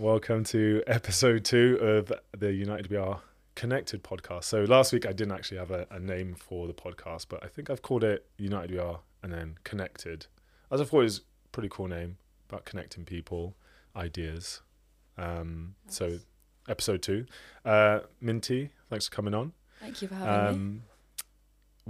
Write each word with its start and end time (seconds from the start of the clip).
Welcome 0.00 0.44
to 0.44 0.82
episode 0.86 1.44
two 1.44 1.76
of 1.78 2.10
the 2.34 2.50
United 2.54 2.88
We 2.88 2.96
Are 2.96 3.20
Connected 3.54 4.02
podcast. 4.02 4.44
So 4.44 4.64
last 4.64 4.94
week 4.94 5.04
I 5.04 5.12
didn't 5.12 5.32
actually 5.32 5.58
have 5.58 5.70
a, 5.70 5.86
a 5.90 6.00
name 6.00 6.34
for 6.34 6.66
the 6.66 6.72
podcast, 6.72 7.26
but 7.28 7.44
I 7.44 7.48
think 7.48 7.68
I've 7.68 7.82
called 7.82 8.02
it 8.02 8.24
United 8.38 8.70
We 8.70 8.78
Are 8.78 9.00
and 9.22 9.30
then 9.30 9.58
Connected. 9.62 10.26
As 10.70 10.80
I 10.80 10.84
thought 10.84 11.00
it 11.00 11.04
was 11.04 11.18
a 11.18 11.48
pretty 11.52 11.68
cool 11.70 11.86
name 11.86 12.16
about 12.48 12.64
connecting 12.64 13.04
people, 13.04 13.54
ideas. 13.94 14.62
Um, 15.18 15.74
Nice. 15.84 15.96
So 15.96 16.18
episode 16.66 17.02
two. 17.02 17.26
Uh, 17.66 18.00
Minty, 18.22 18.70
thanks 18.88 19.06
for 19.06 19.14
coming 19.14 19.34
on. 19.34 19.52
Thank 19.80 20.00
you 20.00 20.08
for 20.08 20.14
having 20.14 20.76
me. 20.76 20.80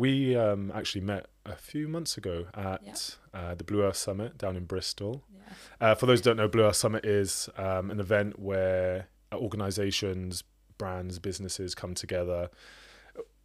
We 0.01 0.35
um, 0.37 0.73
actually 0.75 1.03
met 1.03 1.27
a 1.45 1.57
few 1.57 1.87
months 1.87 2.17
ago 2.17 2.46
at 2.55 2.80
Yeah. 2.82 2.95
uh, 3.39 3.55
the 3.55 3.64
Blue 3.64 3.82
Earth 3.82 3.96
Summit 3.96 4.39
down 4.39 4.57
in 4.57 4.64
Bristol. 4.64 5.23
Yeah. 5.35 5.53
Uh, 5.91 5.95
for 5.95 6.07
those 6.07 6.21
who 6.21 6.25
don't 6.25 6.37
know, 6.39 6.49
Blue 6.49 6.64
Earth 6.64 6.77
Summit 6.77 7.05
is 7.05 7.49
um, 7.59 7.91
an 7.91 8.00
event 8.00 8.39
where 8.39 9.09
organizations, 9.32 10.43
brands, 10.79 11.18
businesses 11.18 11.75
come 11.75 11.95
together 11.95 12.49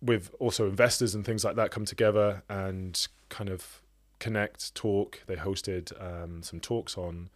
with 0.02 0.30
also 0.40 0.68
investors 0.70 1.14
and 1.16 1.26
things 1.26 1.44
like 1.44 1.56
that 1.58 1.72
come 1.72 1.84
together 1.86 2.44
and 2.50 3.08
kind 3.30 3.50
of 3.50 3.82
connect, 4.20 4.74
talk. 4.76 5.22
They 5.28 5.36
hosted 5.36 5.92
um, 6.02 6.42
some 6.42 6.60
talks 6.62 6.98
on 6.98 7.30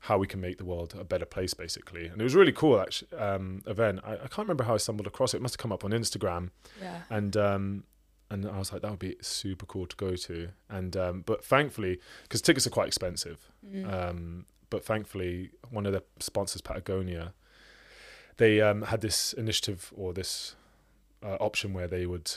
how 0.00 0.18
we 0.18 0.26
can 0.26 0.40
make 0.40 0.58
the 0.58 0.64
world 0.64 0.94
a 0.98 1.04
better 1.04 1.24
place, 1.26 1.54
basically. 1.54 2.06
And 2.06 2.20
it 2.20 2.24
was 2.24 2.34
a 2.34 2.38
really 2.38 2.52
cool 2.52 2.80
actually, 2.80 3.16
um, 3.18 3.62
event. 3.66 4.00
I, 4.04 4.14
I 4.14 4.26
can't 4.32 4.38
remember 4.48 4.64
how 4.64 4.74
I 4.74 4.78
stumbled 4.78 5.06
across 5.06 5.34
it. 5.34 5.38
It 5.38 5.42
must 5.42 5.54
have 5.54 5.58
come 5.64 5.72
up 5.72 5.84
on 5.84 5.92
Instagram 5.92 6.50
Yeah. 6.80 7.02
and 7.10 7.36
um 7.36 7.84
and 8.30 8.46
I 8.46 8.58
was 8.58 8.72
like 8.72 8.82
that 8.82 8.90
would 8.90 8.98
be 8.98 9.16
super 9.20 9.66
cool 9.66 9.86
to 9.86 9.96
go 9.96 10.16
to. 10.16 10.48
And 10.68 10.96
um 10.96 11.22
but 11.26 11.44
thankfully 11.44 12.00
because 12.22 12.42
tickets 12.42 12.66
are 12.66 12.70
quite 12.70 12.88
expensive. 12.88 13.50
Mm. 13.64 13.92
um 13.92 14.46
but 14.70 14.84
thankfully 14.84 15.50
one 15.70 15.86
of 15.86 15.92
the 15.92 16.02
sponsors 16.18 16.60
Patagonia 16.60 17.32
they 18.36 18.60
um 18.60 18.82
had 18.82 19.00
this 19.00 19.32
initiative 19.32 19.92
or 19.96 20.12
this 20.12 20.56
uh, 21.22 21.36
option 21.40 21.72
where 21.72 21.88
they 21.88 22.04
would 22.06 22.30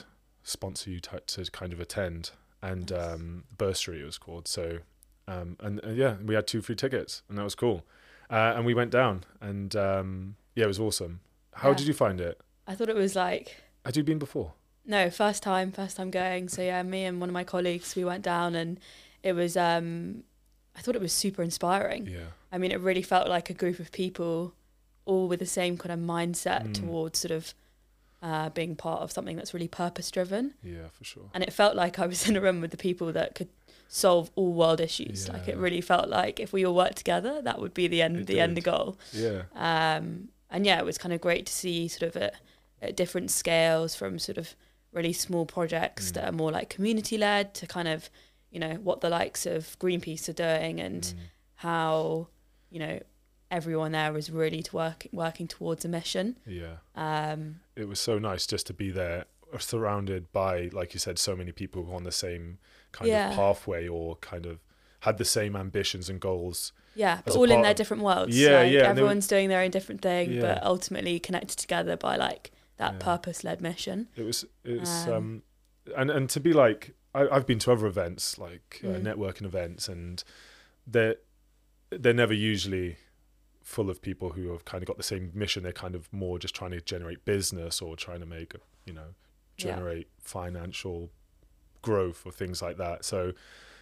sponsor 0.43 0.89
you 0.89 0.99
to, 0.99 1.19
to 1.27 1.51
kind 1.51 1.73
of 1.73 1.79
attend. 1.79 2.31
And 2.61 2.91
Nice. 2.91 3.13
um 3.13 3.43
bursary 3.57 4.01
it 4.01 4.05
was 4.05 4.17
called. 4.17 4.47
So 4.47 4.79
um 5.27 5.57
and, 5.59 5.79
and 5.83 5.97
yeah 5.97 6.15
we 6.23 6.35
had 6.35 6.47
two 6.47 6.61
free 6.61 6.75
tickets 6.75 7.23
and 7.29 7.37
that 7.37 7.43
was 7.43 7.55
cool. 7.55 7.85
Uh, 8.29 8.53
and 8.55 8.63
we 8.65 8.75
went 8.75 8.91
down 8.91 9.23
and 9.41 9.75
um 9.75 10.35
yeah 10.55 10.65
it 10.65 10.67
was 10.67 10.79
awesome. 10.79 11.21
How 11.53 11.69
Yeah. 11.69 11.75
did 11.75 11.87
you 11.87 11.93
find 11.93 12.21
it? 12.21 12.39
I 12.67 12.75
thought 12.75 12.89
it 12.89 12.95
was 12.95 13.15
like 13.15 13.55
had 13.85 13.97
you 13.97 14.03
been 14.03 14.19
before 14.19 14.53
no 14.85 15.09
first 15.09 15.43
time, 15.43 15.71
first 15.71 15.97
time 15.97 16.09
going. 16.11 16.49
So 16.49 16.61
yeah, 16.61 16.81
me 16.83 17.05
and 17.05 17.19
one 17.19 17.29
of 17.29 17.33
my 17.33 17.43
colleagues 17.43 17.95
we 17.95 18.03
went 18.03 18.23
down 18.23 18.55
and 18.55 18.79
it 19.23 19.33
was. 19.33 19.55
um 19.57 20.23
I 20.77 20.81
thought 20.81 20.95
it 20.95 21.01
was 21.01 21.11
super 21.11 21.43
inspiring. 21.43 22.07
yeah 22.07 22.29
I 22.53 22.57
mean, 22.57 22.71
it 22.71 22.79
really 22.79 23.01
felt 23.01 23.27
like 23.27 23.49
a 23.49 23.53
group 23.53 23.79
of 23.79 23.91
people, 23.91 24.53
all 25.05 25.27
with 25.27 25.39
the 25.39 25.45
same 25.45 25.77
kind 25.77 25.91
of 25.91 25.99
mindset 25.99 26.67
Mm. 26.67 26.73
towards 26.73 27.19
sort 27.19 27.31
of 27.31 27.53
uh, 28.23 28.49
being 28.49 28.75
part 28.75 29.01
of 29.01 29.11
something 29.11 29.35
that's 29.37 29.53
really 29.53 29.67
purpose 29.67 30.09
driven. 30.11 30.53
yeah 30.63 30.87
for 30.91 31.03
sure 31.03 31.29
And 31.33 31.43
it 31.43 31.53
felt 31.53 31.75
like 31.75 31.99
I 31.99 32.05
was 32.07 32.27
in 32.29 32.35
a 32.37 32.41
room 32.41 32.61
with 32.61 32.71
the 32.71 32.77
people 32.77 33.11
that 33.13 33.35
could 33.35 33.49
solve 33.89 34.29
all 34.35 34.53
world 34.53 34.79
issues. 34.79 35.27
Yeah. 35.27 35.33
Like 35.33 35.47
it 35.47 35.57
really 35.57 35.81
felt 35.81 36.07
like 36.09 36.39
if 36.39 36.53
we 36.53 36.65
all 36.65 36.75
worked 36.75 36.97
together, 36.97 37.41
that 37.41 37.59
would 37.59 37.73
be 37.73 37.87
the 37.87 38.01
end, 38.01 38.17
It 38.21 38.27
the 38.27 38.39
end 38.39 38.55
did. 38.55 38.63
goal. 38.63 38.97
Yeah, 39.11 39.43
Um, 39.55 40.29
and 40.49 40.65
yeah, 40.65 40.79
it 40.79 40.85
was 40.85 40.97
kind 40.97 41.13
of 41.13 41.19
great 41.21 41.45
to 41.47 41.53
see 41.53 41.87
sort 41.87 42.15
of 42.15 42.21
at, 42.21 42.35
at 42.81 42.95
different 42.95 43.31
scales 43.31 43.95
from 43.95 44.17
sort 44.19 44.37
of 44.37 44.55
really 44.91 45.13
small 45.13 45.45
projects 45.45 46.09
Mm. 46.09 46.13
that 46.15 46.23
are 46.25 46.31
more 46.31 46.51
like 46.51 46.69
community 46.69 47.17
led 47.17 47.53
to 47.55 47.67
kind 47.67 47.87
of, 47.87 48.09
you 48.51 48.59
know, 48.59 48.75
what 48.75 49.01
the 49.01 49.09
likes 49.09 49.45
of 49.45 49.77
Greenpeace 49.79 50.27
are 50.29 50.33
doing 50.33 50.79
and 50.79 51.03
Mm. 51.03 51.15
how, 51.55 52.27
you 52.69 52.79
know, 52.79 52.99
everyone 53.51 53.91
there 53.91 54.15
is 54.17 54.29
really 54.29 54.61
to 54.63 54.75
work, 54.75 55.07
working 55.11 55.47
towards 55.47 55.83
a 55.85 55.87
mission. 55.87 56.37
yeah. 56.45 56.77
Um, 56.95 57.61
It 57.75 57.87
was 57.87 57.99
so 57.99 58.19
nice 58.19 58.45
just 58.45 58.67
to 58.67 58.73
be 58.73 58.91
there, 58.91 59.25
uh, 59.53 59.57
surrounded 59.57 60.31
by, 60.31 60.69
like 60.73 60.93
you 60.93 60.99
said, 60.99 61.17
so 61.17 61.35
many 61.35 61.51
people 61.51 61.91
on 61.93 62.03
the 62.03 62.11
same 62.11 62.59
kind 62.91 63.09
Yeah. 63.09 63.29
of 63.29 63.35
pathway 63.35 63.87
or 63.87 64.15
kind 64.17 64.45
of 64.45 64.59
had 65.01 65.17
the 65.17 65.25
same 65.25 65.55
ambitions 65.55 66.09
and 66.09 66.19
goals. 66.19 66.73
yeah, 66.95 67.21
but 67.23 67.35
all 67.35 67.49
in 67.49 67.61
their 67.61 67.73
different 67.73 68.03
worlds. 68.03 68.37
Yeah, 68.37 68.59
like, 68.63 68.71
yeah, 68.73 68.89
Everyone's 68.89 69.27
doing 69.27 69.47
their 69.47 69.61
own 69.61 69.71
different 69.71 70.01
thing, 70.01 70.33
Yeah. 70.33 70.41
but 70.41 70.63
ultimately 70.63 71.17
connected 71.19 71.57
together 71.57 71.95
by 71.95 72.17
like 72.17 72.51
that 72.79 72.93
Yeah. 72.93 72.99
purpose 72.99 73.43
led 73.43 73.61
mission. 73.61 74.07
It 74.15 74.23
was, 74.23 74.45
it's 74.63 75.07
Um, 75.07 75.13
um, 75.13 75.43
and 75.95 76.09
and 76.11 76.29
to 76.31 76.39
be 76.39 76.51
like, 76.53 76.95
I, 77.13 77.27
I've 77.29 77.45
been 77.45 77.59
to 77.59 77.71
other 77.71 77.85
events 77.87 78.37
like 78.37 78.81
uh, 78.83 78.87
Mm. 78.87 79.03
networking 79.03 79.45
events, 79.45 79.87
and 79.87 80.23
they're 80.87 81.17
they're 81.91 82.13
never 82.25 82.33
usually 82.33 82.97
full 83.63 83.89
of 83.89 84.01
people 84.01 84.29
who 84.31 84.51
have 84.51 84.63
kind 84.65 84.81
of 84.83 84.87
got 84.87 84.97
the 84.97 85.03
same 85.03 85.31
mission. 85.33 85.63
They're 85.63 85.71
kind 85.85 85.95
of 85.95 86.11
more 86.11 86.39
just 86.39 86.55
trying 86.55 86.71
to 86.71 86.81
generate 86.81 87.25
business 87.25 87.81
or 87.81 87.95
trying 87.95 88.19
to 88.19 88.25
make, 88.25 88.53
you 88.85 88.93
know, 88.93 89.13
Yeah. 89.57 89.65
generate 89.75 90.07
financial 90.19 91.11
growth 91.81 92.25
or 92.25 92.31
things 92.31 92.61
like 92.61 92.77
that. 92.77 93.05
So 93.05 93.33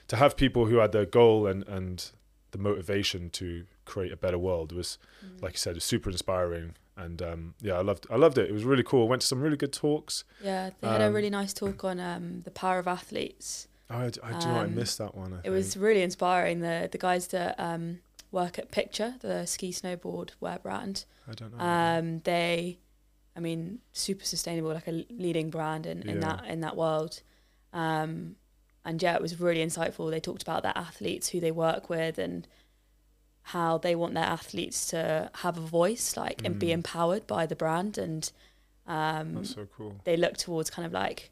to 0.07 0.15
have 0.15 0.35
people 0.37 0.65
who 0.67 0.77
had 0.77 0.91
their 0.91 1.05
goal 1.05 1.47
and 1.47 1.63
and 1.67 2.11
the 2.51 2.57
motivation 2.57 3.29
to 3.31 3.65
create 3.85 4.11
a 4.13 4.17
better 4.17 4.37
world 4.39 4.71
was, 4.71 4.97
Mm. 5.25 5.41
like 5.43 5.53
you 5.53 5.57
said, 5.59 5.75
was 5.75 5.83
super 5.83 6.09
inspiring. 6.09 6.75
And 6.97 7.21
um, 7.21 7.53
yeah, 7.61 7.75
I 7.75 7.81
loved 7.81 8.07
I 8.09 8.15
loved 8.15 8.37
it. 8.39 8.49
It 8.49 8.53
was 8.53 8.63
really 8.63 8.83
cool. 8.83 9.07
Went 9.07 9.21
to 9.21 9.27
some 9.27 9.39
really 9.39 9.57
good 9.57 9.71
talks. 9.73 10.23
Yeah, 10.43 10.71
they 10.81 10.87
had 10.87 11.01
a 11.01 11.05
Um, 11.07 11.13
really 11.13 11.29
nice 11.29 11.53
talk 11.53 11.83
on 11.83 11.99
um, 11.99 12.41
the 12.43 12.51
power 12.51 12.79
of 12.79 12.87
athletes. 12.87 13.67
Oh, 13.89 13.97
I, 13.97 14.05
I 14.05 14.39
do 14.39 14.49
I 14.49 14.63
Um, 14.65 14.75
missed 14.75 14.97
that 14.97 15.13
one. 15.15 15.33
I 15.33 15.39
It 15.43 15.51
was 15.51 15.77
really 15.77 16.01
inspiring. 16.01 16.61
The 16.61 16.89
the 16.91 16.97
guys 16.97 17.27
that 17.27 17.55
um, 17.59 17.99
work 18.31 18.57
at 18.59 18.71
Picture, 18.71 19.15
the 19.21 19.45
ski 19.45 19.71
snowboard 19.71 20.31
wear 20.39 20.57
brand, 20.59 21.05
I 21.27 21.33
don't 21.33 21.55
know. 21.55 21.63
um, 21.63 22.19
they, 22.21 22.79
I 23.35 23.39
mean, 23.39 23.79
super 23.93 24.25
sustainable, 24.25 24.73
like 24.73 24.87
a 24.87 25.05
leading 25.09 25.49
brand 25.51 25.85
in, 25.85 26.01
in 26.01 26.15
Yeah. 26.15 26.21
that 26.35 26.45
in 26.53 26.59
that 26.61 26.75
world. 26.75 27.21
Um, 27.73 28.37
and 28.83 29.01
yeah, 29.03 29.15
it 29.15 29.21
was 29.21 29.39
really 29.39 29.63
insightful. 29.63 30.09
They 30.09 30.19
talked 30.19 30.41
about 30.41 30.63
their 30.63 30.77
athletes, 30.77 31.29
who 31.29 31.39
they 31.39 31.51
work 31.51 31.89
with, 31.89 32.17
and 32.17 32.47
how 33.53 33.77
they 33.77 33.95
want 33.95 34.13
their 34.13 34.25
athletes 34.39 34.87
to 34.87 35.29
have 35.43 35.57
a 35.57 35.61
voice, 35.79 36.17
like 36.17 36.39
and 36.45 36.59
be 36.59 36.67
Mm. 36.67 36.79
empowered 36.79 37.25
by 37.27 37.45
the 37.45 37.55
brand. 37.55 37.97
And 37.97 38.29
um, 38.85 39.35
That's 39.35 39.53
so 39.55 39.67
cool. 39.77 39.93
they 40.03 40.17
look 40.17 40.35
towards 40.37 40.69
kind 40.69 40.85
of 40.85 40.91
like 40.93 41.31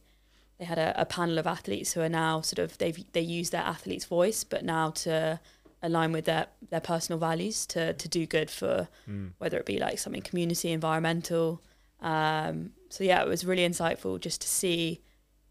they 0.57 0.65
had 0.65 0.77
a, 0.77 0.93
a 1.01 1.05
panel 1.05 1.37
of 1.37 1.45
athletes 1.47 1.93
who 1.93 2.01
are 2.01 2.09
now 2.25 2.41
sort 2.41 2.59
of 2.59 2.77
they've 2.77 2.99
they 3.13 3.21
use 3.39 3.49
their 3.49 3.61
athlete's 3.75 4.05
voice, 4.05 4.43
but 4.43 4.63
now 4.63 4.91
to 5.05 5.39
align 5.83 6.11
with 6.13 6.25
their 6.25 6.47
their 6.69 6.79
personal 6.81 7.19
values 7.19 7.65
to 7.67 7.93
to 7.93 8.07
do 8.07 8.25
good 8.25 8.49
for 8.49 8.87
Mm. 9.09 9.33
whether 9.37 9.57
it 9.59 9.65
be 9.65 9.77
like 9.79 9.97
something 9.99 10.21
community, 10.29 10.71
environmental. 10.71 11.61
Um, 12.01 12.71
so 12.89 13.03
yeah, 13.03 13.21
it 13.23 13.27
was 13.27 13.45
really 13.45 13.67
insightful 13.67 14.19
just 14.19 14.39
to 14.41 14.47
see, 14.47 15.01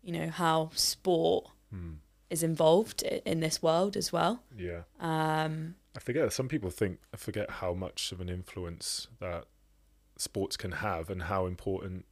you 0.03 0.13
know, 0.13 0.29
how 0.31 0.71
sport 0.75 1.45
Mm. 1.75 1.97
is 2.31 2.43
involved 2.43 3.03
in 3.03 3.41
this 3.41 3.63
world 3.63 3.97
as 3.97 4.13
well. 4.13 4.43
Yeah. 4.57 4.83
Um, 5.01 5.75
I 5.97 6.01
forget. 6.01 6.33
Some 6.33 6.49
people 6.49 6.71
think 6.71 6.99
I 7.13 7.17
forget 7.17 7.51
how 7.51 7.75
much 7.75 8.13
of 8.13 8.21
an 8.21 8.29
influence 8.29 9.09
that 9.21 9.45
sports 10.17 10.57
can 10.57 10.73
have 10.73 11.11
and 11.11 11.23
how 11.23 11.47
important, 11.47 12.05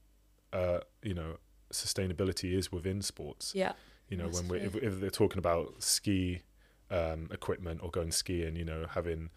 uh, 0.52 0.80
you 1.02 1.14
know, 1.14 1.36
sustainability 1.72 2.56
is 2.56 2.70
within 2.70 3.02
sports. 3.02 3.52
yeah, 3.54 3.72
You 4.08 4.16
know, 4.16 4.28
when 4.28 4.48
we 4.48 4.60
if, 4.60 4.76
if 4.76 5.00
they're 5.00 5.10
talking 5.10 5.38
about 5.38 5.82
ski 5.82 6.42
um, 6.90 7.28
equipment 7.32 7.80
or 7.82 7.90
going 7.90 8.12
skiing, 8.12 8.56
you 8.56 8.64
know, 8.64 8.86
having 8.90 9.30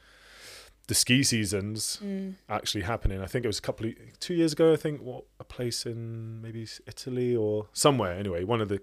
the 0.88 0.94
ski 0.94 1.24
seasons 1.24 2.00
mm, 2.04 2.36
actually 2.50 2.84
happening. 2.84 3.22
I 3.22 3.26
think 3.26 3.46
it 3.46 3.48
was 3.48 3.60
a 3.60 3.62
couple 3.62 3.88
of 3.88 3.94
two 4.20 4.36
years 4.36 4.54
ago. 4.54 4.74
I 4.74 4.76
think 4.76 5.02
what 5.02 5.26
a 5.40 5.44
place 5.44 5.86
in 5.86 6.42
maybe 6.42 6.68
Italy 6.86 7.36
or 7.36 7.68
somewhere. 7.74 8.14
Anyway, 8.14 8.44
one 8.44 8.62
of 8.62 8.70
the. 8.70 8.82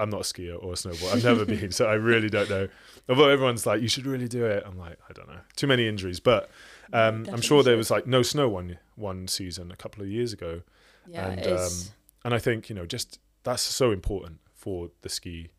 I'm 0.00 0.10
not 0.10 0.20
a 0.20 0.24
skier 0.24 0.56
or 0.62 0.72
a 0.72 0.76
snowboarder. 0.76 1.14
I've 1.14 1.24
never 1.24 1.44
been, 1.44 1.70
so 1.72 1.86
I 1.86 1.94
really 1.94 2.28
don't 2.28 2.48
know. 2.50 2.68
Although 3.08 3.28
everyone's 3.28 3.66
like, 3.66 3.80
you 3.82 3.88
should 3.88 4.06
really 4.06 4.28
do 4.28 4.44
it. 4.46 4.62
I'm 4.66 4.78
like, 4.78 4.98
I 5.08 5.12
don't 5.12 5.28
know. 5.28 5.40
Too 5.56 5.66
many 5.66 5.86
injuries, 5.86 6.20
but 6.20 6.50
um, 6.92 7.26
I'm 7.32 7.40
sure 7.40 7.62
there 7.62 7.76
was 7.76 7.90
like 7.90 8.06
no 8.06 8.22
snow 8.22 8.48
one 8.48 8.78
one 8.96 9.28
season 9.28 9.70
a 9.70 9.76
couple 9.76 10.02
of 10.02 10.08
years 10.08 10.32
ago, 10.32 10.62
yeah, 11.06 11.28
And, 11.28 11.40
is. 11.46 11.92
and 12.24 12.34
I 12.34 12.38
think 12.38 12.68
you 12.68 12.74
know 12.74 12.86
just 12.86 13.18
that's 13.42 13.62
so 13.62 13.90
important 13.92 14.40
for 14.54 14.90
the 15.02 15.08
ski, 15.08 15.50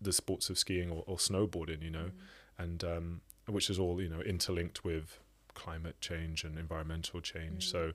the 0.00 0.12
sports 0.12 0.50
of 0.50 0.58
skiing 0.58 0.90
or, 0.90 1.04
or 1.06 1.16
snowboarding. 1.16 1.82
You 1.82 1.90
know, 1.90 2.10
Mm. 2.10 2.64
and 2.64 2.84
um, 2.84 3.20
which 3.46 3.70
is 3.70 3.78
all 3.78 4.00
you 4.02 4.08
know 4.08 4.20
interlinked 4.20 4.84
with 4.84 5.18
climate 5.54 6.00
change 6.00 6.44
and 6.44 6.58
environmental 6.58 7.20
change. 7.20 7.66
Mm. 7.66 7.70
So 7.70 7.92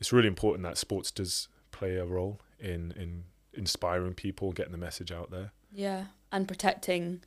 it's 0.00 0.12
really 0.12 0.28
important 0.28 0.62
that 0.64 0.78
sports 0.78 1.10
does 1.10 1.48
play 1.70 1.96
a 1.96 2.04
role 2.04 2.40
in 2.58 2.92
in 2.92 3.24
inspiring 3.54 4.14
people, 4.14 4.52
getting 4.52 4.72
the 4.72 4.78
message 4.78 5.10
out 5.12 5.30
there. 5.30 5.52
Yeah, 5.72 6.04
and 6.32 6.46
protecting. 6.48 7.22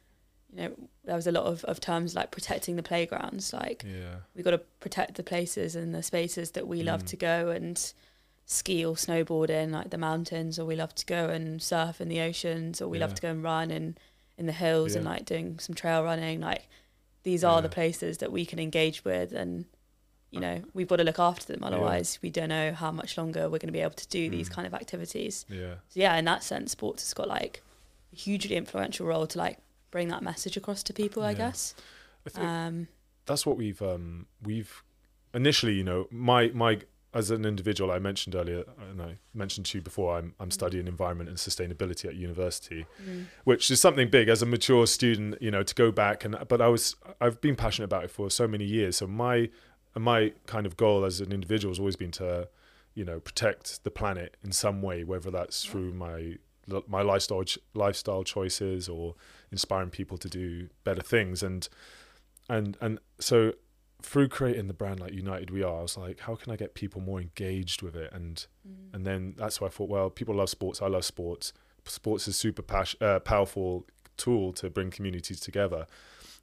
You 0.54 0.62
know, 0.64 0.72
there 1.06 1.16
was 1.16 1.28
a 1.28 1.32
lot 1.32 1.46
of, 1.46 1.64
of 1.64 1.80
terms 1.80 2.14
like 2.14 2.32
protecting 2.32 2.76
the 2.76 2.84
playgrounds. 2.84 3.54
Like 3.54 3.84
Yeah, 3.88 4.16
we 4.36 4.44
got 4.44 4.52
to 4.52 4.58
protect 4.80 5.16
the 5.16 5.24
places 5.24 5.76
and 5.76 5.96
the 5.96 6.04
spaces 6.04 6.52
that 6.52 6.68
we 6.68 6.84
love 6.84 7.04
Mm. 7.04 7.08
to 7.08 7.16
go 7.16 7.50
and 7.50 7.94
ski 8.46 8.84
or 8.86 8.96
snowboard 8.96 9.50
in, 9.50 9.72
like 9.72 9.92
the 9.92 9.98
mountains, 9.98 10.60
or 10.60 10.66
we 10.66 10.76
love 10.76 10.94
to 10.96 11.06
go 11.06 11.30
and 11.30 11.62
surf 11.62 12.02
in 12.02 12.10
the 12.10 12.20
oceans, 12.20 12.82
or 12.82 12.90
we 12.90 13.00
love 13.00 13.14
to 13.16 13.22
go 13.22 13.30
and 13.30 13.44
run 13.44 13.72
in 13.72 13.98
in 14.38 14.46
the 14.46 14.52
hills 14.52 14.96
and 14.96 15.06
like 15.06 15.26
doing 15.26 15.58
some 15.60 15.76
trail 15.76 16.04
running. 16.04 16.42
Like 16.42 16.68
these 17.24 17.44
are 17.44 17.62
the 17.62 17.70
places 17.70 18.18
that 18.18 18.32
we 18.32 18.46
can 18.46 18.60
engage 18.60 19.06
with 19.06 19.32
and 19.32 19.66
you 20.32 20.40
know 20.40 20.62
we've 20.74 20.88
got 20.88 20.96
to 20.98 21.04
look 21.04 21.20
after 21.20 21.52
them 21.54 21.64
otherwise 21.64 22.18
we 22.22 22.30
don't 22.30 22.50
know 22.50 22.72
how 22.74 22.92
much 22.92 23.18
longer 23.18 23.44
we're 23.50 23.58
going 23.60 23.68
to 23.68 23.72
be 23.74 23.82
able 23.82 23.92
to 24.06 24.08
do 24.08 24.30
these 24.30 24.48
Mm. 24.50 24.54
kind 24.54 24.68
of 24.68 24.74
activities 24.74 25.46
Yeah. 25.50 25.76
so 25.90 26.00
yeah 26.00 26.16
in 26.16 26.26
that 26.26 26.42
sense 26.44 26.72
sports 26.72 27.04
has 27.04 27.14
got 27.14 27.28
like 27.28 27.62
a 28.14 28.16
hugely 28.16 28.56
influential 28.56 29.06
role 29.06 29.28
to 29.28 29.38
like 29.38 29.58
bring 29.92 30.08
that 30.08 30.24
message 30.24 30.56
across 30.58 30.84
to 30.84 30.94
people 30.94 31.22
i 31.24 31.32
Yeah. 31.32 31.38
guess 31.38 31.76
I 32.26 32.30
think 32.30 32.46
um 32.48 32.88
that's 33.26 33.46
what 33.46 33.58
we've 33.58 33.82
um 33.82 34.28
we've 34.42 34.84
initially 35.34 35.74
you 35.74 35.84
know 35.84 36.08
my 36.12 36.48
my 36.54 36.80
as 37.14 37.30
an 37.30 37.44
individual 37.44 37.92
i 37.92 38.00
mentioned 38.00 38.36
earlier 38.36 38.64
and 38.90 39.02
i 39.02 39.18
mentioned 39.34 39.66
to 39.66 39.78
you 39.78 39.82
before 39.82 40.18
i'm 40.18 40.34
i'm 40.40 40.50
studying 40.52 40.88
environment 40.88 41.28
and 41.30 41.38
sustainability 41.38 42.06
at 42.06 42.16
university 42.16 42.86
mm, 43.06 43.26
which 43.44 43.70
is 43.70 43.82
something 43.82 44.10
big 44.10 44.30
as 44.30 44.42
a 44.42 44.46
mature 44.46 44.88
student 44.88 45.36
you 45.42 45.52
know 45.52 45.62
to 45.64 45.76
go 45.76 45.92
back 45.92 46.24
and 46.24 46.38
but 46.48 46.62
i 46.62 46.68
was 46.70 46.96
i've 47.20 47.40
been 47.42 47.56
passionate 47.56 47.86
about 47.86 48.04
it 48.06 48.12
for 48.12 48.30
so 48.30 48.48
many 48.48 48.64
years 48.64 48.96
so 48.98 49.08
my 49.08 49.50
my 49.98 50.34
kind 50.46 50.66
of 50.66 50.78
goal 50.78 51.04
as 51.06 51.20
an 51.22 51.32
individual 51.32 51.72
has 51.72 51.80
always 51.80 51.96
been 51.96 52.12
to 52.12 52.48
you 52.94 53.06
know 53.06 53.20
protect 53.20 53.84
the 53.84 53.92
planet 53.92 54.38
in 54.44 54.52
some 54.52 54.82
way 54.82 55.04
whether 55.04 55.32
that's 55.32 55.66
through 55.66 55.94
my 55.94 56.36
my 56.88 57.02
lifestyle 57.02 57.44
ch- 57.44 57.60
lifestyle 57.74 58.24
choices 58.24 58.88
or 58.88 59.16
inspiring 59.52 59.90
people 59.90 60.18
to 60.18 60.30
do 60.30 60.70
better 60.84 61.02
things 61.02 61.44
and 61.44 61.68
and 62.50 62.78
and 62.80 63.00
so 63.20 63.54
through 64.02 64.28
creating 64.28 64.68
the 64.68 64.74
brand 64.74 65.00
like 65.00 65.14
united 65.14 65.52
we 65.52 65.62
are 65.62 65.80
i 65.80 65.82
was 65.82 65.98
like 65.98 66.22
how 66.22 66.36
can 66.36 66.52
i 66.52 66.56
get 66.56 66.74
people 66.74 67.02
more 67.02 67.20
engaged 67.20 67.82
with 67.82 67.96
it 67.96 68.12
and 68.14 68.48
mm, 68.68 68.82
and 68.94 69.06
then 69.06 69.34
that's 69.38 69.62
why 69.62 69.68
I 69.68 69.70
thought, 69.70 69.90
well, 69.90 70.10
people 70.10 70.36
love 70.36 70.50
sports. 70.50 70.82
I 70.82 70.88
love 70.88 71.06
sports. 71.06 71.54
Sports 71.86 72.28
is 72.28 72.36
super 72.36 72.62
pas- 72.62 72.96
uh, 73.02 73.20
powerful 73.20 73.86
tool 74.18 74.54
to 74.54 74.70
bring 74.70 74.92
communities 74.92 75.40
together. 75.40 75.88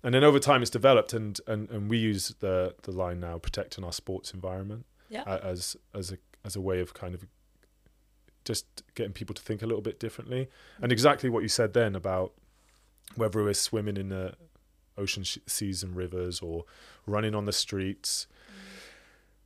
And 0.03 0.15
then 0.15 0.23
over 0.25 0.39
time, 0.39 0.63
it's 0.63 0.71
developed, 0.71 1.13
and, 1.13 1.41
and, 1.47 1.69
and 1.71 1.91
we 1.91 1.99
use 1.99 2.35
the 2.41 2.75
the 2.83 2.93
line 2.93 3.19
now, 3.21 3.39
protecting 3.39 3.85
our 3.85 3.93
sports 3.93 4.33
environment, 4.33 4.87
yeah 5.09 5.25
as 5.43 5.77
as 5.95 6.13
a 6.13 6.19
as 6.45 6.55
a 6.57 6.61
way 6.61 6.81
of 6.81 6.95
kind 6.95 7.15
of 7.15 7.27
just 8.45 8.65
getting 8.95 9.13
people 9.13 9.35
to 9.35 9.43
think 9.43 9.61
a 9.63 9.67
little 9.67 9.83
bit 9.83 9.99
differently. 10.01 10.49
And 10.81 10.93
exactly 10.93 11.29
what 11.29 11.43
you 11.43 11.49
said 11.49 11.73
then 11.75 11.95
about 11.95 12.33
whether 13.17 13.43
we're 13.43 13.55
swimming 13.55 13.97
in 13.97 14.09
the 14.09 14.35
ocean 14.97 15.25
seas 15.25 15.83
and 15.83 15.95
rivers 15.97 16.41
or 16.41 16.65
running 17.07 17.35
on 17.35 17.45
the 17.45 17.53
streets 17.53 18.27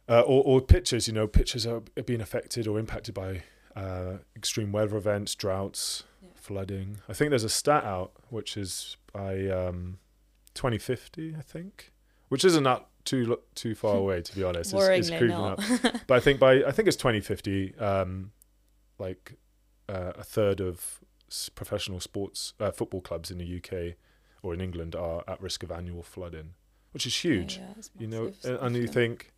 uh, 0.09 0.21
or, 0.21 0.43
or 0.45 0.61
pitches. 0.61 1.07
You 1.09 1.15
know, 1.15 1.27
pitches 1.27 1.67
are 1.67 1.81
being 2.05 2.21
affected 2.21 2.67
or 2.69 2.79
impacted 2.79 3.15
by 3.15 3.43
uh, 3.75 4.19
extreme 4.37 4.71
weather 4.73 4.97
events, 4.97 5.35
droughts, 5.35 6.05
Yeah. 6.23 6.29
flooding. 6.35 6.99
I 7.09 7.13
think 7.15 7.31
there's 7.31 7.45
a 7.45 7.49
stat 7.49 7.85
out 7.85 8.13
which 8.29 8.57
is 8.57 8.97
by 9.13 9.49
um, 9.49 9.99
2050, 10.55 11.35
I 11.39 11.43
think, 11.43 11.93
which 12.29 12.45
isn't 12.45 12.65
that 12.65 12.87
too 13.05 13.39
too 13.55 13.75
far 13.75 13.97
away 13.97 14.23
to 14.23 14.35
be 14.37 14.45
honest. 14.45 14.73
It's, 14.73 14.87
it's 14.87 15.11
creeping 15.11 15.33
up. 15.33 15.61
But 16.07 16.15
I 16.17 16.21
think 16.21 16.39
by 16.41 16.65
I 16.65 16.71
think 16.73 16.89
it's 16.89 16.97
2050, 16.97 17.77
um, 17.79 18.33
like 18.99 19.35
uh, 19.89 20.13
a 20.17 20.23
third 20.25 20.61
of 20.61 21.01
professional 21.55 21.99
sports 22.01 22.55
uh, 22.61 22.71
football 22.71 23.01
clubs 23.01 23.31
in 23.31 23.39
the 23.39 23.57
UK 23.57 23.97
or 24.43 24.53
in 24.55 24.61
England 24.61 24.95
are 24.95 25.25
at 25.27 25.41
risk 25.41 25.63
of 25.63 25.73
annual 25.73 26.03
flooding, 26.03 26.51
which 26.93 27.07
is 27.07 27.17
huge 27.17 27.57
Yeah, 27.57 27.63
it's 27.79 27.91
you 27.99 28.07
know? 28.07 28.33
and- 28.45 28.59
and 28.59 28.77
you 28.77 28.87
think 28.87 29.33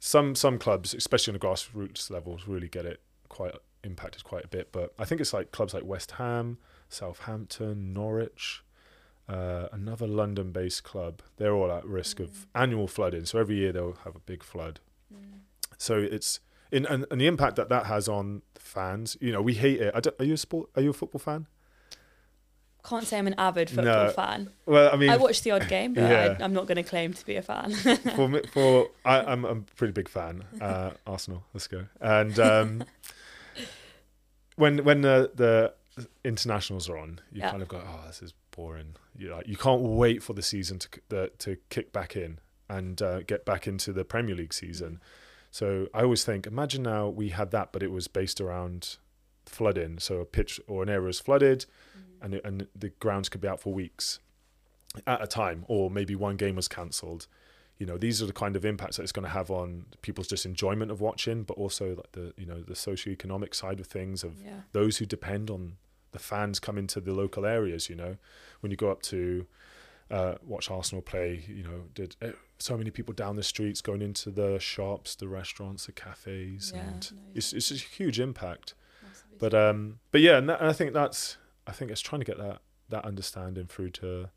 some 0.00 0.34
some 0.34 0.58
clubs 0.58 0.94
especially 0.94 1.32
on 1.32 1.38
the 1.38 1.46
grassroots 1.46 2.10
levels 2.10 2.46
really 2.46 2.68
get 2.68 2.84
it 2.86 3.00
quite 3.28 3.54
impacted 3.84 4.24
quite 4.24 4.44
a 4.44 4.48
bit. 4.48 4.70
But 4.72 4.92
i 4.98 5.04
think 5.04 5.20
it's 5.20 5.32
like 5.32 5.50
clubs 5.52 5.72
like 5.74 5.84
west 5.84 6.12
ham 6.12 6.58
southampton 6.88 7.92
norwich 7.92 8.62
uh, 9.28 9.68
another 9.72 10.06
london 10.06 10.52
based 10.52 10.82
club 10.84 11.20
they're 11.36 11.52
all 11.54 11.70
at 11.70 11.84
risk 11.84 12.18
of 12.20 12.30
Mm. 12.30 12.46
annual 12.62 12.88
flooding 12.88 13.24
so 13.26 13.38
every 13.38 13.56
year 13.56 13.72
they'll 13.72 13.98
have 14.04 14.16
a 14.16 14.20
big 14.20 14.42
flood 14.42 14.80
Mm. 15.14 15.40
so 15.76 15.98
it's 15.98 16.40
in 16.70 16.84
and, 16.86 17.06
and 17.10 17.20
the 17.20 17.26
impact 17.26 17.56
that 17.56 17.68
that 17.68 17.86
has 17.86 18.08
on 18.08 18.42
the 18.54 18.60
fans 18.60 19.16
you 19.20 19.32
know 19.32 19.40
we 19.42 19.54
hate 19.54 19.80
it 19.80 20.06
are 20.20 20.24
you 20.24 20.34
a 20.34 20.36
sport 20.36 20.68
are 20.76 20.82
you 20.82 20.90
a 20.90 20.92
football 20.94 21.18
fan 21.20 21.46
can't 22.84 23.06
say 23.06 23.18
i'm 23.18 23.26
an 23.26 23.34
avid 23.38 23.68
football 23.68 24.04
No, 24.06 24.10
fan 24.10 24.50
well 24.66 24.90
i 24.92 24.96
mean 24.96 25.10
i 25.10 25.16
watch 25.16 25.42
the 25.42 25.50
odd 25.50 25.68
game 25.68 25.92
but 25.94 26.04
Yeah. 26.04 26.36
I, 26.38 26.44
i'm 26.44 26.52
not 26.54 26.66
going 26.66 26.76
to 26.76 26.82
claim 26.82 27.12
to 27.14 27.26
be 27.26 27.36
a 27.36 27.42
fan 27.42 27.70
for 28.16 28.28
me, 28.28 28.40
for 28.52 28.90
I, 29.04 29.20
I'm 29.20 29.44
I'm 29.44 29.58
a 29.70 29.74
pretty 29.76 29.92
big 29.92 30.08
fan. 30.08 30.44
Uh, 30.60 30.90
Arsenal, 31.06 31.44
let's 31.54 31.66
go. 31.66 31.86
And 32.00 32.38
um, 32.38 32.84
when 34.56 34.84
when 34.84 35.00
the 35.02 35.30
the 35.34 35.74
internationals 36.24 36.88
are 36.88 36.98
on, 36.98 37.20
you 37.32 37.40
Yeah. 37.40 37.50
kind 37.50 37.62
of 37.62 37.68
go, 37.68 37.82
oh, 37.84 38.06
this 38.06 38.22
is 38.22 38.32
boring. 38.58 38.96
You 39.16 39.30
like 39.34 39.46
you 39.46 39.56
can't 39.56 39.82
wait 39.82 40.22
for 40.22 40.32
the 40.32 40.42
season 40.42 40.80
to 40.80 40.88
the, 41.08 41.30
to 41.38 41.56
kick 41.70 41.92
back 41.92 42.16
in 42.16 42.40
and 42.68 43.00
uh, 43.00 43.22
get 43.22 43.44
back 43.44 43.66
into 43.66 43.92
the 43.92 44.04
Premier 44.04 44.34
League 44.34 44.52
season. 44.52 45.00
So 45.50 45.86
I 45.94 46.02
always 46.02 46.24
think, 46.24 46.46
imagine 46.46 46.82
now 46.82 47.08
we 47.08 47.30
had 47.30 47.52
that, 47.52 47.72
but 47.72 47.82
it 47.82 47.90
was 47.90 48.08
based 48.08 48.40
around 48.40 48.96
flooding. 49.46 49.98
So 49.98 50.18
a 50.18 50.26
pitch 50.26 50.60
or 50.66 50.82
an 50.82 50.88
area 50.88 51.08
is 51.08 51.20
flooded, 51.20 51.66
and 52.20 52.34
it, 52.34 52.42
and 52.44 52.66
the 52.74 52.90
grounds 52.90 53.28
could 53.28 53.40
be 53.40 53.48
out 53.48 53.60
for 53.60 53.72
weeks 53.72 54.18
at 55.06 55.22
a 55.22 55.26
time, 55.26 55.64
or 55.68 55.88
maybe 55.88 56.14
one 56.14 56.36
game 56.36 56.56
was 56.56 56.68
cancelled. 56.68 57.28
You 57.78 57.86
know, 57.86 57.96
these 57.96 58.20
are 58.20 58.26
the 58.26 58.32
kind 58.32 58.56
of 58.56 58.64
impacts 58.64 58.96
that 58.96 59.04
it's 59.04 59.12
going 59.12 59.24
to 59.24 59.30
have 59.30 59.52
on 59.52 59.86
people's 60.02 60.26
just 60.26 60.44
enjoyment 60.44 60.90
of 60.90 61.00
watching, 61.00 61.44
but 61.44 61.56
also 61.56 61.94
like 61.94 62.12
the 62.12 62.34
you 62.36 62.44
know 62.44 62.60
the 62.60 62.74
socioeconomic 62.74 63.54
side 63.54 63.78
of 63.78 63.86
things 63.86 64.24
of 64.24 64.34
yeah 64.44 64.62
those 64.72 64.98
who 64.98 65.06
depend 65.06 65.48
on 65.48 65.76
the 66.12 66.18
fans 66.18 66.58
come 66.58 66.78
into 66.78 67.00
the 67.00 67.12
local 67.12 67.44
areas. 67.46 67.88
You 67.88 67.96
know, 67.96 68.16
when 68.60 68.70
you 68.70 68.76
go 68.76 68.90
up 68.90 69.02
to 69.02 69.46
uh, 70.10 70.34
watch 70.46 70.70
Arsenal 70.70 71.02
play, 71.02 71.44
you 71.48 71.62
know, 71.62 71.84
did 71.94 72.16
eh, 72.22 72.32
so 72.58 72.76
many 72.76 72.90
people 72.90 73.14
down 73.14 73.36
the 73.36 73.42
streets 73.42 73.80
going 73.80 74.02
into 74.02 74.30
the 74.30 74.58
shops, 74.58 75.14
the 75.14 75.28
restaurants, 75.28 75.86
the 75.86 75.92
cafes, 75.92 76.72
yeah 76.74 76.82
and 76.82 77.12
no, 77.12 77.22
it's 77.34 77.52
it's 77.52 77.70
a 77.70 77.74
huge 77.74 78.18
impact. 78.20 78.74
But 79.38 79.54
um, 79.54 80.00
but 80.10 80.20
yeah, 80.20 80.38
and, 80.38 80.48
that, 80.48 80.60
and 80.60 80.68
I 80.68 80.72
think 80.72 80.92
that's 80.92 81.36
I 81.66 81.72
think 81.72 81.90
it's 81.90 82.00
trying 82.00 82.20
to 82.20 82.24
get 82.24 82.38
that 82.38 82.60
that 82.88 83.04
understanding 83.04 83.66
through 83.66 83.90
to 83.90 84.30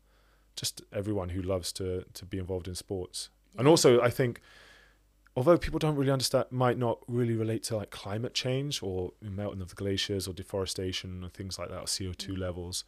just 0.56 0.82
everyone 0.92 1.30
who 1.30 1.42
loves 1.42 1.72
to 1.72 2.04
to 2.12 2.24
be 2.24 2.38
involved 2.38 2.68
in 2.68 2.74
sports. 2.74 3.30
And 3.58 3.68
also, 3.68 4.00
I 4.00 4.10
think 4.10 4.40
although 5.36 5.56
people 5.56 5.78
don't 5.78 5.96
really 5.96 6.10
understand, 6.10 6.46
might 6.50 6.76
not 6.78 6.98
really 7.08 7.34
relate 7.34 7.62
to 7.64 7.76
like 7.76 7.90
climate 7.90 8.34
change 8.34 8.82
or 8.82 9.12
melting 9.20 9.60
of 9.62 9.68
the 9.70 9.74
glaciers 9.74 10.28
or 10.28 10.34
deforestation 10.34 11.24
or 11.24 11.28
things 11.28 11.58
like 11.58 11.68
that, 11.70 11.78
or 11.80 11.86
CO 11.86 12.12
two 12.12 12.34
Mm. 12.34 12.38
levels. 12.38 12.84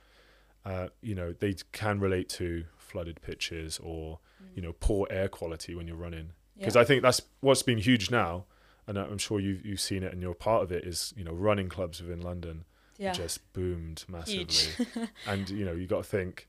Uh, 0.64 0.88
you 1.02 1.14
know, 1.14 1.32
they 1.32 1.54
can 1.72 2.00
relate 2.00 2.28
to 2.30 2.64
flooded 2.78 3.20
pitches 3.20 3.78
or 3.82 4.18
Mm. 4.42 4.56
you 4.56 4.62
know 4.62 4.72
poor 4.80 5.06
air 5.10 5.28
quality 5.28 5.74
when 5.74 5.86
you're 5.86 5.96
running 5.96 6.32
because 6.56 6.74
Yeah. 6.76 6.82
I 6.82 6.84
think 6.84 7.02
that's 7.02 7.20
what's 7.40 7.62
been 7.62 7.78
huge 7.78 8.10
now, 8.10 8.46
and 8.86 8.96
I'm 8.98 9.18
sure 9.18 9.40
you've 9.40 9.64
you've 9.64 9.80
seen 9.80 10.02
it 10.02 10.12
and 10.12 10.20
you're 10.22 10.34
part 10.34 10.62
of 10.62 10.70
it. 10.72 10.84
Is 10.84 11.12
you 11.16 11.24
know 11.24 11.32
running 11.32 11.68
clubs 11.68 12.00
within 12.02 12.20
London 12.20 12.64
yeah 12.96 13.12
just 13.12 13.52
boomed 13.52 14.04
massively, 14.08 14.86
and 15.26 15.50
you 15.50 15.64
know 15.64 15.72
you 15.72 15.86
got 15.86 16.04
to 16.04 16.08
think 16.08 16.48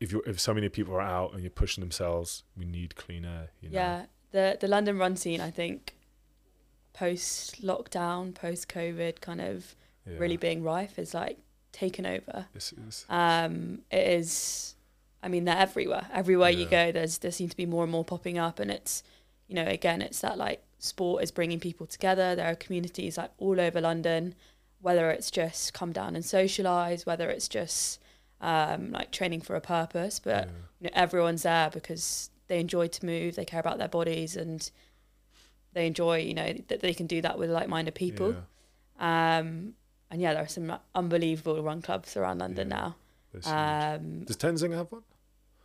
if 0.00 0.12
you 0.12 0.22
if 0.26 0.38
so 0.40 0.52
many 0.54 0.68
people 0.68 0.94
are 0.94 1.00
out 1.00 1.32
and 1.32 1.42
you're 1.42 1.50
pushing 1.50 1.82
themselves, 1.82 2.42
we 2.56 2.64
need 2.64 2.96
clean 2.96 3.24
air. 3.24 3.50
You 3.60 3.68
know? 3.70 3.74
Yeah, 3.74 4.06
the 4.36 4.56
the 4.60 4.68
London 4.68 4.98
run 4.98 5.16
scene, 5.16 5.40
I 5.40 5.50
think, 5.50 5.94
post 6.92 7.62
lockdown, 7.62 8.34
post 8.34 8.68
COVID, 8.68 9.20
kind 9.20 9.40
of 9.40 9.74
Yeah. 10.06 10.18
really 10.18 10.36
being 10.36 10.62
rife, 10.62 10.98
is 10.98 11.12
like 11.14 11.38
taken 11.72 12.06
over. 12.06 12.46
This 12.54 12.72
is 12.72 13.04
Um, 13.08 13.82
it 13.90 14.06
is, 14.20 14.74
I 15.22 15.28
mean, 15.28 15.44
they're 15.44 15.58
everywhere. 15.68 16.06
Everywhere 16.12 16.50
you 16.50 16.66
go, 16.66 16.92
there's 16.92 17.18
there 17.18 17.32
seems 17.32 17.50
to 17.50 17.56
be 17.56 17.66
more 17.66 17.82
and 17.82 17.92
more 17.92 18.04
popping 18.04 18.38
up, 18.38 18.60
and 18.60 18.70
it's, 18.70 19.02
you 19.48 19.54
know, 19.54 19.66
again, 19.66 20.00
it's 20.02 20.20
that 20.20 20.38
like 20.38 20.60
sport 20.78 21.22
is 21.24 21.30
bringing 21.32 21.60
people 21.60 21.86
together. 21.86 22.34
There 22.36 22.50
are 22.50 22.54
communities 22.54 23.18
like 23.18 23.32
all 23.38 23.58
over 23.60 23.80
London, 23.80 24.34
whether 24.80 25.10
it's 25.10 25.30
just 25.30 25.74
come 25.74 25.92
down 25.92 26.14
and 26.16 26.24
socialize, 26.24 27.04
whether 27.04 27.28
it's 27.30 27.48
just 27.48 28.00
um, 28.40 28.92
like 28.92 29.10
training 29.10 29.40
for 29.40 29.56
a 29.56 29.60
purpose, 29.60 30.18
but 30.20 30.44
yeah. 30.46 30.52
you 30.80 30.84
know, 30.84 30.90
everyone's 30.94 31.42
there 31.42 31.70
because 31.70 32.30
they 32.48 32.60
enjoy 32.60 32.86
to 32.88 33.06
move, 33.06 33.36
they 33.36 33.44
care 33.44 33.60
about 33.60 33.78
their 33.78 33.88
bodies, 33.88 34.36
and 34.36 34.70
they 35.72 35.86
enjoy, 35.86 36.18
you 36.18 36.34
know, 36.34 36.52
that 36.68 36.80
they 36.80 36.94
can 36.94 37.06
do 37.06 37.20
that 37.22 37.38
with 37.38 37.50
like-minded 37.50 37.94
people. 37.94 38.34
Yeah, 38.98 39.38
Um, 39.38 39.74
and 40.10 40.20
yeah, 40.22 40.34
there 40.34 40.42
are 40.44 40.48
some 40.48 40.72
unbelievable 40.94 41.62
run 41.62 41.82
clubs 41.82 42.16
around 42.16 42.38
London 42.38 42.70
Yeah. 42.70 42.76
now. 42.76 42.96
Um, 43.44 44.20
Does 44.24 44.36
Tenzing 44.36 44.72
have 44.74 44.90
one? 44.90 45.02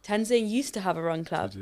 Tenzing 0.03 0.49
used 0.49 0.73
to 0.73 0.81
have 0.81 0.97
a 0.97 1.01
run 1.01 1.23
club. 1.23 1.53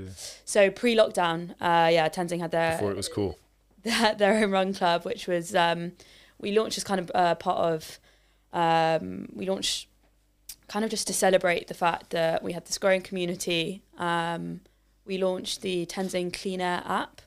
So 0.45 0.71
pre-lockdown, 0.71 1.51
uh, 1.61 1.89
yeah, 1.91 2.07
Tenzing 2.09 2.39
had 2.39 2.51
their 2.51 2.71
Before 2.73 2.91
it 2.91 2.97
was 2.97 3.09
cool. 3.09 3.37
their, 3.83 4.15
their 4.15 4.33
own 4.43 4.51
run 4.51 4.73
club, 4.73 5.03
which 5.05 5.27
was 5.27 5.53
um, 5.53 5.91
we 6.39 6.51
launched 6.57 6.77
as 6.77 6.83
kind 6.83 6.99
of 6.99 7.11
uh, 7.13 7.35
part 7.35 7.57
of 7.59 7.99
um, 8.53 9.27
we 9.33 9.45
launched 9.47 9.87
kind 10.67 10.83
of 10.85 10.89
just 10.89 11.05
to 11.07 11.13
celebrate 11.13 11.67
the 11.67 11.73
fact 11.73 12.09
that 12.11 12.41
we 12.43 12.53
had 12.53 12.65
this 12.65 12.77
growing 12.77 13.01
community. 13.01 13.81
Um, 13.97 14.61
we 15.09 15.17
launched 15.17 15.61
the 15.61 15.85
Tenzing 15.87 16.31
Clean 16.31 16.61
Air 16.61 16.81
app. 16.85 17.21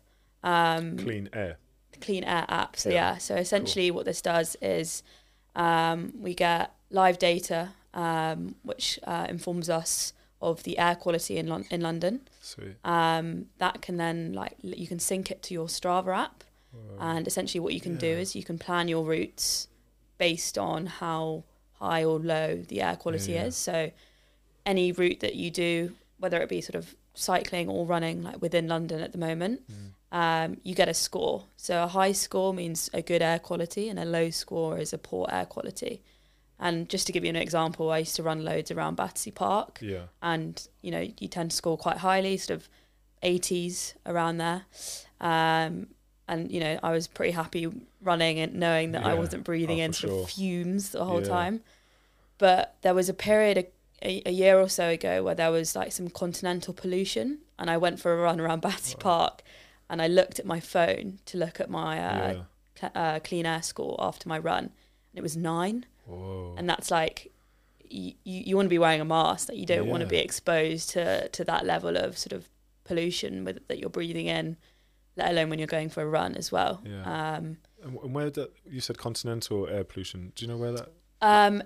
Um, 0.45 0.97
Clean 0.97 1.29
air. 1.33 1.59
the 1.93 1.99
Clean 1.99 2.25
Air 2.25 2.45
app. 2.49 2.77
So 2.77 2.89
Yeah. 2.89 2.95
yeah, 2.95 3.19
so 3.19 3.35
essentially 3.35 3.91
what 3.91 4.05
this 4.05 4.23
does 4.23 4.57
is 4.63 5.03
um, 5.57 6.13
we 6.27 6.33
get 6.35 6.73
live 6.91 7.19
data 7.19 7.71
um, 7.95 8.55
which 8.63 8.99
uh, 9.05 9.27
informs 9.29 9.69
us 9.69 10.13
of 10.41 10.63
the 10.63 10.79
air 10.79 10.95
quality 10.97 11.37
in 11.39 11.47
Lon- 11.49 11.67
in 11.71 11.81
London. 11.81 12.15
Sweet. 12.41 12.77
Um, 12.85 13.47
that 13.59 13.83
can 13.83 13.97
then 13.97 14.33
like 14.33 14.55
l- 14.65 14.79
you 14.83 14.87
can 14.87 14.99
sync 14.99 15.31
it 15.31 15.43
to 15.45 15.55
your 15.55 15.67
Strava 15.67 16.17
app, 16.27 16.45
and 16.99 17.27
essentially 17.27 17.61
what 17.61 17.75
you 17.75 17.81
can 17.89 17.97
do 17.97 18.07
is 18.23 18.35
you 18.35 18.45
can 18.51 18.59
plan 18.59 18.89
your 18.89 19.05
routes 19.05 19.69
based 20.19 20.57
on 20.57 20.87
how 20.87 21.45
high 21.75 22.03
or 22.03 22.19
low 22.19 22.63
the 22.73 22.81
air 22.81 22.97
quality 22.97 23.33
yeah. 23.33 23.45
is. 23.45 23.57
So 23.57 23.91
any 24.65 24.91
route 24.93 25.21
that 25.21 25.35
you 25.35 25.51
do, 25.51 25.93
whether 26.19 26.41
it 26.41 26.49
be 26.49 26.61
sort 26.63 26.77
of 26.77 26.95
cycling 27.15 27.69
or 27.69 27.85
running, 27.87 28.23
like 28.23 28.41
within 28.41 28.69
London 28.69 29.01
at 29.01 29.13
the 29.13 29.19
moment, 29.19 29.61
Mm. 29.71 29.93
um, 30.13 30.57
you 30.63 30.75
get 30.75 30.89
a 30.89 30.95
score. 30.95 31.45
So 31.57 31.83
a 31.83 31.87
high 31.89 32.13
score 32.13 32.53
means 32.55 32.89
a 32.95 33.03
good 33.03 33.23
air 33.23 33.39
quality, 33.39 33.89
and 33.89 33.99
a 33.99 34.05
low 34.05 34.31
score 34.31 34.79
is 34.79 34.93
a 34.93 34.99
poor 34.99 35.27
air 35.31 35.47
quality. 35.47 36.03
And 36.59 36.89
just 36.89 37.07
to 37.09 37.13
give 37.13 37.25
you 37.25 37.31
an 37.31 37.37
example, 37.37 37.91
I 37.91 37.99
used 37.99 38.17
to 38.17 38.23
run 38.23 38.45
loads 38.45 38.71
around 38.71 38.95
Battersea 38.97 39.33
Park, 39.33 39.79
Yeah. 39.83 40.05
and 40.23 40.67
you 40.81 40.91
know 40.91 41.01
you 41.19 41.29
tend 41.29 41.51
to 41.51 41.57
score 41.57 41.77
quite 41.77 41.99
highly, 41.99 42.37
sort 42.37 42.59
of 42.61 42.69
80s 43.23 43.95
around 44.07 44.39
there. 44.39 44.65
Um, 45.21 45.89
and 46.29 46.51
you 46.51 46.61
know 46.61 46.79
I 46.83 46.93
was 46.93 47.09
pretty 47.09 47.33
happy 47.33 47.69
running 48.01 48.39
and 48.39 48.55
knowing 48.55 48.93
that 48.93 49.05
I 49.05 49.15
wasn't 49.15 49.45
breathing 49.45 49.81
Oh, 49.81 49.85
in 49.85 49.93
sort 49.93 50.11
sure. 50.13 50.23
of 50.23 50.31
fumes 50.31 50.91
the 50.91 51.05
whole 51.05 51.21
Yeah. 51.21 51.29
time. 51.29 51.63
But 52.39 52.77
there 52.83 52.95
was 52.95 53.09
a 53.09 53.15
period 53.15 53.67
a, 54.03 54.23
a, 54.27 54.33
year 54.33 54.59
or 54.59 54.69
so 54.69 54.89
ago 54.89 55.23
where 55.23 55.35
there 55.35 55.51
was 55.51 55.77
like 55.77 55.93
some 55.93 56.09
continental 56.09 56.75
pollution, 56.75 57.39
and 57.59 57.71
I 57.71 57.77
went 57.77 58.01
for 58.01 58.13
a 58.13 58.17
run 58.17 58.41
around 58.41 58.61
Battersea 58.63 58.97
Wow. 58.97 59.01
Park, 59.03 59.43
and 59.89 60.03
I 60.03 60.09
looked 60.09 60.39
at 60.39 60.47
my 60.47 60.61
phone 60.61 61.19
to 61.27 61.39
look 61.39 61.61
at 61.61 61.71
my 61.71 61.99
uh, 61.99 62.33
yeah. 62.33 62.43
cl- 62.79 62.93
uh, 62.95 63.21
clean 63.21 63.47
air 63.47 63.63
score 63.63 63.97
after 63.99 64.29
my 64.29 64.39
run, 64.39 64.65
and 64.65 64.73
it 65.15 65.23
was 65.23 65.37
nine 65.37 65.87
Whoa. 66.07 66.55
and 66.59 66.69
that's 66.69 66.91
like 66.91 67.31
you, 67.89 68.15
you 68.25 68.57
want 68.57 68.67
to 68.67 68.71
be 68.71 68.79
wearing 68.79 69.01
a 69.01 69.05
mask 69.05 69.47
that 69.49 69.57
you 69.57 69.67
don't 69.67 69.87
want 69.87 70.01
to 70.03 70.09
be 70.09 70.17
exposed 70.17 70.91
to 70.91 71.29
to 71.29 71.45
that 71.45 71.67
level 71.67 71.97
of 71.97 72.17
sort 72.19 72.33
of 72.33 72.49
pollution 72.85 73.45
with 73.45 73.67
that 73.69 73.79
you're 73.79 73.91
breathing 73.91 74.27
in 74.27 74.57
let 75.17 75.31
alone 75.31 75.51
when 75.51 75.59
you're 75.59 75.69
going 75.69 75.91
for 75.91 76.03
a 76.03 76.07
run 76.07 76.35
as 76.35 76.51
well 76.51 76.81
Yeah. 76.85 77.37
um 77.37 77.59
and 77.85 77.99
and 78.03 78.15
where 78.15 78.31
that 78.31 78.53
you 78.69 78.81
said 78.81 78.99
continental 78.99 79.69
air 79.69 79.85
pollution? 79.85 80.33
Do 80.35 80.45
you 80.45 80.51
know 80.51 80.57
where 80.57 80.73
that? 80.73 80.89
Um 81.23 81.63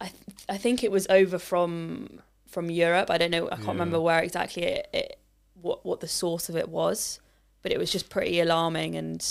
i 0.00 0.06
th- 0.06 0.14
i 0.48 0.56
think 0.56 0.82
it 0.82 0.90
was 0.90 1.06
over 1.08 1.38
from 1.38 2.20
from 2.48 2.70
europe 2.70 3.10
i 3.10 3.18
don't 3.18 3.30
know 3.30 3.46
i 3.46 3.56
can't 3.56 3.64
Yeah. 3.64 3.70
remember 3.72 4.00
where 4.00 4.22
exactly 4.22 4.62
it, 4.62 4.88
it 4.92 5.18
what 5.60 5.84
what 5.84 6.00
the 6.00 6.08
source 6.08 6.48
of 6.48 6.56
it 6.56 6.68
was 6.68 7.20
but 7.62 7.72
it 7.72 7.78
was 7.78 7.90
just 7.90 8.08
pretty 8.10 8.40
alarming 8.40 8.94
and? 8.94 9.24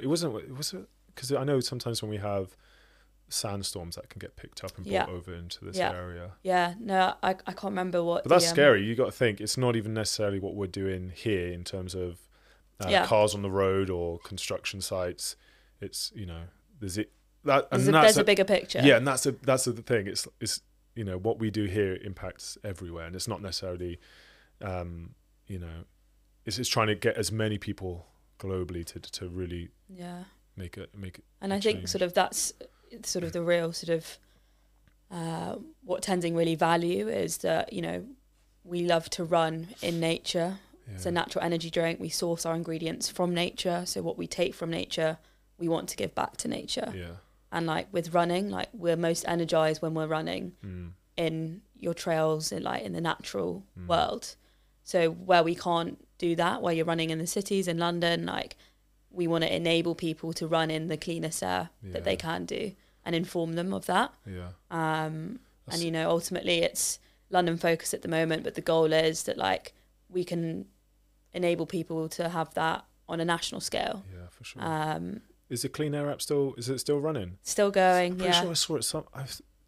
It 0.00 0.06
wasn't. 0.06 0.36
It 0.36 0.56
was 0.56 0.72
because 1.12 1.32
I 1.32 1.42
know 1.42 1.58
sometimes 1.58 2.00
when 2.00 2.12
we 2.12 2.18
have 2.18 2.56
sandstorms 3.28 3.96
that 3.96 4.08
can 4.08 4.20
get 4.20 4.36
picked 4.36 4.62
up 4.64 4.76
and 4.76 4.84
brought 4.86 4.92
Yeah. 4.92 5.06
over 5.08 5.34
into 5.34 5.64
this 5.64 5.76
Yeah. 5.76 5.92
area. 5.92 6.32
yeah 6.42 6.74
no 6.78 7.14
i, 7.22 7.30
I 7.30 7.52
can't 7.52 7.64
remember 7.64 8.02
what 8.02 8.22
But 8.24 8.30
that's 8.30 8.44
the, 8.44 8.50
um, 8.50 8.54
scary. 8.54 8.84
You 8.84 8.94
got 8.94 9.06
to 9.06 9.12
think 9.12 9.40
it's 9.40 9.56
not 9.56 9.74
even 9.76 9.92
necessarily 9.94 10.38
what 10.40 10.54
we're 10.54 10.66
doing 10.68 11.10
here 11.14 11.48
in 11.52 11.64
terms 11.64 11.94
of 11.96 12.18
uh, 12.80 12.88
Yeah. 12.88 13.04
cars 13.06 13.34
on 13.34 13.42
the 13.42 13.50
road 13.50 13.90
or 13.90 14.18
construction 14.20 14.80
sites. 14.80 15.36
It's 15.80 16.12
you 16.14 16.26
know 16.26 16.42
there's 16.78 16.98
it 16.98 17.12
that 17.44 17.68
and 17.72 17.80
there's, 17.82 17.88
a, 17.88 17.92
there's 17.92 18.16
a- 18.18 18.20
a 18.20 18.24
bigger 18.24 18.44
picture 18.44 18.80
yeah, 18.82 18.96
and 18.96 19.06
that's 19.06 19.24
a 19.26 19.32
that's 19.32 19.64
the 19.64 19.72
thing. 19.72 20.06
It's 20.06 20.26
it's 20.40 20.60
you 20.94 21.04
know 21.04 21.16
what 21.18 21.38
we 21.38 21.50
do 21.50 21.64
here 21.64 21.96
impacts 22.04 22.58
everywhere, 22.64 23.06
and 23.06 23.14
it's 23.16 23.28
not 23.28 23.40
necessarily 23.40 23.98
um, 24.60 25.14
you 25.46 25.58
know 25.58 25.84
it's 26.44 26.58
it's 26.58 26.68
trying 26.68 26.88
to 26.88 26.94
get 26.94 27.16
as 27.16 27.30
many 27.32 27.58
people 27.58 28.06
globally 28.38 28.84
to 28.84 28.98
to 29.00 29.28
really 29.28 29.68
yeah 29.88 30.24
make 30.56 30.76
it 30.76 30.90
make 30.96 31.18
it. 31.18 31.24
And 31.40 31.52
I 31.52 31.60
think 31.60 31.88
sort 31.88 32.02
of 32.02 32.12
that's 32.14 32.52
sort 33.04 33.24
of 33.24 33.32
the 33.32 33.42
real 33.42 33.72
sort 33.72 33.90
of 33.96 34.18
uh, 35.10 35.56
what 35.84 36.02
Tenzing 36.02 36.36
really 36.36 36.54
value 36.54 37.08
is 37.08 37.38
that 37.38 37.72
you 37.72 37.82
know 37.82 38.04
we 38.64 38.82
love 38.84 39.08
to 39.10 39.24
run 39.24 39.68
in 39.82 40.00
nature. 40.00 40.58
It's 40.92 41.06
a 41.06 41.10
natural 41.12 41.44
energy 41.44 41.70
drink. 41.70 42.00
We 42.00 42.08
source 42.08 42.44
our 42.44 42.56
ingredients 42.56 43.08
from 43.08 43.32
nature, 43.32 43.84
so 43.86 44.02
what 44.02 44.18
we 44.18 44.26
take 44.26 44.56
from 44.56 44.70
nature, 44.70 45.18
we 45.56 45.68
want 45.68 45.88
to 45.90 45.96
give 45.96 46.16
back 46.16 46.36
to 46.38 46.48
nature. 46.48 46.92
Yeah. 46.96 47.12
And 47.52 47.66
like 47.66 47.88
with 47.92 48.14
running, 48.14 48.50
like 48.50 48.68
we're 48.72 48.96
most 48.96 49.24
energized 49.26 49.82
when 49.82 49.94
we're 49.94 50.06
running 50.06 50.52
Mm. 50.64 50.92
in 51.16 51.62
your 51.76 51.94
trails 51.94 52.52
in 52.52 52.62
like 52.62 52.82
in 52.82 52.92
the 52.92 53.00
natural 53.00 53.64
Mm. 53.78 53.86
world. 53.88 54.36
So 54.82 55.10
where 55.10 55.42
we 55.42 55.54
can't 55.54 55.98
do 56.18 56.36
that, 56.36 56.62
where 56.62 56.72
you're 56.74 56.84
running 56.84 57.10
in 57.10 57.18
the 57.18 57.26
cities 57.26 57.66
in 57.68 57.78
London, 57.78 58.26
like 58.26 58.56
we 59.10 59.26
want 59.26 59.42
to 59.44 59.54
enable 59.54 59.94
people 59.94 60.32
to 60.34 60.46
run 60.46 60.70
in 60.70 60.86
the 60.86 60.96
cleanest 60.96 61.42
air 61.42 61.70
that 61.82 62.04
they 62.04 62.16
can 62.16 62.44
do 62.46 62.74
and 63.04 63.14
inform 63.16 63.54
them 63.54 63.72
of 63.74 63.86
that. 63.86 64.12
Yeah. 64.26 64.50
Um, 64.70 65.40
That's- 65.66 65.74
and 65.74 65.82
you 65.82 65.90
know, 65.90 66.08
ultimately, 66.10 66.58
it's 66.62 66.98
London 67.30 67.56
focus 67.56 67.92
at 67.94 68.02
the 68.02 68.08
moment, 68.08 68.44
but 68.44 68.54
the 68.54 68.60
goal 68.60 68.92
is 68.92 69.24
that 69.24 69.36
like 69.36 69.72
we 70.08 70.22
can 70.24 70.66
enable 71.32 71.66
people 71.66 72.08
to 72.10 72.28
have 72.28 72.54
that 72.54 72.84
on 73.08 73.18
a 73.20 73.24
national 73.24 73.60
scale. 73.60 74.04
Yeah, 74.12 74.28
for 74.30 74.44
sure. 74.44 74.62
Um, 74.62 75.22
is 75.50 75.62
the 75.62 75.68
Clean 75.68 75.94
Air 75.94 76.10
app 76.10 76.22
still? 76.22 76.54
Is 76.56 76.68
it 76.68 76.78
still 76.78 77.00
running? 77.00 77.38
still 77.42 77.70
going, 77.70 78.16
Pretty 78.16 78.32
yeah. 78.32 78.40
sure 78.40 78.50
I 78.50 78.54
saw 78.54 78.76
it. 78.76 78.84
Some. 78.84 79.04
I, 79.14 79.24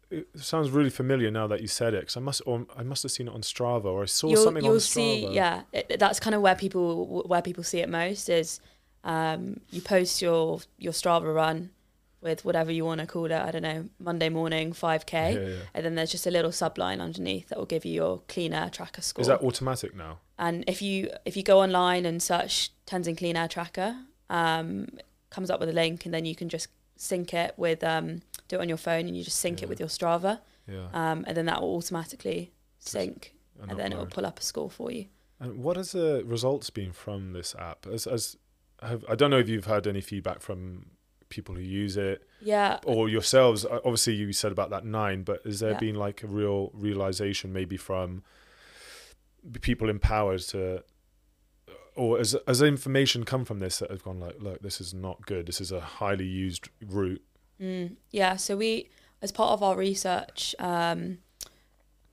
it 0.09 0.27
sounds 0.35 0.69
really 0.69 0.89
familiar 0.91 1.31
now 1.31 1.47
that 1.47 1.61
you 1.61 1.67
said 1.67 1.93
it. 1.95 2.05
Cause 2.07 2.17
I 2.17 2.19
must. 2.19 2.41
Or 2.45 2.65
I 2.77 2.83
must 2.83 3.03
have 3.03 3.11
seen 3.11 3.27
it 3.27 3.33
on 3.33 3.41
Strava, 3.41 3.85
or 3.85 4.03
I 4.03 4.05
saw 4.05 4.29
you'll, 4.29 4.43
something 4.43 4.63
you'll 4.63 4.75
on 4.75 4.79
see 4.79 5.25
Strava. 5.27 5.33
yeah 5.33 5.61
it, 5.73 5.99
that's 5.99 6.19
kind 6.19 6.35
of 6.35 6.41
where 6.41 6.55
people 6.55 7.23
where 7.27 7.41
people 7.41 7.63
see 7.63 7.79
it 7.79 7.89
most 7.89 8.29
is 8.29 8.59
um, 9.03 9.59
you 9.71 9.81
post 9.81 10.21
your 10.21 10.59
your 10.77 10.93
strava 10.93 11.33
run 11.33 11.71
with 12.21 12.45
whatever 12.45 12.71
you 12.71 12.85
want 12.85 13.01
to 13.01 13.05
call 13.05 13.25
it 13.25 13.33
i 13.33 13.51
don't 13.51 13.63
know 13.63 13.83
monday 13.99 14.29
morning 14.29 14.71
5k 14.71 15.11
Yeah, 15.11 15.39
yeah. 15.39 15.55
and 15.73 15.83
then 15.85 15.95
there's 15.95 16.09
just 16.11 16.25
a 16.25 16.31
little 16.31 16.51
subline 16.51 17.01
underneath 17.01 17.49
that 17.49 17.57
will 17.57 17.65
give 17.65 17.83
you 17.83 17.91
your 17.93 18.21
clean 18.29 18.53
air 18.53 18.69
tracker 18.69 19.01
score 19.01 19.21
Is 19.23 19.27
that 19.27 19.41
automatic 19.41 19.93
now? 19.93 20.19
and 20.39 20.63
if 20.67 20.81
you 20.81 21.09
if 21.25 21.35
you 21.35 21.43
go 21.43 21.59
online 21.61 22.05
and 22.05 22.23
search 22.23 22.69
tenzing 22.87 23.17
clean 23.17 23.35
air 23.35 23.49
tracker 23.49 23.97
um, 24.29 24.87
comes 25.33 25.49
up 25.49 25.59
with 25.59 25.69
a 25.69 25.73
link 25.83 26.05
and 26.05 26.13
then 26.13 26.25
you 26.25 26.35
can 26.35 26.47
just 26.49 26.67
sync 26.95 27.33
it 27.33 27.53
with 27.57 27.83
um, 27.83 28.21
do 28.47 28.55
it 28.57 28.61
on 28.61 28.69
your 28.69 28.77
phone 28.87 29.05
and 29.07 29.15
you 29.17 29.23
just 29.23 29.39
sync 29.39 29.59
Yeah. 29.59 29.65
it 29.65 29.69
with 29.69 29.79
your 29.79 29.89
strava 29.89 30.33
Yeah. 30.67 30.87
um, 30.93 31.23
and 31.27 31.35
then 31.37 31.45
that 31.47 31.59
will 31.61 31.75
automatically 31.75 32.51
sync 32.79 33.33
and 33.61 33.71
and 33.71 33.79
then 33.79 33.91
it'll 33.93 34.05
pull 34.17 34.25
up 34.25 34.39
a 34.39 34.43
score 34.43 34.69
for 34.69 34.91
you 34.91 35.05
And 35.39 35.51
what 35.65 35.75
has 35.77 35.91
the 35.91 36.23
results 36.35 36.69
been 36.69 36.93
from 36.93 37.33
this 37.33 37.55
app? 37.69 37.85
As 37.95 38.07
as 38.07 38.37
have, 38.89 39.03
I 39.11 39.15
don't 39.15 39.31
know 39.33 39.39
if 39.45 39.49
you've 39.49 39.65
had 39.77 39.87
any 39.87 40.01
feedback 40.01 40.39
from 40.41 40.59
people 41.29 41.55
who 41.55 41.61
use 41.83 41.95
it 41.97 42.17
yeah 42.41 42.77
or 42.85 43.09
yourselves. 43.09 43.65
Uh, 43.65 43.79
Obviously, 43.87 44.13
you 44.21 44.31
said 44.33 44.51
about 44.51 44.69
that 44.75 44.85
nine, 44.85 45.23
but 45.23 45.37
has 45.45 45.59
there 45.59 45.71
Yeah. 45.71 45.79
been 45.87 45.95
like 46.07 46.21
a 46.23 46.27
real 46.41 46.69
realization, 46.87 47.51
maybe 47.53 47.77
from 47.77 48.23
b- 49.51 49.59
people 49.59 49.89
empowered 49.89 50.41
to, 50.53 50.83
or 51.95 52.19
as 52.19 52.35
as 52.47 52.61
information 52.61 53.23
come 53.23 53.45
from 53.45 53.59
this 53.59 53.79
that 53.79 53.89
have 53.91 54.03
gone 54.03 54.19
like, 54.19 54.37
look, 54.39 54.61
this 54.61 54.79
is 54.81 54.93
not 54.93 55.25
good. 55.25 55.45
This 55.45 55.61
is 55.61 55.71
a 55.71 55.79
highly 55.79 56.25
used 56.25 56.69
route. 56.85 57.21
Mm, 57.61 57.95
yeah, 58.11 58.35
so 58.35 58.57
we, 58.57 58.89
as 59.21 59.31
part 59.31 59.51
of 59.51 59.61
our 59.63 59.75
research, 59.75 60.55
um, 60.59 61.19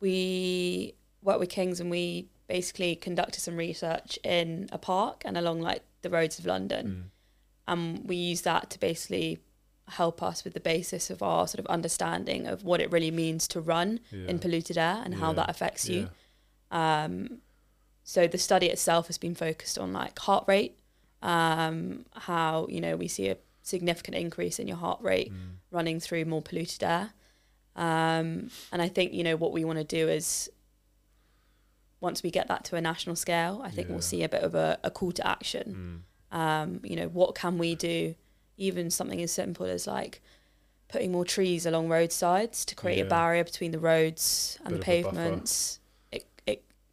we 0.01 0.95
worked 1.23 1.41
with 1.41 1.49
Kings 1.51 1.81
and 1.81 1.91
we 1.91 2.29
basically 2.49 2.95
conducted 2.97 3.41
some 3.41 3.57
research 3.57 4.19
in 4.25 4.69
a 4.73 4.79
park 4.79 5.23
and 5.25 5.37
along 5.37 5.61
like 5.61 5.83
the 6.03 6.11
roads 6.11 6.39
of 6.39 6.47
London. 6.47 7.11
And 7.69 8.09
we 8.09 8.17
used 8.17 8.45
that 8.45 8.71
to 8.71 8.81
basically 8.81 9.39
help 9.89 10.23
us 10.23 10.45
with 10.45 10.55
the 10.55 10.61
basis 10.61 11.11
of 11.11 11.23
our 11.23 11.47
sort 11.47 11.61
of 11.61 11.67
understanding 11.67 12.47
of 12.47 12.65
what 12.65 12.81
it 12.81 12.91
really 12.91 13.11
means 13.11 13.47
to 13.49 13.61
run 13.61 14.01
Yeah. 14.11 14.29
in 14.29 14.39
polluted 14.39 14.79
air 14.79 15.01
and 15.05 15.15
how 15.15 15.33
that 15.35 15.49
affects 15.51 15.89
you. 15.89 16.09
Yeah. 16.73 17.05
Um, 17.05 17.39
so 18.15 18.27
the 18.27 18.39
study 18.39 18.67
itself 18.75 19.07
has 19.07 19.19
been 19.19 19.35
focused 19.37 19.79
on 19.79 19.93
like 19.93 20.19
heart 20.19 20.45
rate, 20.49 20.75
um, 21.23 22.05
how 22.29 22.67
you 22.69 22.81
know 22.85 22.95
we 22.97 23.09
see 23.09 23.29
a 23.29 23.37
significant 23.63 24.17
increase 24.17 24.59
in 24.59 24.67
your 24.67 24.79
heart 24.85 25.01
rate 25.01 25.31
Mm. 25.33 25.37
running 25.71 26.01
through 26.01 26.25
more 26.25 26.43
polluted 26.43 26.83
air. 26.83 27.07
Um, 27.77 28.51
and 28.73 28.83
I 28.87 28.89
think 28.89 29.13
you 29.13 29.23
know 29.23 29.37
what 29.37 29.53
we 29.53 29.65
want 29.65 29.79
to 29.79 29.85
do 29.85 30.09
is 30.09 30.51
once 32.01 32.23
we 32.23 32.31
get 32.31 32.49
that 32.49 32.65
to 32.65 32.77
a 32.77 32.81
national 32.81 33.17
scale, 33.17 33.61
I 33.63 33.71
think 33.71 33.87
Yeah. 33.89 33.93
we'll 33.95 34.03
see 34.03 34.23
a 34.25 34.29
bit 34.29 34.43
of 34.43 34.55
a, 34.55 34.79
a 34.83 34.91
call 34.91 35.13
to 35.13 35.27
action. 35.27 36.05
Mm. 36.33 36.37
Um, 36.37 36.81
you 36.83 36.97
know, 36.97 37.09
what 37.09 37.35
can 37.35 37.59
we 37.59 37.75
do? 37.75 38.15
Even 38.57 38.91
something 38.91 39.21
as 39.23 39.31
simple 39.33 39.67
as 39.67 39.87
like 39.87 40.21
putting 40.89 41.13
more 41.13 41.25
trees 41.25 41.67
along 41.67 41.89
roadsides 41.89 42.65
to 42.65 42.75
create 42.75 42.99
Yeah. 42.99 43.05
a 43.05 43.09
barrier 43.09 43.45
between 43.45 43.71
the 43.71 43.79
roads 43.79 44.59
and 44.65 44.77
Bit 44.77 44.85
the 44.85 44.93
of 44.93 44.99
a 44.99 45.03
buffer. 45.03 45.17
pavements. 45.17 45.80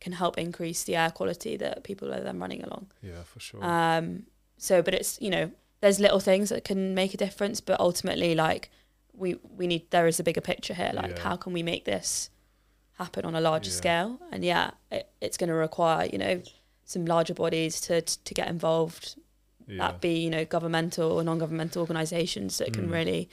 Can 0.07 0.13
help 0.13 0.37
increase 0.37 0.81
the 0.85 0.95
air 0.95 1.11
quality 1.11 1.57
that 1.57 1.83
people 1.83 2.07
are 2.13 2.23
then 2.27 2.39
running 2.39 2.63
along. 2.63 2.83
Yeah, 3.01 3.23
for 3.31 3.39
sure. 3.47 3.61
Um, 3.63 4.05
so, 4.57 4.81
but 4.81 4.93
it's 4.93 5.11
you 5.21 5.29
know, 5.29 5.51
there's 5.81 5.99
little 5.99 6.21
things 6.21 6.47
that 6.49 6.63
can 6.63 6.95
make 6.95 7.13
a 7.13 7.17
difference, 7.17 7.59
but 7.69 7.75
ultimately, 7.79 8.31
like 8.35 8.69
we 9.13 9.29
we 9.59 9.65
need 9.67 9.81
there 9.91 10.07
is 10.07 10.19
a 10.19 10.23
bigger 10.23 10.41
picture 10.51 10.73
here. 10.81 10.91
Like, 11.01 11.11
Yeah. 11.17 11.23
how 11.27 11.35
can 11.35 11.51
we 11.53 11.61
make 11.71 11.83
this 11.83 12.29
happen 12.93 13.25
on 13.25 13.35
a 13.35 13.41
larger 13.41 13.69
Yeah. 13.71 13.75
scale? 13.77 14.11
And 14.31 14.45
yeah, 14.45 14.71
it, 14.91 15.09
it's 15.19 15.37
going 15.37 15.49
to 15.49 15.59
require 15.67 16.07
you 16.13 16.17
know 16.23 16.41
some 16.85 17.05
larger 17.05 17.33
bodies 17.33 17.81
to 17.81 18.01
to 18.01 18.33
get 18.33 18.47
involved. 18.47 19.05
yeah. 19.67 19.77
That 19.83 19.99
be 19.99 20.13
you 20.25 20.29
know 20.29 20.45
governmental 20.45 21.11
or 21.11 21.23
non-governmental 21.23 21.81
organisations 21.81 22.57
that 22.59 22.71
can 22.73 22.87
Mm. 22.87 22.93
really 22.99 23.29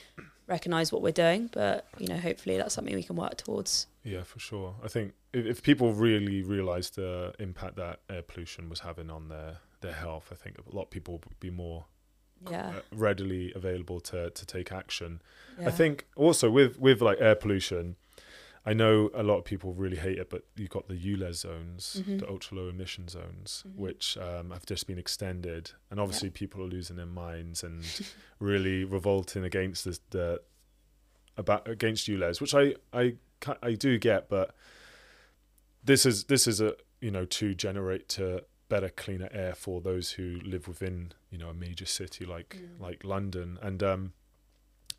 recognise 0.47 0.91
what 0.91 1.01
we're 1.01 1.19
doing. 1.25 1.47
But 1.53 1.77
you 2.01 2.07
know, 2.07 2.17
hopefully, 2.17 2.57
that's 2.57 2.73
something 2.75 2.93
we 2.95 3.03
can 3.03 3.15
work 3.15 3.35
towards. 3.37 3.87
Yeah, 4.03 4.23
for 4.23 4.39
sure. 4.39 4.75
I 4.83 4.87
think 4.89 5.13
if, 5.37 5.45
if 5.45 5.57
people 5.63 5.93
really 5.93 6.41
realised 6.43 6.95
the 6.95 7.33
impact 7.39 7.75
that 7.77 7.99
air 8.09 8.21
pollution 8.21 8.69
was 8.69 8.79
having 8.79 9.09
on 9.09 9.27
their, 9.29 9.57
their 9.81 9.93
health, 9.93 10.27
I 10.31 10.35
think 10.35 10.55
a 10.57 10.75
lot 10.75 10.83
of 10.83 10.89
people 10.91 11.13
would 11.27 11.39
be 11.39 11.49
more 11.49 11.85
Yeah. 12.49 12.69
uh, 12.77 12.81
readily 13.07 13.51
available 13.55 13.99
to, 14.11 14.29
to 14.29 14.45
take 14.45 14.71
action. 14.71 15.21
yeah. 15.59 15.67
I 15.69 15.71
think 15.71 16.05
also 16.15 16.49
with, 16.49 16.79
with 16.79 17.01
like 17.01 17.17
air 17.19 17.35
pollution, 17.35 17.95
I 18.67 18.73
know 18.73 19.11
a 19.13 19.21
lot 19.21 19.37
of 19.37 19.45
people 19.45 19.73
really 19.73 19.97
hate 19.97 20.17
it, 20.17 20.29
but 20.31 20.41
you've 20.55 20.71
got 20.77 20.87
the 20.87 20.95
ULEZ 20.95 21.35
zones, 21.35 22.01
Mhm. 22.01 22.19
the 22.21 22.27
ultra 22.27 22.57
low 22.57 22.67
emission 22.69 23.07
zones, 23.07 23.63
Mhm. 23.67 23.75
which 23.75 24.17
um, 24.17 24.49
have 24.51 24.65
just 24.65 24.87
been 24.87 24.97
extended, 24.97 25.71
and 25.91 25.99
obviously 25.99 26.29
people 26.31 26.61
are 26.63 26.67
losing 26.77 26.95
their 26.95 27.05
minds 27.25 27.63
and 27.63 27.83
really 28.39 28.83
revolting 28.83 29.43
against 29.43 29.85
this, 29.85 29.99
the 30.09 30.41
about 31.37 31.67
against 31.67 32.07
ULEZ, 32.07 32.41
which 32.41 32.55
I 32.55 32.75
I 32.93 33.15
I 33.61 33.73
do 33.73 33.97
get, 33.99 34.29
but 34.29 34.55
this 35.85 36.05
is 36.05 36.25
this 36.25 36.47
is 36.47 36.59
a 36.61 36.75
you 37.01 37.11
know 37.11 37.25
to 37.25 37.53
generate 37.53 38.07
to 38.09 38.43
better 38.69 38.89
cleaner 38.89 39.29
air 39.31 39.53
for 39.53 39.79
those 39.81 40.11
who 40.13 40.39
live 40.43 40.67
within 40.67 41.11
you 41.29 41.37
know 41.37 41.49
a 41.49 41.53
major 41.53 41.85
city 41.85 42.25
like 42.25 42.57
Mm. 42.59 42.79
like 42.81 43.03
London 43.03 43.57
and 43.61 43.83
um 43.83 44.13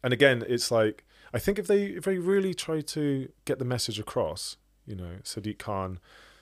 and 0.05 0.12
again 0.12 0.45
it's 0.49 0.71
like 0.71 1.05
I 1.35 1.38
think 1.38 1.59
if 1.59 1.66
they 1.66 1.87
if 1.87 2.05
they 2.05 2.19
really 2.19 2.55
try 2.55 2.81
to 2.81 3.28
get 3.45 3.59
the 3.59 3.64
message 3.64 3.99
across 3.99 4.57
you 4.87 4.95
know 4.95 5.16
Sadiq 5.25 5.59
Khan 5.59 5.99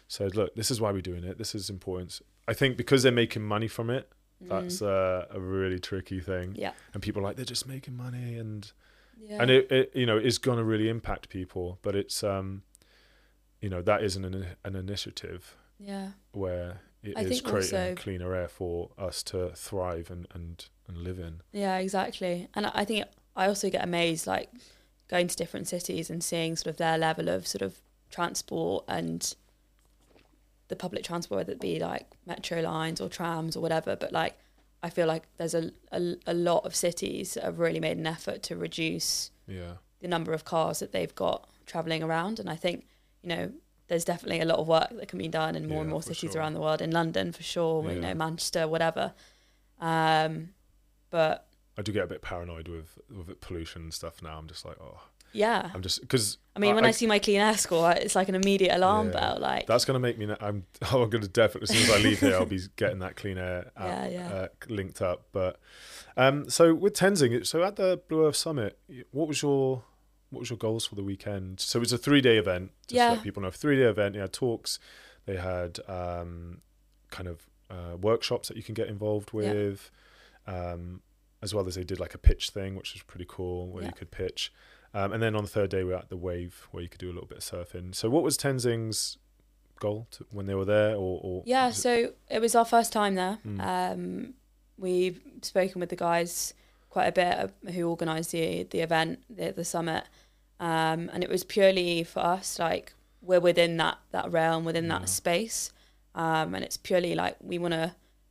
said 0.08 0.36
look 0.36 0.54
this 0.54 0.70
is 0.70 0.80
why 0.80 0.90
we're 0.92 1.00
doing 1.00 1.24
it 1.24 1.38
this 1.38 1.54
is 1.54 1.70
important 1.70 2.20
I 2.46 2.52
think 2.52 2.76
because 2.76 3.02
they're 3.02 3.12
making 3.24 3.42
money 3.42 3.68
from 3.68 3.88
it 3.90 4.10
that's 4.40 4.80
Mm. 4.80 4.86
uh, 4.88 5.26
a 5.30 5.40
really 5.40 5.78
tricky 5.78 6.20
thing 6.20 6.54
yeah. 6.58 6.72
and 6.92 7.02
people 7.02 7.20
are 7.22 7.24
like 7.28 7.36
they're 7.36 7.44
just 7.56 7.66
making 7.66 7.96
money 7.96 8.36
and 8.36 8.70
Yeah. 9.18 9.40
and 9.40 9.50
it, 9.50 9.72
it 9.72 9.92
you 9.94 10.04
know 10.04 10.18
is 10.18 10.36
going 10.38 10.58
to 10.58 10.64
really 10.64 10.88
impact 10.90 11.30
people 11.30 11.78
but 11.80 11.94
it's 11.96 12.22
um 12.22 12.62
you 13.60 13.68
know 13.68 13.82
that 13.82 14.02
is 14.02 14.16
an 14.16 14.46
an 14.64 14.76
initiative 14.76 15.56
yeah. 15.78 16.10
where 16.32 16.80
it 17.02 17.16
I 17.16 17.22
is 17.22 17.40
creating 17.40 17.78
also- 17.78 17.94
cleaner 17.94 18.34
air 18.34 18.48
for 18.48 18.90
us 18.98 19.22
to 19.24 19.50
thrive 19.54 20.10
and 20.10 20.26
and 20.34 20.66
and 20.86 20.98
live 20.98 21.18
in 21.18 21.40
Yeah, 21.52 21.78
exactly. 21.78 22.48
And 22.54 22.66
I 22.66 22.84
think 22.84 23.06
I 23.34 23.46
also 23.46 23.70
get 23.70 23.82
amazed, 23.82 24.26
like 24.26 24.50
going 25.08 25.28
to 25.28 25.36
different 25.36 25.66
cities 25.68 26.10
and 26.10 26.22
seeing 26.22 26.56
sort 26.56 26.68
of 26.68 26.76
their 26.76 26.98
level 26.98 27.28
of 27.28 27.46
sort 27.46 27.62
of 27.62 27.78
transport 28.10 28.84
and 28.88 29.34
the 30.68 30.76
public 30.76 31.04
transport, 31.04 31.38
whether 31.38 31.52
it 31.52 31.60
be 31.60 31.78
like 31.78 32.06
metro 32.26 32.60
lines 32.60 33.00
or 33.00 33.08
trams 33.08 33.56
or 33.56 33.60
whatever. 33.60 33.96
But 33.96 34.12
like, 34.12 34.36
I 34.82 34.90
feel 34.90 35.06
like 35.06 35.24
there's 35.36 35.54
a, 35.54 35.72
a, 35.92 36.16
a 36.26 36.34
lot 36.34 36.64
of 36.64 36.74
cities 36.74 37.34
that 37.34 37.44
have 37.44 37.58
really 37.58 37.80
made 37.80 37.96
an 37.96 38.06
effort 38.06 38.42
to 38.44 38.56
reduce 38.56 39.30
yeah 39.46 39.74
the 40.00 40.08
number 40.08 40.32
of 40.34 40.44
cars 40.44 40.80
that 40.80 40.92
they've 40.92 41.14
got 41.14 41.48
traveling 41.66 42.02
around. 42.02 42.38
And 42.38 42.50
I 42.50 42.56
think, 42.56 42.86
you 43.24 43.28
know, 43.30 43.52
there's 43.88 44.04
definitely 44.04 44.40
a 44.40 44.44
lot 44.44 44.58
of 44.58 44.68
work 44.68 44.90
that 44.90 45.08
can 45.08 45.18
be 45.18 45.28
done 45.28 45.56
in 45.56 45.66
more 45.68 45.80
and 45.80 45.90
more 45.90 46.02
cities 46.02 46.32
sure. 46.32 46.40
around 46.40 46.54
the 46.54 46.60
world. 46.60 46.80
In 46.80 46.90
London, 46.90 47.32
for 47.32 47.42
sure, 47.42 47.90
you 47.90 48.00
know, 48.00 48.14
Manchester, 48.14 48.68
whatever. 48.68 49.12
Um, 49.80 50.50
but 51.10 51.46
I 51.78 51.82
do 51.82 51.92
get 51.92 52.04
a 52.04 52.06
bit 52.06 52.22
paranoid 52.22 52.68
with 52.68 52.98
with 53.10 53.40
pollution 53.40 53.82
and 53.82 53.94
stuff 53.94 54.22
now 54.22 54.38
I'm 54.38 54.46
just 54.48 54.64
like 54.64 54.76
oh 54.80 55.00
yeah, 55.32 55.70
I'm 55.74 55.82
just 55.82 56.00
because 56.00 56.38
I 56.54 56.60
mean, 56.60 56.76
when 56.76 56.84
I, 56.84 56.88
I- 56.88 56.92
see 56.92 57.08
my 57.08 57.18
clean 57.18 57.40
air 57.40 57.56
score, 57.58 57.90
it's 57.90 58.14
like 58.14 58.28
an 58.28 58.36
immediate 58.36 58.72
alarm 58.76 59.08
Yeah. 59.08 59.12
bell. 59.20 59.38
Like, 59.40 59.66
that's 59.66 59.84
going 59.84 59.94
to 59.94 59.98
make 60.00 60.16
me 60.16 60.32
I'm 60.40 60.64
I'm 60.82 61.10
going 61.10 61.22
to 61.22 61.28
definitely 61.28 61.74
as 61.74 61.82
soon 61.88 61.90
as 61.90 62.00
I 62.00 62.02
leave 62.08 62.20
here 62.20 62.36
I'll 62.36 62.46
be 62.46 62.60
getting 62.76 63.00
that 63.00 63.16
clean 63.16 63.38
air 63.38 63.72
app, 63.76 63.86
Yeah, 63.86 64.06
yeah. 64.08 64.28
Uh, 64.32 64.48
linked 64.68 65.02
up 65.02 65.26
but 65.32 65.58
um 66.16 66.48
so 66.48 66.72
with 66.72 66.94
Tenzing 66.94 67.44
so 67.44 67.64
at 67.64 67.74
the 67.76 68.00
Blue 68.08 68.26
Earth 68.26 68.36
Summit 68.36 68.78
what 69.10 69.26
was 69.26 69.42
your 69.42 69.82
what 70.34 70.40
was 70.40 70.50
your 70.50 70.56
goals 70.58 70.86
for 70.86 70.94
the 70.94 71.02
weekend 71.02 71.60
so 71.60 71.78
it 71.78 71.80
was 71.80 71.92
a 71.92 71.98
three 71.98 72.20
day 72.20 72.36
event 72.38 72.70
just 72.82 72.88
to 72.90 72.96
Yeah. 72.96 73.10
let 73.12 73.22
people 73.22 73.42
know 73.42 73.50
three 73.50 73.76
day 73.76 73.84
event 73.84 74.14
they 74.14 74.20
had 74.20 74.32
talks 74.32 74.78
they 75.26 75.36
had 75.36 75.78
um 75.88 76.60
kind 77.10 77.28
of 77.28 77.46
uh, 77.70 77.96
workshops 77.96 78.48
that 78.48 78.56
you 78.56 78.62
can 78.62 78.74
get 78.74 78.88
involved 78.88 79.30
Yeah. 79.32 79.52
with 79.52 79.90
um 80.46 81.00
as 81.42 81.54
well 81.54 81.66
as 81.66 81.74
they 81.74 81.84
did 81.84 82.00
like 82.00 82.14
a 82.14 82.18
pitch 82.18 82.50
thing 82.50 82.74
which 82.76 82.92
was 82.94 83.02
pretty 83.02 83.26
cool 83.28 83.68
where 83.68 83.82
Yeah. 83.82 83.88
you 83.90 83.94
could 83.94 84.10
pitch 84.10 84.52
um, 84.94 85.12
and 85.12 85.22
then 85.22 85.34
on 85.34 85.42
the 85.42 85.50
third 85.50 85.70
day 85.70 85.82
we 85.82 85.90
were 85.90 85.96
at 85.96 86.08
the 86.08 86.16
wave 86.16 86.68
where 86.70 86.82
you 86.82 86.88
could 86.88 87.00
do 87.00 87.08
a 87.10 87.14
little 87.14 87.26
bit 87.26 87.38
of 87.38 87.44
surfing 87.44 87.94
so 87.94 88.08
what 88.10 88.22
was 88.22 88.36
Tenzing's 88.38 89.18
goal 89.80 90.06
to, 90.12 90.24
when 90.30 90.46
they 90.46 90.54
were 90.54 90.64
there 90.64 90.94
or, 90.94 91.20
or 91.22 91.42
yeah, 91.46 91.68
it- 91.68 91.74
so 91.74 92.12
it 92.30 92.40
was 92.40 92.54
our 92.54 92.64
first 92.64 92.92
time 92.92 93.16
there. 93.16 93.38
Mm. 93.46 93.60
Um, 93.60 94.34
we've 94.78 95.20
spoken 95.42 95.80
with 95.80 95.88
the 95.90 95.96
guys 95.96 96.54
quite 96.90 97.06
a 97.06 97.12
bit 97.12 97.72
who 97.74 97.88
organised 97.90 98.30
the 98.30 98.62
the 98.70 98.80
event, 98.80 99.24
the, 99.28 99.50
the 99.52 99.64
summit, 99.64 100.04
um, 100.68 101.00
and 101.12 101.20
it 101.26 101.30
was 101.34 101.42
purely 101.44 102.04
for 102.04 102.20
us. 102.36 102.58
Like 102.58 102.86
we're 103.28 103.40
within 103.50 103.72
that 103.82 103.98
that 104.16 104.26
realm, 104.38 104.64
within 104.64 104.86
Yeah. 104.86 104.98
that 104.98 105.08
space, 105.08 105.58
um, 106.14 106.54
and 106.54 106.62
it's 106.66 106.78
purely 106.88 107.14
like 107.22 107.36
we 107.50 107.56
want 107.64 107.74
to 107.82 107.86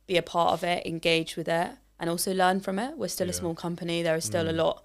be 0.06 0.16
a 0.18 0.22
part 0.22 0.52
of 0.56 0.62
it, 0.64 0.80
engage 0.86 1.32
with 1.38 1.48
it, 1.48 1.70
and 1.98 2.06
also 2.10 2.30
learn 2.34 2.58
from 2.60 2.78
it. 2.78 2.90
We're 3.00 3.08
still 3.18 3.30
a 3.30 3.32
small 3.42 3.54
company. 3.66 4.02
There 4.02 4.16
is 4.16 4.24
still 4.24 4.48
a 4.48 4.52
Mm. 4.52 4.62
lot 4.64 4.76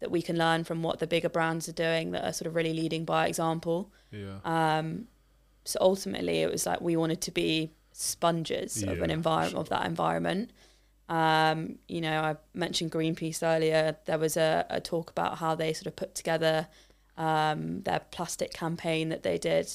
that 0.00 0.10
we 0.10 0.22
can 0.28 0.36
learn 0.44 0.64
from 0.64 0.82
what 0.82 0.98
the 0.98 1.06
bigger 1.06 1.28
brands 1.28 1.68
are 1.68 1.78
doing 1.86 2.10
that 2.12 2.24
are 2.28 2.32
sort 2.32 2.46
of 2.48 2.54
really 2.58 2.74
leading 2.82 3.04
by 3.04 3.22
example. 3.32 3.78
yeah 4.10 4.38
Um, 4.44 4.86
so 5.64 5.78
ultimately, 5.80 6.36
it 6.44 6.50
was 6.50 6.66
like 6.66 6.80
we 6.80 6.96
wanted 7.02 7.20
to 7.28 7.30
be 7.30 7.70
sponges 7.92 8.82
of 8.82 9.00
an 9.06 9.10
environment 9.10 9.58
of 9.62 9.68
that 9.68 9.84
environment. 9.86 10.50
Um, 11.08 11.78
you 11.88 12.00
know, 12.00 12.18
I 12.30 12.36
mentioned 12.54 12.90
Greenpeace 12.90 13.42
earlier. 13.42 13.96
There 14.06 14.18
was 14.18 14.36
a, 14.36 14.66
a 14.70 14.80
talk 14.80 15.10
about 15.10 15.38
how 15.38 15.54
they 15.54 15.72
sort 15.72 15.86
of 15.86 15.94
put 15.96 16.14
together 16.14 16.66
um, 17.16 17.82
their 17.82 18.00
plastic 18.10 18.52
campaign 18.52 19.08
that 19.10 19.22
they 19.22 19.38
did, 19.38 19.70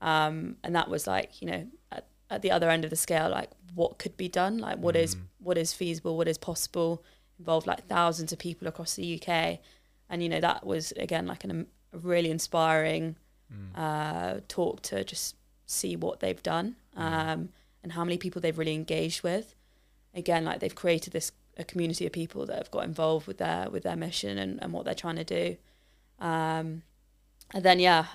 um, 0.00 0.56
and 0.64 0.74
that 0.74 0.88
was 0.88 1.06
like 1.06 1.40
you 1.40 1.48
know 1.50 1.66
at, 1.92 2.06
at 2.30 2.42
the 2.42 2.50
other 2.50 2.70
end 2.70 2.84
of 2.84 2.90
the 2.90 2.96
scale, 2.96 3.28
like 3.30 3.50
what 3.74 3.98
could 3.98 4.16
be 4.16 4.28
done, 4.28 4.58
like 4.58 4.78
what 4.78 4.96
is 4.96 5.14
Mm. 5.14 5.20
what 5.38 5.56
is 5.58 5.72
feasible, 5.72 6.16
what 6.16 6.28
is 6.28 6.38
possible, 6.38 7.02
involved 7.38 7.66
like 7.66 7.86
thousands 7.86 8.32
of 8.32 8.38
people 8.38 8.66
across 8.68 8.94
the 8.94 9.14
UK, 9.20 9.58
and 10.08 10.22
you 10.22 10.28
know 10.28 10.40
that 10.40 10.66
was 10.66 10.92
again 10.92 11.26
like 11.26 11.44
an, 11.44 11.66
a 11.92 11.98
really 11.98 12.30
inspiring 12.30 13.16
Mm. 13.52 13.76
uh, 13.76 14.40
talk 14.46 14.80
to 14.82 15.02
just 15.02 15.34
see 15.66 15.96
what 15.96 16.20
they've 16.20 16.42
done 16.42 16.76
Mm. 16.96 17.00
um, 17.02 17.48
and 17.82 17.92
how 17.92 18.04
many 18.04 18.16
people 18.18 18.40
they've 18.40 18.58
really 18.58 18.74
engaged 18.74 19.22
with. 19.22 19.54
Again, 20.14 20.44
like 20.44 20.60
they've 20.60 20.74
created 20.74 21.12
this 21.12 21.32
a 21.56 21.64
community 21.64 22.06
of 22.06 22.12
people 22.12 22.46
that 22.46 22.56
have 22.56 22.70
got 22.70 22.84
involved 22.84 23.26
with 23.26 23.38
their 23.38 23.68
with 23.70 23.82
their 23.82 23.96
mission 23.96 24.38
and, 24.38 24.60
and 24.62 24.72
what 24.72 24.84
they're 24.84 24.94
trying 24.94 25.16
to 25.16 25.24
do. 25.24 25.56
Um, 26.20 26.82
and 27.52 27.64
then 27.64 27.78
yeah, 27.80 28.06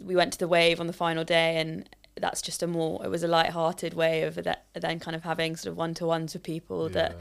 we 0.00 0.14
went 0.14 0.32
to 0.34 0.38
the 0.38 0.48
wave 0.48 0.80
on 0.80 0.86
the 0.86 0.92
final 0.92 1.24
day, 1.24 1.56
and 1.56 1.88
that's 2.16 2.40
just 2.42 2.62
a 2.62 2.66
more 2.66 3.04
it 3.04 3.08
was 3.08 3.22
a 3.24 3.28
light-hearted 3.28 3.94
way 3.94 4.22
of 4.22 4.36
that, 4.36 4.66
then 4.74 5.00
kind 5.00 5.16
of 5.16 5.24
having 5.24 5.56
sort 5.56 5.72
of 5.72 5.76
one 5.76 5.94
to 5.94 6.06
ones 6.06 6.32
with 6.34 6.42
people 6.44 6.88
that 6.90 7.16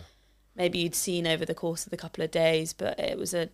maybe 0.56 0.78
you'd 0.80 0.94
seen 0.96 1.26
over 1.26 1.46
the 1.46 1.56
course 1.56 1.86
of 1.86 1.90
the 1.90 1.98
couple 1.98 2.24
of 2.24 2.30
days, 2.30 2.74
but 2.74 3.00
it 3.00 3.18
was 3.18 3.34
a 3.34 3.50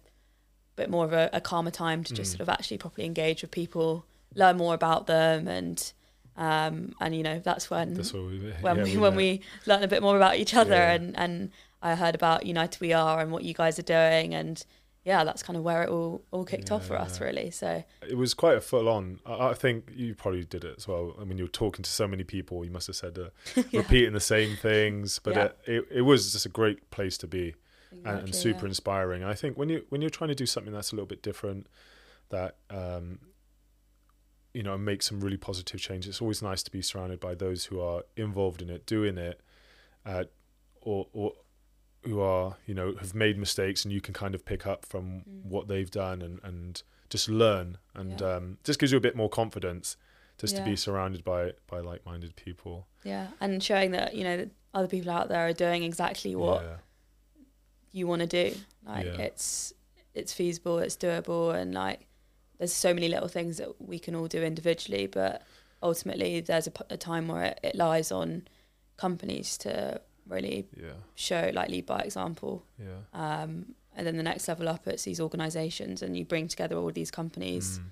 bit 0.75 0.89
more 0.89 1.05
of 1.05 1.13
a, 1.13 1.29
a 1.31 1.39
calmer 1.39 1.71
time 1.71 2.03
to 2.03 2.13
just 2.13 2.29
Mm. 2.33 2.37
sort 2.37 2.41
of 2.41 2.49
actually 2.49 2.77
properly 2.77 3.05
engage 3.05 3.41
with 3.41 3.51
people, 3.51 4.05
learn 4.35 4.57
more 4.57 4.73
about 4.73 5.07
them, 5.07 5.47
and 5.47 5.93
um, 6.35 6.93
and 6.99 7.15
you 7.15 7.23
know 7.23 7.39
that's 7.39 7.69
when 7.69 7.93
That's 7.93 8.11
we, 8.13 8.53
when 8.61 8.77
yeah, 8.77 8.83
we 8.83 8.97
when 8.97 9.15
we 9.15 9.41
learn 9.65 9.83
a 9.83 9.87
bit 9.87 10.01
more 10.01 10.17
about 10.17 10.35
each 10.35 10.53
other, 10.53 10.73
Yeah. 10.73 10.91
and 10.93 11.17
and 11.17 11.51
I 11.81 11.95
heard 11.95 12.15
about 12.15 12.45
United 12.45 12.81
We 12.81 12.91
Are 12.91 13.21
and 13.21 13.31
what 13.31 13.43
you 13.43 13.53
guys 13.53 13.79
are 13.79 13.83
doing, 13.83 14.33
and 14.35 14.65
yeah, 15.05 15.23
that's 15.23 15.41
kind 15.41 15.57
of 15.57 15.63
where 15.63 15.83
it 15.83 15.89
all 15.89 16.21
all 16.31 16.45
kicked 16.45 16.71
off 16.71 16.85
for 16.85 16.97
us, 16.97 17.19
really. 17.21 17.51
So 17.51 17.83
it 18.07 18.15
was 18.17 18.33
quite 18.33 18.57
a 18.57 18.61
full 18.61 18.87
on. 18.89 19.19
I, 19.25 19.49
I 19.49 19.53
think 19.53 19.91
you 19.95 20.13
probably 20.15 20.43
did 20.43 20.63
it 20.63 20.75
as 20.77 20.87
well. 20.87 21.15
I 21.19 21.23
mean, 21.23 21.37
you 21.37 21.45
were 21.45 21.49
talking 21.49 21.83
to 21.83 21.89
so 21.89 22.07
many 22.07 22.23
people. 22.23 22.63
You 22.65 22.71
must 22.71 22.87
have 22.87 22.95
said 22.95 23.17
uh, 23.17 23.29
yeah, 23.71 23.79
repeating 23.81 24.13
the 24.13 24.19
same 24.19 24.55
things, 24.57 25.19
but 25.19 25.35
Yeah. 25.35 25.43
it, 25.45 25.57
it 25.65 25.87
it 25.91 26.01
was 26.01 26.31
just 26.33 26.45
a 26.45 26.49
great 26.49 26.89
place 26.91 27.17
to 27.19 27.27
be 27.27 27.55
and, 27.91 28.19
and 28.19 28.35
super 28.35 28.65
yeah. 28.65 28.69
inspiring. 28.69 29.23
I 29.23 29.33
think 29.33 29.57
when 29.57 29.69
you 29.69 29.85
when 29.89 30.01
you're 30.01 30.09
trying 30.09 30.29
to 30.29 30.35
do 30.35 30.45
something 30.45 30.73
that's 30.73 30.91
a 30.91 30.95
little 30.95 31.07
bit 31.07 31.23
different, 31.23 31.67
that 32.29 32.57
um, 32.69 33.19
you 34.53 34.63
know, 34.63 34.77
make 34.77 35.01
some 35.03 35.19
really 35.21 35.37
positive 35.37 35.79
change. 35.79 36.07
It's 36.07 36.21
always 36.21 36.41
nice 36.41 36.63
to 36.63 36.71
be 36.71 36.81
surrounded 36.81 37.19
by 37.19 37.35
those 37.35 37.65
who 37.65 37.79
are 37.79 38.03
involved 38.17 38.61
in 38.61 38.69
it, 38.69 38.85
doing 38.85 39.17
it, 39.17 39.41
uh, 40.05 40.25
or 40.81 41.07
or 41.13 41.33
who 42.09 42.19
are 42.21 42.57
you 42.65 42.73
know 42.73 42.95
have 42.99 43.13
made 43.15 43.37
mistakes, 43.37 43.83
and 43.85 43.93
you 43.93 44.01
can 44.01 44.13
kind 44.13 44.33
of 44.35 44.43
pick 44.45 44.65
up 44.67 44.85
from 44.85 45.03
Mm. 45.21 45.45
what 45.53 45.67
they've 45.67 45.91
done 45.91 46.21
and 46.21 46.39
and 46.43 46.83
just 47.09 47.27
learn, 47.29 47.77
and 47.95 48.19
Yeah. 48.21 48.35
um, 48.35 48.57
just 48.63 48.79
gives 48.79 48.91
you 48.91 48.97
a 48.97 49.01
bit 49.01 49.15
more 49.15 49.29
confidence. 49.29 49.97
Just 50.37 50.55
to 50.55 50.63
be 50.63 50.75
surrounded 50.77 51.23
by 51.25 51.51
by 51.67 51.79
like 51.81 52.05
minded 52.05 52.35
people. 52.37 52.87
Yeah, 53.03 53.27
and 53.41 53.61
showing 53.61 53.91
that 53.91 54.15
you 54.15 54.23
know 54.23 54.37
that 54.37 54.49
other 54.73 54.87
people 54.87 55.11
out 55.11 55.27
there 55.27 55.45
are 55.47 55.53
doing 55.53 55.83
exactly 55.83 56.33
what 56.35 56.61
Yeah. 56.63 56.77
you 57.91 58.07
want 58.07 58.21
to 58.21 58.27
do. 58.27 58.55
Like 58.85 59.05
Yeah. 59.05 59.17
it's 59.27 59.73
it's 60.13 60.31
feasible, 60.33 60.79
it's 60.79 60.95
doable, 60.95 61.53
and 61.53 61.73
like 61.73 62.07
there's 62.57 62.73
so 62.73 62.93
many 62.93 63.07
little 63.09 63.27
things 63.27 63.57
that 63.57 63.81
we 63.81 63.99
can 63.99 64.15
all 64.15 64.27
do 64.27 64.41
individually, 64.43 65.07
but 65.07 65.43
ultimately 65.83 66.41
there's 66.41 66.67
a, 66.67 66.71
p- 66.71 66.83
a 66.89 66.97
time 66.97 67.27
where 67.27 67.43
it, 67.43 67.59
it 67.63 67.75
lies 67.75 68.11
on 68.11 68.47
companies 68.97 69.57
to 69.59 70.01
really 70.29 70.67
Yeah. 70.75 70.93
show, 71.15 71.51
like 71.53 71.69
lead 71.69 71.85
by 71.85 71.99
example. 71.99 72.63
Yeah. 72.77 72.99
Um, 73.13 73.75
and 73.95 74.05
then 74.07 74.15
the 74.17 74.23
next 74.23 74.47
level 74.47 74.69
up, 74.69 74.87
it's 74.87 75.03
these 75.03 75.19
organisations, 75.19 76.01
and 76.01 76.15
you 76.17 76.23
bring 76.25 76.47
together 76.47 76.77
all 76.77 76.91
these 76.91 77.11
companies 77.11 77.79
Mm. 77.79 77.83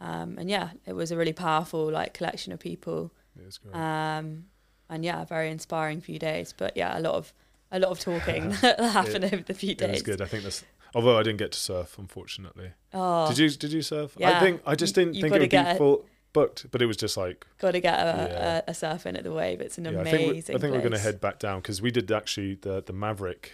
Um, 0.00 0.38
and 0.38 0.50
yeah, 0.50 0.70
it 0.86 0.92
was 0.92 1.12
a 1.12 1.16
really 1.16 1.32
powerful 1.32 1.90
like 1.90 2.14
collection 2.14 2.52
of 2.52 2.58
people. 2.58 3.12
It 3.40 3.46
was 3.46 3.58
great. 3.58 3.74
Um, 3.76 4.46
and 4.90 5.04
yeah, 5.04 5.24
very 5.24 5.50
inspiring 5.50 6.00
few 6.00 6.18
days. 6.18 6.52
But 6.52 6.76
yeah, 6.76 6.98
a 6.98 7.00
lot 7.00 7.14
of 7.14 7.32
a 7.70 7.78
lot 7.78 7.90
of 7.90 8.00
talking 8.00 8.50
that 8.60 8.78
happened 8.98 9.24
over 9.24 9.36
the 9.42 9.54
few 9.54 9.70
it 9.70 9.78
days. 9.78 9.90
was 9.92 10.02
good. 10.02 10.20
I 10.20 10.26
think 10.26 10.42
that's. 10.42 10.64
Although 10.96 11.16
I 11.18 11.22
didn't 11.22 11.38
get 11.38 11.52
to 11.52 11.58
surf, 11.58 11.96
unfortunately. 11.98 12.70
Oh, 12.92 13.28
Did 13.28 13.38
you? 13.38 13.48
Did 13.50 13.72
you 13.72 13.82
surf? 13.82 14.16
Yeah. 14.18 14.36
I 14.36 14.40
think 14.40 14.62
I 14.66 14.74
just 14.74 14.94
didn't 14.96 15.14
you've 15.14 15.22
think 15.30 15.34
it 15.36 15.40
would 15.40 15.50
be 15.72 15.78
full 15.78 16.04
booked, 16.34 16.66
but 16.70 16.82
it 16.82 16.86
was 16.86 16.98
just 16.98 17.16
like 17.16 17.46
got 17.58 17.70
to 17.70 17.80
get 17.80 17.94
a, 17.98 18.04
Yeah. 18.30 18.62
a, 18.66 18.70
a 18.72 18.74
surf 18.74 19.06
in 19.06 19.16
at 19.16 19.24
the 19.24 19.32
wave. 19.32 19.62
It's 19.62 19.78
an 19.78 19.86
yeah. 19.86 19.92
I 19.92 19.94
amazing. 20.02 20.18
think 20.18 20.48
we're, 20.48 20.54
I 20.56 20.58
think 20.60 20.72
we're 20.74 20.80
going 20.80 20.92
to 20.92 20.98
head 20.98 21.20
back 21.22 21.38
down 21.38 21.60
because 21.62 21.80
we 21.80 21.90
did 21.90 22.12
actually 22.12 22.56
the 22.56 22.82
the 22.82 22.92
Maverick 22.92 23.52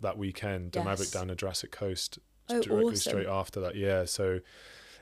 that 0.00 0.16
weekend. 0.16 0.72
The 0.72 0.82
Maverick 0.82 1.10
down 1.10 1.26
the 1.28 1.34
Jurassic 1.34 1.70
Coast 1.70 2.18
Oh, 2.50 2.60
directly 2.60 2.84
awesome. 2.94 2.96
straight 3.12 3.26
after 3.26 3.58
that. 3.60 3.74
Yeah, 3.74 4.04
so 4.06 4.40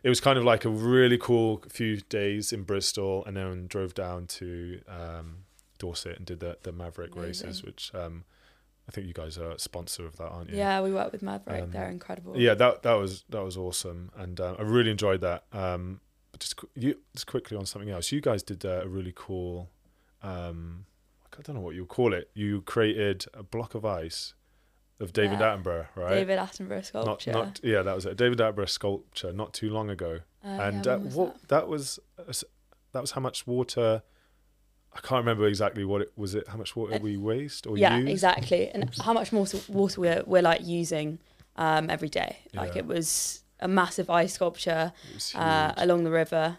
it 0.04 0.08
was 0.08 0.20
kind 0.20 0.38
of 0.38 0.44
like 0.44 0.64
a 0.64 0.68
really 0.68 1.18
cool 1.18 1.62
few 1.68 2.00
days 2.02 2.52
in 2.52 2.62
Bristol, 2.64 3.24
and 3.24 3.36
then 3.36 3.66
drove 3.68 3.94
down 3.94 4.26
to 4.38 4.80
um, 4.88 5.38
Dorset 5.78 6.16
and 6.18 6.26
did 6.26 6.40
the 6.40 6.58
the 6.62 6.72
Maverick 6.72 7.16
races, 7.16 7.62
which 7.64 7.90
um, 7.94 8.24
I 8.88 8.92
think 8.92 9.06
you 9.08 9.12
guys 9.12 9.38
are 9.38 9.50
a 9.52 9.58
sponsor 9.58 10.06
of 10.06 10.16
that, 10.18 10.28
aren't 10.28 10.50
you? 10.50 10.56
Yeah, 10.58 10.80
we 10.82 10.92
work 10.92 11.10
with 11.12 11.22
Maverick. 11.22 11.62
Um, 11.64 11.70
They're 11.72 11.90
incredible. 11.90 12.36
Yeah, 12.38 12.54
that 12.54 12.82
that 12.84 12.94
was 12.94 13.24
that 13.30 13.42
was 13.42 13.56
awesome, 13.56 14.10
and 14.16 14.40
uh, 14.40 14.54
I 14.58 14.62
really 14.62 14.90
enjoyed 14.92 15.20
that. 15.22 15.44
Um, 15.52 16.00
just 16.42 16.54
you 16.74 16.98
just 17.14 17.26
quickly 17.26 17.56
on 17.56 17.66
something 17.66 17.90
else, 17.90 18.12
you 18.12 18.20
guys 18.20 18.42
did 18.42 18.64
uh, 18.64 18.82
a 18.84 18.88
really 18.88 19.12
cool. 19.14 19.70
Um, 20.22 20.86
I 21.38 21.40
don't 21.42 21.56
know 21.56 21.62
what 21.62 21.74
you 21.74 21.86
call 21.86 22.12
it. 22.12 22.30
You 22.34 22.60
created 22.62 23.24
a 23.34 23.42
block 23.42 23.74
of 23.74 23.84
ice 23.84 24.34
of 25.00 25.12
David 25.12 25.40
Yeah. 25.40 25.56
Attenborough, 25.56 25.86
right? 25.96 26.10
David 26.10 26.38
Attenborough 26.38 26.76
not 26.76 27.22
sculpture. 27.22 27.32
not 27.32 27.60
yeah, 27.62 27.82
that 27.82 27.94
was 27.94 28.06
it. 28.06 28.16
David 28.16 28.38
Attenborough 28.38 28.68
sculpture 28.68 29.32
not 29.32 29.52
too 29.52 29.70
long 29.70 29.88
ago, 29.90 30.20
Uh, 30.44 30.48
and 30.48 30.86
yeah, 30.86 30.92
uh, 30.92 30.98
what 30.98 31.34
that? 31.42 31.48
that? 31.48 31.68
was 31.68 31.98
uh, 32.18 32.32
that 32.92 33.00
was 33.00 33.12
how 33.12 33.20
much 33.20 33.46
water. 33.46 34.02
I 34.94 35.00
can't 35.00 35.20
remember 35.24 35.46
exactly 35.46 35.84
what 35.86 36.02
it 36.02 36.12
was. 36.16 36.34
It 36.34 36.46
how 36.48 36.58
much 36.58 36.76
water 36.76 36.96
Uh, 36.96 36.98
we 36.98 37.16
waste 37.16 37.66
or 37.66 37.78
yeah, 37.78 37.96
used? 37.96 38.10
exactly. 38.10 38.68
And 38.68 38.94
how 39.00 39.14
much 39.14 39.32
more 39.32 39.46
water 39.68 40.00
we're, 40.02 40.22
we're 40.26 40.42
like 40.42 40.60
using 40.66 41.18
um, 41.56 41.88
every 41.88 42.10
day. 42.10 42.40
Like 42.52 42.72
Yeah. 42.74 42.80
it 42.80 42.86
was 42.86 43.41
a 43.62 43.68
massive 43.68 44.10
ice 44.10 44.34
sculpture 44.34 44.92
uh, 45.34 45.72
along 45.76 46.04
the 46.04 46.10
river. 46.10 46.58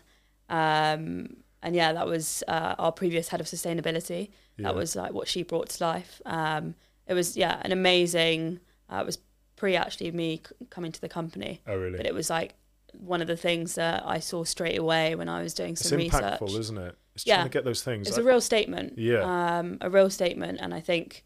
Um, 0.49 1.37
and 1.61 1.75
yeah, 1.75 1.93
that 1.93 2.07
was 2.07 2.43
uh, 2.47 2.75
our 2.77 2.91
previous 2.91 3.29
head 3.29 3.39
of 3.39 3.47
sustainability. 3.47 4.29
Yeah. 4.57 4.63
That 4.63 4.75
was 4.75 4.95
like 4.95 5.13
what 5.13 5.27
she 5.27 5.43
brought 5.43 5.69
to 5.69 5.83
life. 5.83 6.21
Um, 6.25 6.75
it 7.07 7.13
was 7.13 7.37
yeah, 7.37 7.59
an 7.63 7.71
amazing. 7.71 8.59
Uh, 8.91 8.97
it 8.97 9.05
was 9.05 9.17
pre 9.55 9.75
actually 9.75 10.11
me 10.11 10.41
c- 10.47 10.65
coming 10.69 10.91
to 10.91 11.01
the 11.01 11.09
company, 11.09 11.61
oh 11.67 11.75
really? 11.75 11.97
but 11.97 12.05
it 12.05 12.13
was 12.13 12.29
like 12.29 12.55
one 12.93 13.21
of 13.21 13.27
the 13.27 13.37
things 13.37 13.75
that 13.75 14.03
I 14.05 14.19
saw 14.19 14.43
straight 14.43 14.77
away 14.77 15.15
when 15.15 15.27
I 15.29 15.41
was 15.41 15.53
doing 15.53 15.75
some 15.75 15.99
it's 15.99 16.13
impactful, 16.13 16.41
research. 16.41 16.59
isn't 16.59 16.77
it? 16.77 16.95
It's 17.15 17.25
Yeah. 17.25 17.35
trying 17.37 17.45
to 17.49 17.53
get 17.53 17.65
those 17.65 17.81
things. 17.83 18.07
It's 18.07 18.17
I- 18.17 18.21
a 18.21 18.23
real 18.25 18.41
statement. 18.41 18.97
Yeah. 18.99 19.21
Um, 19.59 19.77
a 19.81 19.89
real 19.89 20.09
statement, 20.09 20.59
and 20.61 20.73
I 20.73 20.79
think 20.81 21.23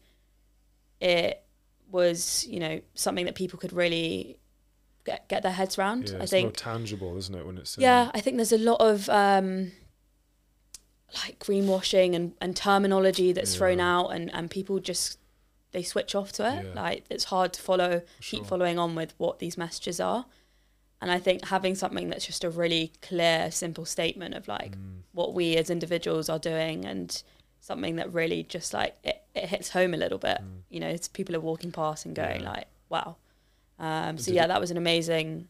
it 1.00 1.42
was 1.90 2.46
you 2.48 2.60
know 2.60 2.80
something 2.94 3.24
that 3.26 3.34
people 3.34 3.58
could 3.58 3.72
really 3.72 4.38
get 5.04 5.28
get 5.28 5.42
their 5.42 5.52
heads 5.52 5.78
around. 5.78 6.10
yeah, 6.10 6.18
I 6.18 6.22
it's 6.22 6.30
think 6.30 6.44
more 6.46 6.52
tangible, 6.52 7.16
isn't 7.16 7.34
it? 7.34 7.46
When 7.46 7.58
it's 7.58 7.76
in- 7.76 7.82
yeah, 7.82 8.10
I 8.14 8.20
think 8.20 8.36
there's 8.36 8.52
a 8.52 8.58
lot 8.58 8.80
of 8.80 9.08
um, 9.08 9.72
like 11.24 11.38
greenwashing 11.38 12.14
and, 12.14 12.34
and 12.40 12.54
terminology 12.54 13.32
that's 13.32 13.56
thrown 13.56 13.80
out, 13.80 14.08
and, 14.08 14.32
and 14.34 14.50
people 14.50 14.78
just 14.78 15.18
they 15.72 15.82
switch 15.82 16.14
off 16.14 16.32
to 16.32 16.46
it. 16.58 16.66
Yeah. 16.66 16.80
Like 16.82 17.04
it's 17.10 17.24
hard 17.24 17.52
to 17.54 17.60
follow, 17.62 18.00
for 18.00 18.22
keep 18.22 18.46
following 18.46 18.78
on 18.78 18.94
with 18.94 19.14
what 19.18 19.38
these 19.38 19.56
messages 19.58 20.00
are. 20.00 20.26
And 21.00 21.10
I 21.12 21.18
think 21.20 21.46
having 21.46 21.74
something 21.76 22.08
that's 22.10 22.26
just 22.26 22.42
a 22.42 22.50
really 22.50 22.92
clear, 23.02 23.50
simple 23.50 23.84
statement 23.84 24.34
of 24.34 24.48
like 24.48 24.72
Mm, 24.72 25.02
what 25.12 25.32
we 25.32 25.56
as 25.56 25.70
individuals 25.70 26.28
are 26.28 26.38
doing 26.40 26.84
and 26.84 27.22
something 27.60 27.96
that 27.96 28.12
really 28.12 28.42
just 28.42 28.72
like 28.74 28.96
it, 29.04 29.22
it 29.34 29.44
hits 29.48 29.70
home 29.70 29.94
a 29.94 29.96
little 29.96 30.18
bit. 30.18 30.38
mm. 30.38 30.62
You 30.70 30.80
know, 30.80 30.88
it's 30.88 31.06
people 31.06 31.36
are 31.36 31.40
walking 31.40 31.70
past 31.70 32.04
and 32.04 32.16
going 32.16 32.42
Yeah. 32.42 32.50
like, 32.50 32.66
wow. 32.88 33.16
Um, 33.78 34.18
so 34.18 34.32
yeah, 34.32 34.46
that 34.46 34.60
was 34.60 34.70
an 34.70 34.76
amazing. 34.76 35.48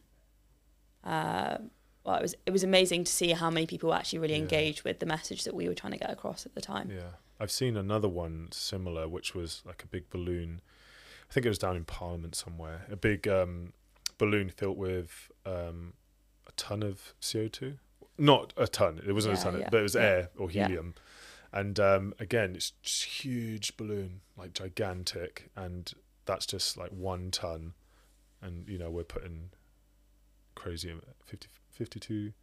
Uh, 1.03 1.57
well, 2.03 2.15
it 2.17 2.21
was 2.21 2.35
it 2.45 2.51
was 2.51 2.63
amazing 2.63 3.03
to 3.05 3.11
see 3.11 3.31
how 3.31 3.49
many 3.49 3.65
people 3.65 3.93
actually 3.93 4.19
really 4.19 4.35
Yeah. 4.35 4.41
engaged 4.41 4.83
with 4.83 4.99
the 4.99 5.05
message 5.05 5.43
that 5.43 5.53
we 5.55 5.67
were 5.67 5.75
trying 5.75 5.93
to 5.93 5.99
get 5.99 6.09
across 6.09 6.45
at 6.45 6.55
the 6.55 6.61
time. 6.61 6.89
Yeah, 6.91 7.11
I've 7.39 7.51
seen 7.51 7.77
another 7.77 8.07
one 8.09 8.49
similar, 8.51 9.07
which 9.07 9.33
was 9.35 9.61
like 9.65 9.83
a 9.83 9.87
big 9.87 10.09
balloon. 10.09 10.61
I 11.29 11.33
think 11.33 11.45
it 11.45 11.49
was 11.49 11.59
down 11.59 11.75
in 11.75 11.85
Parliament 11.85 12.35
somewhere. 12.35 12.85
A 12.89 12.95
big 12.95 13.27
um, 13.27 13.73
balloon 14.17 14.49
filled 14.49 14.77
with 14.77 15.31
um, 15.45 15.93
a 16.47 16.51
ton 16.53 16.81
of 16.83 17.13
CO 17.21 17.47
two. 17.47 17.77
Not 18.17 18.53
a 18.57 18.67
ton. 18.67 19.01
It 19.05 19.13
wasn't 19.13 19.35
Yeah, 19.35 19.41
a 19.41 19.43
ton, 19.43 19.59
yeah, 19.61 19.69
but 19.71 19.79
it 19.79 19.83
was 19.83 19.95
air 19.95 20.29
or 20.37 20.49
helium. 20.49 20.95
And 21.53 21.79
um, 21.79 22.13
again, 22.19 22.55
it's 22.55 22.71
just 22.83 23.03
huge 23.23 23.77
balloon, 23.77 24.21
like 24.37 24.53
gigantic, 24.53 25.49
and 25.55 25.91
that's 26.25 26.45
just 26.45 26.77
like 26.77 26.91
one 26.91 27.31
ton. 27.31 27.73
And 28.41 28.67
you 28.67 28.77
know, 28.77 28.89
we're 28.89 29.03
putting 29.03 29.49
crazy 30.55 30.93
50, 31.25 31.47
52 31.71 32.33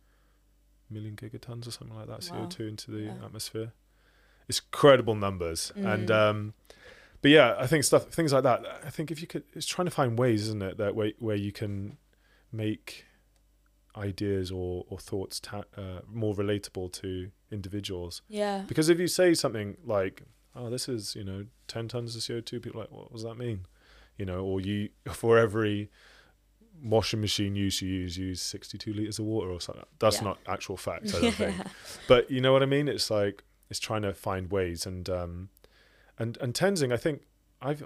million 0.90 1.16
gigatons 1.16 1.66
or 1.66 1.70
something 1.70 1.96
like 1.96 2.06
that 2.06 2.22
Wow. 2.32 2.46
CO2 2.46 2.60
into 2.68 2.90
the 2.90 3.02
Yeah. 3.02 3.24
atmosphere. 3.24 3.72
It's 4.48 4.60
credible 4.60 5.14
numbers, 5.16 5.72
and 5.74 6.08
Mm. 6.08 6.14
um, 6.30 6.54
but 7.20 7.30
yeah, 7.32 7.56
I 7.58 7.66
think 7.66 7.82
stuff 7.84 8.08
things 8.12 8.32
like 8.32 8.44
that. 8.44 8.64
I 8.84 8.90
think 8.90 9.10
if 9.10 9.20
you 9.20 9.26
could, 9.26 9.42
it's 9.54 9.66
trying 9.66 9.86
to 9.86 9.90
find 9.90 10.16
ways, 10.18 10.42
isn't 10.42 10.62
it, 10.62 10.76
that 10.78 10.94
way 10.94 11.14
where 11.18 11.34
you 11.36 11.50
can 11.50 11.98
make 12.52 13.04
ideas 13.96 14.50
or 14.52 14.84
or 14.88 14.98
thoughts 14.98 15.40
ta- 15.40 15.64
uh, 15.76 16.00
more 16.06 16.34
relatable 16.34 16.92
to 16.92 17.30
individuals. 17.50 18.22
Yeah, 18.28 18.64
Because 18.68 18.88
if 18.88 19.00
you 19.00 19.08
say 19.08 19.34
something 19.34 19.78
like, 19.84 20.22
"Oh, 20.54 20.70
this 20.70 20.88
is 20.88 21.16
you 21.16 21.24
know 21.24 21.46
ten 21.66 21.88
tons 21.88 22.14
of 22.14 22.22
CO 22.22 22.40
two," 22.40 22.60
people 22.60 22.80
are 22.80 22.84
like, 22.84 22.92
"What 22.92 23.12
does 23.12 23.22
that 23.24 23.36
mean?" 23.36 23.66
You 24.16 24.24
know, 24.26 24.40
or 24.44 24.60
you 24.60 24.88
for 25.12 25.38
every 25.38 25.90
washing 26.82 27.20
machine 27.22 27.54
use 27.56 27.80
you 27.80 27.88
use 27.88 28.18
use 28.18 28.42
62 28.42 28.92
liters 28.92 29.18
of 29.18 29.24
water 29.24 29.50
or 29.50 29.60
something 29.62 29.82
that's 29.98 30.16
Yeah. 30.18 30.24
not 30.24 30.38
actual 30.46 30.76
fact 30.76 31.14
i 31.14 31.20
don't 31.22 31.32
think 31.32 31.56
but 32.06 32.30
you 32.30 32.40
know 32.42 32.52
what 32.52 32.62
I 32.62 32.66
mean? 32.66 32.86
It's 32.86 33.10
like 33.10 33.44
it's 33.70 33.80
trying 33.80 34.02
to 34.02 34.12
find 34.12 34.50
ways 34.50 34.84
and 34.86 35.08
um 35.08 35.48
and 36.18 36.36
and 36.40 36.52
Tenzing, 36.54 36.92
I 36.92 36.96
think 36.98 37.22
I've 37.62 37.82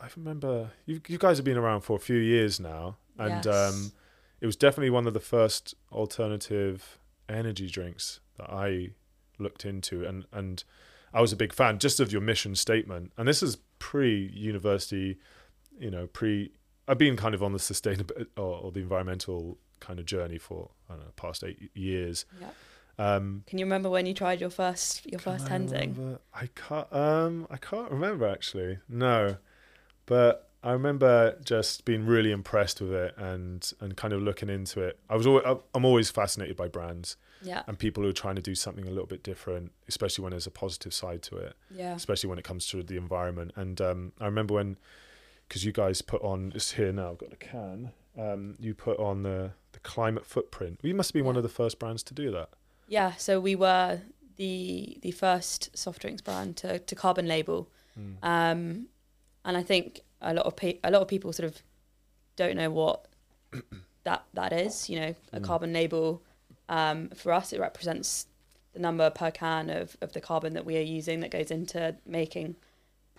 I 0.00 0.08
remember 0.16 0.70
you 0.86 1.00
you 1.06 1.18
guys 1.18 1.38
have 1.38 1.44
been 1.44 1.56
around 1.56 1.82
for 1.82 1.96
a 1.96 2.00
few 2.00 2.16
years 2.18 2.58
now, 2.58 2.96
and 3.16 3.46
Yes. 3.46 3.46
um 3.46 3.92
it 4.40 4.46
was 4.46 4.56
definitely 4.56 4.90
one 4.90 5.06
of 5.06 5.14
the 5.14 5.20
first 5.20 5.74
alternative 5.92 6.98
energy 7.28 7.68
drinks 7.68 8.20
that 8.38 8.50
I 8.50 8.90
looked 9.38 9.64
into, 9.64 10.04
and 10.04 10.26
and 10.32 10.64
I 11.14 11.20
was 11.20 11.32
a 11.32 11.36
big 11.36 11.52
fan 11.52 11.78
just 11.78 12.00
of 12.00 12.10
your 12.12 12.20
mission 12.20 12.54
statement, 12.56 13.12
and 13.16 13.26
this 13.28 13.42
is 13.42 13.58
pre 13.78 14.26
university, 14.34 15.18
you 15.78 15.90
know, 15.90 16.06
pre. 16.06 16.52
I've 16.88 16.98
been 16.98 17.16
kind 17.16 17.34
of 17.34 17.42
on 17.42 17.52
the 17.52 17.58
sustainable 17.58 18.14
or, 18.36 18.56
or 18.58 18.72
the 18.72 18.80
environmental 18.80 19.58
kind 19.80 19.98
of 19.98 20.06
journey 20.06 20.38
for 20.38 20.70
I 20.88 20.94
don't 20.94 21.04
know 21.04 21.12
past 21.16 21.44
eight 21.44 21.70
years. 21.74 22.24
yeah. 22.40 22.48
Um, 22.98 23.44
Can 23.46 23.58
you 23.58 23.64
remember 23.64 23.88
when 23.88 24.04
you 24.06 24.14
tried 24.14 24.40
your 24.40 24.50
first 24.50 25.06
your 25.10 25.18
first 25.18 25.46
can 25.46 26.18
I 26.34 26.42
I 26.42 26.48
can't. 26.54 26.92
Um, 26.92 27.46
I 27.50 27.56
can't 27.56 27.90
remember 27.90 28.28
actually. 28.28 28.78
No, 28.88 29.36
but 30.06 30.50
I 30.62 30.72
remember 30.72 31.38
just 31.44 31.84
being 31.84 32.06
really 32.06 32.30
impressed 32.30 32.80
with 32.80 32.92
it 32.92 33.14
and 33.16 33.70
and 33.80 33.96
kind 33.96 34.12
of 34.12 34.22
looking 34.22 34.48
into 34.48 34.80
it. 34.80 35.00
I 35.08 35.16
was 35.16 35.26
always, 35.26 35.44
I'm 35.74 35.84
always 35.84 36.10
fascinated 36.10 36.56
by 36.56 36.68
brands 36.68 37.16
Yeah, 37.42 37.62
and 37.66 37.76
people 37.78 38.02
who 38.04 38.10
are 38.10 38.12
trying 38.12 38.36
to 38.36 38.42
do 38.42 38.54
something 38.54 38.86
a 38.86 38.90
little 38.90 39.06
bit 39.06 39.24
different, 39.24 39.72
especially 39.88 40.22
when 40.22 40.30
there's 40.30 40.46
a 40.46 40.52
positive 40.52 40.94
side 40.94 41.22
to 41.22 41.36
it, 41.38 41.54
yeah, 41.70 41.94
especially 41.94 42.28
when 42.28 42.38
it 42.38 42.44
comes 42.44 42.66
to 42.68 42.82
the 42.82 42.96
environment. 42.96 43.52
And 43.56 43.80
um, 43.80 44.12
I 44.20 44.26
remember 44.26 44.54
when, 44.54 44.76
because 45.52 45.66
you 45.66 45.72
guys 45.72 46.00
put 46.00 46.22
on 46.22 46.50
it's 46.54 46.72
here 46.72 46.92
now. 46.92 47.10
I've 47.10 47.18
got 47.18 47.30
a 47.30 47.36
can. 47.36 47.92
Um, 48.18 48.54
you 48.58 48.72
put 48.74 48.98
on 48.98 49.22
the 49.22 49.50
the 49.72 49.80
climate 49.80 50.24
footprint. 50.24 50.80
We 50.82 50.94
must 50.94 51.10
have 51.10 51.14
been 51.14 51.26
one 51.26 51.36
of 51.36 51.42
the 51.42 51.50
first 51.50 51.78
brands 51.78 52.02
to 52.04 52.14
do 52.14 52.30
that. 52.30 52.48
yeah. 52.88 53.12
So 53.16 53.38
we 53.38 53.54
were 53.54 54.00
the 54.36 54.96
the 55.02 55.10
first 55.10 55.76
soft 55.76 56.00
drinks 56.00 56.22
brand 56.22 56.56
to 56.58 56.78
to 56.78 56.94
carbon 56.94 57.26
label. 57.28 57.68
Mm. 58.00 58.14
Um, 58.22 58.86
and 59.44 59.56
I 59.58 59.62
think 59.62 60.00
a 60.22 60.32
lot 60.32 60.46
of 60.46 60.56
pe- 60.56 60.78
a 60.82 60.90
lot 60.90 61.02
of 61.02 61.08
people 61.08 61.34
sort 61.34 61.48
of 61.50 61.62
don't 62.36 62.56
know 62.56 62.70
what 62.70 63.08
that 64.04 64.24
that 64.32 64.52
is. 64.54 64.88
You 64.88 65.00
know, 65.00 65.14
a 65.34 65.40
Mm. 65.40 65.44
carbon 65.44 65.72
label. 65.74 66.22
Um, 66.70 67.10
for 67.10 67.32
us, 67.32 67.52
it 67.52 67.60
represents 67.60 68.26
the 68.72 68.78
number 68.78 69.10
per 69.10 69.30
can 69.30 69.68
of, 69.68 69.98
of 70.00 70.14
the 70.14 70.20
carbon 70.22 70.54
that 70.54 70.64
we 70.64 70.78
are 70.78 70.88
using 70.98 71.20
that 71.20 71.30
goes 71.30 71.50
into 71.50 71.94
making, 72.06 72.56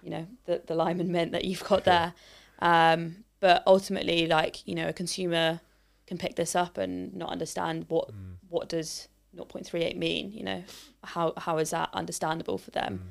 you 0.04 0.10
know, 0.10 0.28
the 0.46 0.62
the 0.68 0.76
lime 0.76 1.00
and 1.00 1.10
mint 1.10 1.32
that 1.32 1.46
you've 1.46 1.64
got 1.64 1.84
there. 1.92 2.14
Um, 2.60 3.24
but 3.40 3.64
ultimately, 3.68 4.28
like 4.28 4.68
you 4.68 4.76
know, 4.76 4.88
a 4.90 4.94
consumer 4.94 5.62
can 6.08 6.18
pick 6.18 6.36
this 6.36 6.56
up 6.56 6.78
and 6.78 7.14
not 7.16 7.30
understand 7.30 7.86
what 7.88 8.10
Mm. 8.12 8.36
what 8.50 8.70
does 8.70 9.08
0.38 9.36 9.96
mean. 9.98 10.32
You 10.32 10.44
know, 10.44 10.64
how 11.04 11.34
how 11.38 11.58
is 11.58 11.70
that 11.72 11.90
understandable 11.94 12.58
for 12.58 12.72
them? 12.72 12.94
Mm. 13.00 13.10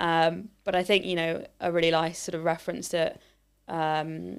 Um, 0.00 0.48
but 0.64 0.74
I 0.76 0.84
think, 0.84 1.04
you 1.04 1.16
know, 1.16 1.44
a 1.60 1.72
really 1.72 1.90
nice 1.90 2.18
sort 2.20 2.36
of 2.36 2.44
reference 2.44 2.88
that 2.90 3.20
um, 3.66 4.38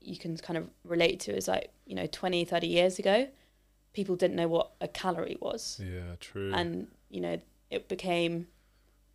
you 0.00 0.16
can 0.16 0.36
kind 0.36 0.56
of 0.56 0.68
relate 0.84 1.18
to 1.20 1.36
is 1.36 1.48
like, 1.48 1.70
you 1.84 1.94
know, 1.96 2.06
20, 2.06 2.44
30 2.44 2.66
years 2.68 2.98
ago, 3.00 3.28
people 3.92 4.14
didn't 4.16 4.36
know 4.36 4.48
what 4.48 4.70
a 4.80 4.86
calorie 4.88 5.36
was, 5.40 5.80
Yeah, 5.84 6.14
true. 6.20 6.52
and 6.54 6.86
you 7.10 7.20
know 7.20 7.40
it 7.70 7.88
became 7.88 8.46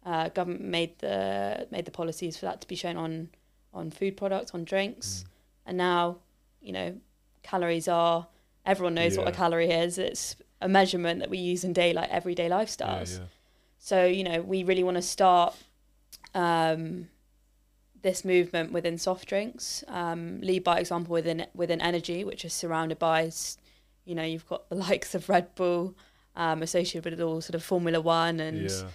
uh, 0.10 0.30
government 0.38 0.63
made 0.78 0.93
the 1.00 1.67
made 1.76 1.86
the 1.89 1.91
policies 2.02 2.34
for 2.38 2.46
that 2.48 2.58
to 2.62 2.67
be 2.74 2.76
shown 2.84 2.98
on 3.06 3.12
on 3.74 3.91
food 4.00 4.15
products, 4.22 4.52
on 4.54 4.63
drinks, 4.74 5.08
Mm. 5.10 5.30
and 5.67 5.78
now 5.78 6.02
you 6.67 6.74
know 6.78 6.89
calories 7.43 7.88
are 7.88 8.28
everyone 8.65 8.96
knows 9.00 9.17
what 9.17 9.28
a 9.28 9.32
calorie 9.41 9.72
is. 9.86 9.98
It's 9.98 10.36
a 10.62 10.67
measurement 10.67 11.20
that 11.22 11.30
we 11.30 11.38
use 11.54 11.62
in 11.67 11.74
day 11.74 11.91
like 12.00 12.10
everyday 12.20 12.50
lifestyles. 12.50 13.12
yeah. 13.20 13.26
So 13.89 13.98
you 14.17 14.24
know, 14.24 14.39
we 14.54 14.63
really 14.70 14.84
want 14.84 14.98
to 14.98 15.02
start 15.17 15.56
um, 16.34 17.08
this 18.02 18.24
movement 18.26 18.72
within 18.72 18.98
soft 18.98 19.28
drinks. 19.28 19.84
Um, 19.88 20.41
lead 20.41 20.63
by 20.63 20.80
example 20.80 21.13
within 21.13 21.46
within 21.54 21.82
energy, 21.82 22.24
which 22.24 22.43
is 22.46 22.54
surrounded 22.54 23.00
by, 23.00 23.32
you 24.06 24.15
know, 24.15 24.24
you've 24.24 24.48
got 24.48 24.70
the 24.70 24.76
likes 24.88 25.15
of 25.15 25.30
Red 25.30 25.54
Bull, 25.56 25.96
um, 26.36 26.62
associated 26.62 27.12
with 27.12 27.22
all 27.22 27.41
sort 27.41 27.56
of 27.56 27.63
Formula 27.63 28.00
One 28.02 28.39
and 28.39 28.70
yeah. 28.70 28.88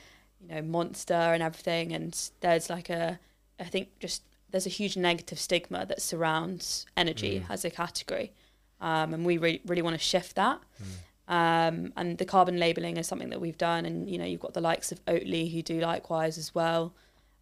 You 0.43 0.49
know 0.55 0.63
Monster 0.63 1.15
and 1.15 1.43
everything. 1.43 1.93
And 1.93 2.19
there's 2.41 2.69
like 2.69 2.91
a, 2.91 3.19
I 3.61 3.65
think 3.65 3.99
just 4.01 4.23
there's 4.51 4.67
a 4.67 4.71
huge 4.71 4.97
negative 4.97 5.39
stigma 5.39 5.87
that 5.87 6.03
surrounds 6.03 6.87
energy 6.97 7.41
Mm. 7.41 7.51
as 7.51 7.65
a 7.65 7.71
category, 7.71 8.33
um, 8.81 9.15
and 9.15 9.25
we 9.25 9.39
re- 9.39 9.61
really 9.67 9.83
want 9.83 9.95
to 9.95 10.03
shift 10.03 10.37
that. 10.37 10.61
Mm. 10.83 10.87
Um, 11.29 11.93
and 11.97 12.19
the 12.19 12.25
carbon 12.27 12.59
labeling 12.59 12.97
is 12.99 13.07
something 13.07 13.31
that 13.31 13.41
we've 13.41 13.57
done, 13.57 13.87
and 13.87 14.11
you 14.11 14.19
know 14.19 14.25
you've 14.27 14.41
got 14.41 14.53
the 14.55 14.61
likes 14.61 14.93
of 14.93 15.03
Oatly 15.07 15.53
who 15.53 15.63
do 15.63 15.81
likewise 15.81 16.37
as 16.37 16.55
well. 16.55 16.93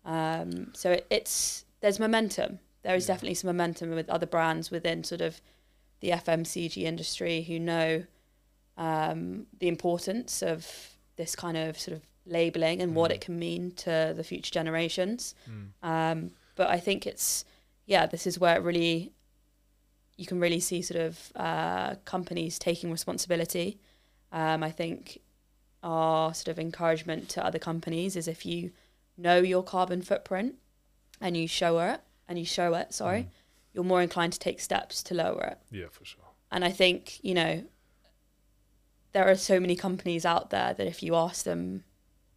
Um, 0.05 0.73
so 0.75 0.93
it, 0.93 1.07
it's 1.11 1.65
there's 1.81 1.99
momentum. 1.99 2.59
There 2.83 2.95
is 2.95 3.09
Yeah. 3.09 3.15
definitely 3.15 3.35
some 3.35 3.49
momentum 3.49 3.91
with 3.91 4.09
other 4.09 4.27
brands 4.27 4.71
within 4.71 5.03
sort 5.05 5.21
of 5.21 5.41
the 6.01 6.11
FMCG 6.11 6.85
industry 6.85 7.43
who 7.43 7.59
know 7.59 8.05
um, 8.79 9.47
the 9.59 9.69
importance 9.69 10.43
of 10.43 10.67
this 11.17 11.35
kind 11.37 11.57
of 11.57 11.79
sort 11.79 11.97
of 11.99 12.03
labeling 12.27 12.81
and 12.83 12.95
what 12.95 13.11
Mm. 13.11 13.15
it 13.15 13.21
can 13.23 13.39
mean 13.39 13.71
to 13.73 14.13
the 14.17 14.23
future 14.25 14.51
generations. 14.53 15.35
Mm. 15.49 15.71
Um, 15.83 16.31
but 16.57 16.69
I 16.71 16.79
think 16.81 17.07
it's 17.07 17.45
yeah, 17.87 18.07
this 18.07 18.27
is 18.27 18.39
where 18.39 18.57
it 18.57 18.63
really 18.63 19.13
you 20.17 20.27
can 20.27 20.39
really 20.39 20.61
see 20.61 20.83
sort 20.83 21.01
of 21.01 21.33
uh, 21.35 21.95
companies 22.05 22.59
taking 22.59 22.91
responsibility. 22.93 23.81
Um, 24.33 24.63
I 24.63 24.71
think 24.71 25.21
our 25.83 26.35
sort 26.35 26.49
of 26.49 26.59
encouragement 26.59 27.29
to 27.31 27.45
other 27.45 27.59
companies 27.59 28.15
is 28.17 28.29
if 28.29 28.45
you 28.45 28.71
know 29.17 29.39
your 29.39 29.63
carbon 29.65 30.03
footprint 30.03 30.57
and 31.23 31.37
you 31.37 31.49
show 31.49 31.79
it 31.81 32.01
and 32.29 32.39
you 32.39 32.45
show 32.45 32.75
it, 32.75 32.93
sorry, 32.93 33.23
Mm. 33.23 33.29
you're 33.73 33.85
more 33.85 34.03
inclined 34.03 34.35
to 34.35 34.39
take 34.39 34.61
steps 34.61 35.03
to 35.05 35.15
lower 35.15 35.43
it. 35.45 35.59
Yeah, 35.71 35.89
for 35.91 36.05
sure. 36.05 36.21
And 36.53 36.65
I 36.67 36.71
think, 36.71 37.19
you 37.25 37.33
know, 37.35 37.65
there 39.13 39.29
are 39.29 39.37
so 39.37 39.59
many 39.59 39.75
companies 39.75 40.25
out 40.25 40.51
there 40.51 40.75
that 40.75 40.87
if 40.87 41.03
you 41.03 41.15
ask 41.17 41.45
them 41.45 41.85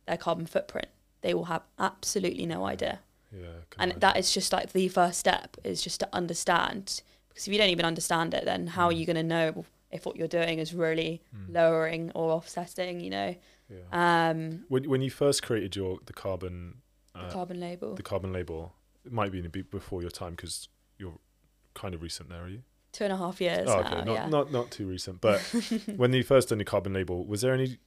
their 0.06 0.18
carbon 0.18 0.46
footprint, 0.46 0.88
they 1.22 1.34
will 1.34 1.46
have 1.46 1.64
absolutely 1.80 2.46
no 2.46 2.66
idea. 2.66 3.00
Yeah. 3.32 3.48
And 3.80 3.94
that 3.94 4.18
is 4.18 4.32
just 4.34 4.54
like 4.54 4.74
the 4.74 4.88
first 4.90 5.20
step 5.20 5.58
is 5.64 5.82
just 5.82 6.00
to 6.02 6.10
understand. 6.14 7.02
Because 7.30 7.48
if 7.48 7.52
you 7.54 7.58
don't 7.60 7.70
even 7.70 7.86
understand 7.86 8.34
it, 8.34 8.46
then 8.46 8.68
how 8.68 8.88
are 8.88 8.92
Mm. 8.94 8.98
you 9.00 9.06
going 9.06 9.16
to 9.16 9.24
know 9.24 9.66
if 9.92 10.06
what 10.06 10.16
you're 10.18 10.28
doing 10.28 10.60
is 10.60 10.74
really 10.74 11.22
Mm. 11.36 11.54
lowering 11.54 12.12
or 12.14 12.32
offsetting, 12.32 13.00
you 13.00 13.10
know, 13.10 13.36
Yeah. 13.70 14.30
um, 14.30 14.66
when 14.68 14.88
when 14.90 15.02
you 15.02 15.10
first 15.10 15.42
created 15.42 15.76
your 15.76 16.00
the 16.06 16.14
carbon 16.14 16.82
the 17.14 17.22
uh, 17.22 17.32
carbon 17.32 17.60
label? 17.60 17.96
the 17.96 18.04
carbon 18.04 18.34
label, 18.34 18.74
it 19.06 19.12
might 19.12 19.32
be 19.32 19.40
a 19.44 19.50
bit 19.50 19.72
before 19.72 20.02
your 20.02 20.12
time 20.12 20.32
because 20.36 20.68
you're 21.00 21.18
kind 21.74 21.96
of 21.96 22.02
recent 22.04 22.30
there, 22.30 22.44
are 22.44 22.50
you? 22.50 22.62
Two 22.92 23.06
and 23.06 23.14
a 23.14 23.18
half 23.18 23.42
years 23.42 23.68
Oh, 23.68 23.82
now, 23.82 24.04
not 24.04 24.14
yeah. 24.14 24.30
not 24.30 24.52
not 24.52 24.70
too 24.70 24.86
recent. 24.86 25.22
But 25.22 25.40
when 25.96 26.14
you 26.14 26.24
first 26.24 26.50
done 26.50 26.60
the 26.60 26.66
carbon 26.66 26.94
label, 26.94 27.26
was 27.26 27.42
there 27.42 27.54
any? 27.54 27.78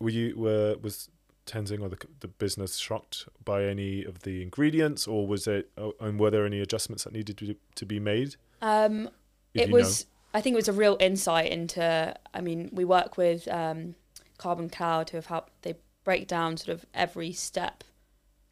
Were 0.00 0.10
you 0.10 0.36
were 0.36 0.76
was 0.82 1.08
Tenzing 1.46 1.80
or 1.80 1.88
the 1.88 1.98
the 2.20 2.28
business 2.28 2.76
shocked 2.76 3.28
by 3.44 3.64
any 3.64 4.04
of 4.04 4.20
the 4.22 4.42
ingredients, 4.42 5.06
or 5.06 5.26
was 5.26 5.46
it? 5.46 5.70
oh, 5.78 5.94
And 6.00 6.18
were 6.20 6.30
there 6.30 6.44
any 6.46 6.60
adjustments 6.60 7.04
that 7.04 7.12
needed 7.12 7.38
to 7.38 7.54
to 7.74 7.86
be 7.86 8.00
made? 8.00 8.36
um, 8.62 9.08
it 9.54 9.70
was 9.70 10.06
i 10.34 10.40
think 10.40 10.54
it 10.54 10.56
was 10.56 10.68
a 10.68 10.72
real 10.72 10.96
insight 11.00 11.50
into 11.50 12.14
i 12.34 12.40
mean 12.40 12.68
we 12.72 12.84
work 12.84 13.16
with 13.16 13.46
um, 13.48 13.94
CarbonCloud 14.38 15.10
who 15.10 15.16
have 15.18 15.26
helped 15.26 15.52
they 15.62 15.74
break 16.04 16.26
down 16.26 16.56
sort 16.56 16.74
of 16.76 16.84
every 16.94 17.32
step 17.32 17.84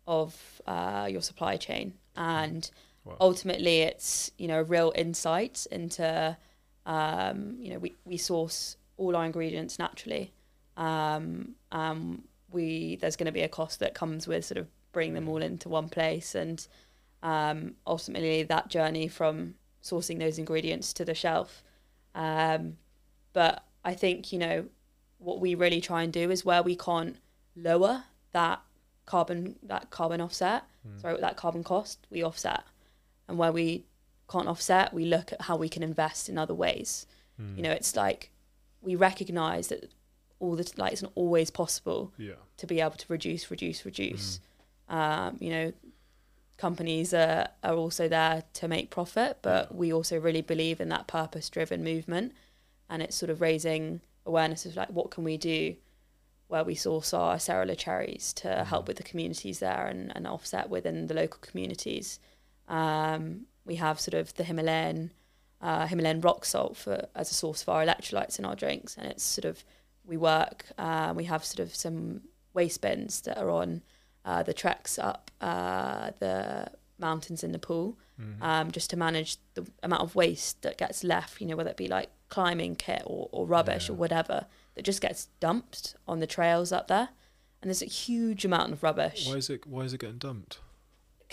of 0.07 0.61
uh, 0.67 1.07
your 1.11 1.23
supply 1.23 1.57
chain 1.57 1.95
and 2.17 2.71
Wow. 3.05 3.17
ultimately 3.21 3.81
it's 3.81 4.31
you 4.39 4.49
know 4.49 4.61
a 4.61 4.65
real 4.65 4.93
insight 4.95 5.67
into 5.71 6.37
um, 6.87 7.57
you 7.59 7.71
know 7.73 7.79
we, 7.79 7.95
we 8.07 8.17
source 8.17 8.77
all 8.97 9.15
our 9.17 9.25
ingredients 9.27 9.79
naturally 9.79 10.33
um, 10.79 11.55
um, 11.71 12.25
we 12.55 12.97
there's 12.97 13.17
going 13.17 13.27
to 13.27 13.33
be 13.33 13.43
a 13.43 13.49
cost 13.49 13.81
that 13.81 13.95
comes 13.95 14.27
with 14.27 14.45
sort 14.45 14.59
of 14.59 14.67
bringing 14.93 15.14
them 15.14 15.29
all 15.29 15.43
into 15.43 15.69
one 15.69 15.88
place 15.88 16.35
and 16.35 16.67
um, 17.23 17.75
ultimately 17.87 18.43
that 18.45 18.69
journey 18.69 19.09
from 19.09 19.55
sourcing 19.83 20.19
those 20.19 20.38
ingredients 20.38 20.93
to 20.95 21.05
the 21.05 21.14
shelf. 21.14 21.62
Um, 22.14 22.77
but 23.33 23.64
I 23.85 23.95
think 23.95 24.33
you 24.33 24.38
know 24.38 24.67
what 25.19 25.40
we 25.40 25.55
really 25.55 25.81
try 25.81 26.03
and 26.03 26.12
do 26.12 26.31
is 26.31 26.45
where 26.45 26.62
we 26.62 26.77
can't 26.77 27.17
lower 27.57 28.05
that 28.33 28.61
carbon 29.07 29.57
that 29.62 29.90
carbon 29.90 30.21
offset, 30.21 30.62
Mm. 30.87 31.01
sorry, 31.01 31.21
that 31.21 31.37
carbon 31.37 31.64
cost, 31.64 32.07
we 32.11 32.23
offset, 32.23 32.62
and 33.27 33.38
where 33.38 33.53
we 33.53 33.85
can't 34.31 34.49
offset, 34.49 34.93
we 34.93 35.05
look 35.07 35.33
at 35.33 35.43
how 35.43 35.57
we 35.57 35.69
can 35.69 35.83
invest 35.83 36.29
in 36.29 36.37
other 36.37 36.55
ways. 36.55 37.07
Mm. 37.40 37.57
You 37.57 37.62
know, 37.62 37.71
it's 37.73 37.97
like 37.97 38.31
we 38.83 38.95
recognise 38.95 39.69
that 39.69 39.90
all 40.45 40.57
the 40.57 40.71
like 40.77 40.93
it's 40.93 41.03
not 41.03 41.13
always 41.15 41.51
possible 41.51 42.13
Yeah. 42.19 42.35
to 42.59 42.67
be 42.67 42.81
able 42.81 42.97
to 42.97 43.07
reduce, 43.09 43.51
reduce, 43.51 43.85
reduce. 43.85 44.41
Mm. 44.91 44.95
Um, 44.95 45.37
you 45.41 45.51
know, 45.51 45.73
companies 46.57 47.13
are, 47.13 47.49
are 47.63 47.75
also 47.75 48.09
there 48.09 48.45
to 48.55 48.69
make 48.69 48.91
profit, 48.91 49.39
but 49.43 49.69
Yeah. 49.71 49.77
we 49.77 49.93
also 49.93 50.19
really 50.19 50.43
believe 50.43 50.81
in 50.81 50.89
that 50.91 51.07
purpose 51.07 51.49
driven 51.51 51.83
movement. 51.83 52.33
And 52.89 53.03
it's 53.03 53.17
sort 53.17 53.31
of 53.31 53.41
raising 53.41 54.01
awareness 54.27 54.67
of 54.67 54.77
like, 54.77 54.91
what 54.91 55.11
can 55.11 55.25
we 55.25 55.37
do 55.37 55.77
where 56.49 56.63
we 56.63 56.75
source 56.75 57.15
our 57.15 57.37
Acerola 57.37 57.77
cherries 57.77 58.33
to 58.35 58.65
help 58.65 58.85
Mhm. 58.85 58.89
with 58.89 58.97
the 58.99 59.03
communities 59.03 59.59
there 59.61 59.87
and, 59.87 60.13
and 60.15 60.27
offset 60.27 60.69
within 60.69 61.07
the 61.07 61.15
local 61.15 61.41
communities. 61.41 62.21
Um, 62.69 63.47
we 63.65 63.77
have 63.77 63.99
sort 63.99 64.15
of 64.15 64.35
the 64.35 64.45
Himalayan 64.45 65.11
uh, 65.61 65.87
Himalayan 65.87 66.21
rock 66.21 66.45
salt 66.45 66.77
for 66.77 67.09
as 67.15 67.31
a 67.31 67.35
source 67.35 67.63
for 67.63 67.71
our 67.73 67.85
electrolytes 67.87 68.39
in 68.39 68.45
our 68.45 68.55
drinks, 68.55 68.99
and 68.99 69.07
it's 69.07 69.25
sort 69.25 69.47
of 69.47 69.65
we 70.07 70.17
work. 70.17 70.67
Uh, 70.79 71.12
we 71.17 71.25
have 71.25 71.45
sort 71.45 71.61
of 71.61 71.75
some 71.75 72.23
waste 72.53 72.81
bins 72.81 73.21
that 73.23 73.38
are 73.38 73.51
on 73.51 73.83
uh, 74.25 74.43
the 74.43 74.55
treks 74.55 74.99
up 74.99 75.31
uh, 75.40 76.11
the 76.21 76.69
mountains 76.99 77.43
in 77.45 77.53
Nepal, 77.53 77.99
Mm. 78.21 78.40
um, 78.43 78.71
just 78.71 78.90
to 78.90 78.97
manage 78.97 79.38
the 79.55 79.67
amount 79.83 80.03
of 80.03 80.14
waste 80.14 80.62
that 80.62 80.79
gets 80.79 81.03
left. 81.03 81.40
You 81.40 81.49
know, 81.49 81.57
whether 81.57 81.71
it 81.71 81.77
be 81.77 81.88
like 81.88 82.11
climbing 82.29 82.77
kit 82.77 83.03
or, 83.05 83.29
or 83.33 83.45
rubbish 83.45 83.90
or 83.90 83.95
whatever 83.95 84.47
that 84.77 84.83
just 84.85 85.01
gets 85.01 85.27
dumped 85.40 85.97
on 86.07 86.21
the 86.21 86.27
trails 86.29 86.71
up 86.71 86.87
there, 86.87 87.09
and 87.61 87.69
there's 87.69 87.83
a 87.83 87.87
huge 87.87 88.45
amount 88.45 88.73
of 88.73 88.85
rubbish. 88.85 89.27
Why 89.27 89.35
is 89.35 89.51
it? 89.51 89.67
Why 89.67 89.81
is 89.83 89.93
it 89.93 89.99
getting 89.99 90.19
dumped? 90.19 90.61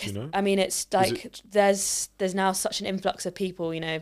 You 0.01 0.13
know? 0.13 0.29
I 0.33 0.41
mean, 0.41 0.57
it's 0.57 0.87
like 0.91 1.35
there's 1.47 2.09
there's 2.17 2.33
now 2.33 2.51
such 2.51 2.79
an 2.81 2.87
influx 2.87 3.27
of 3.27 3.35
people, 3.35 3.75
you 3.75 3.79
know, 3.79 3.99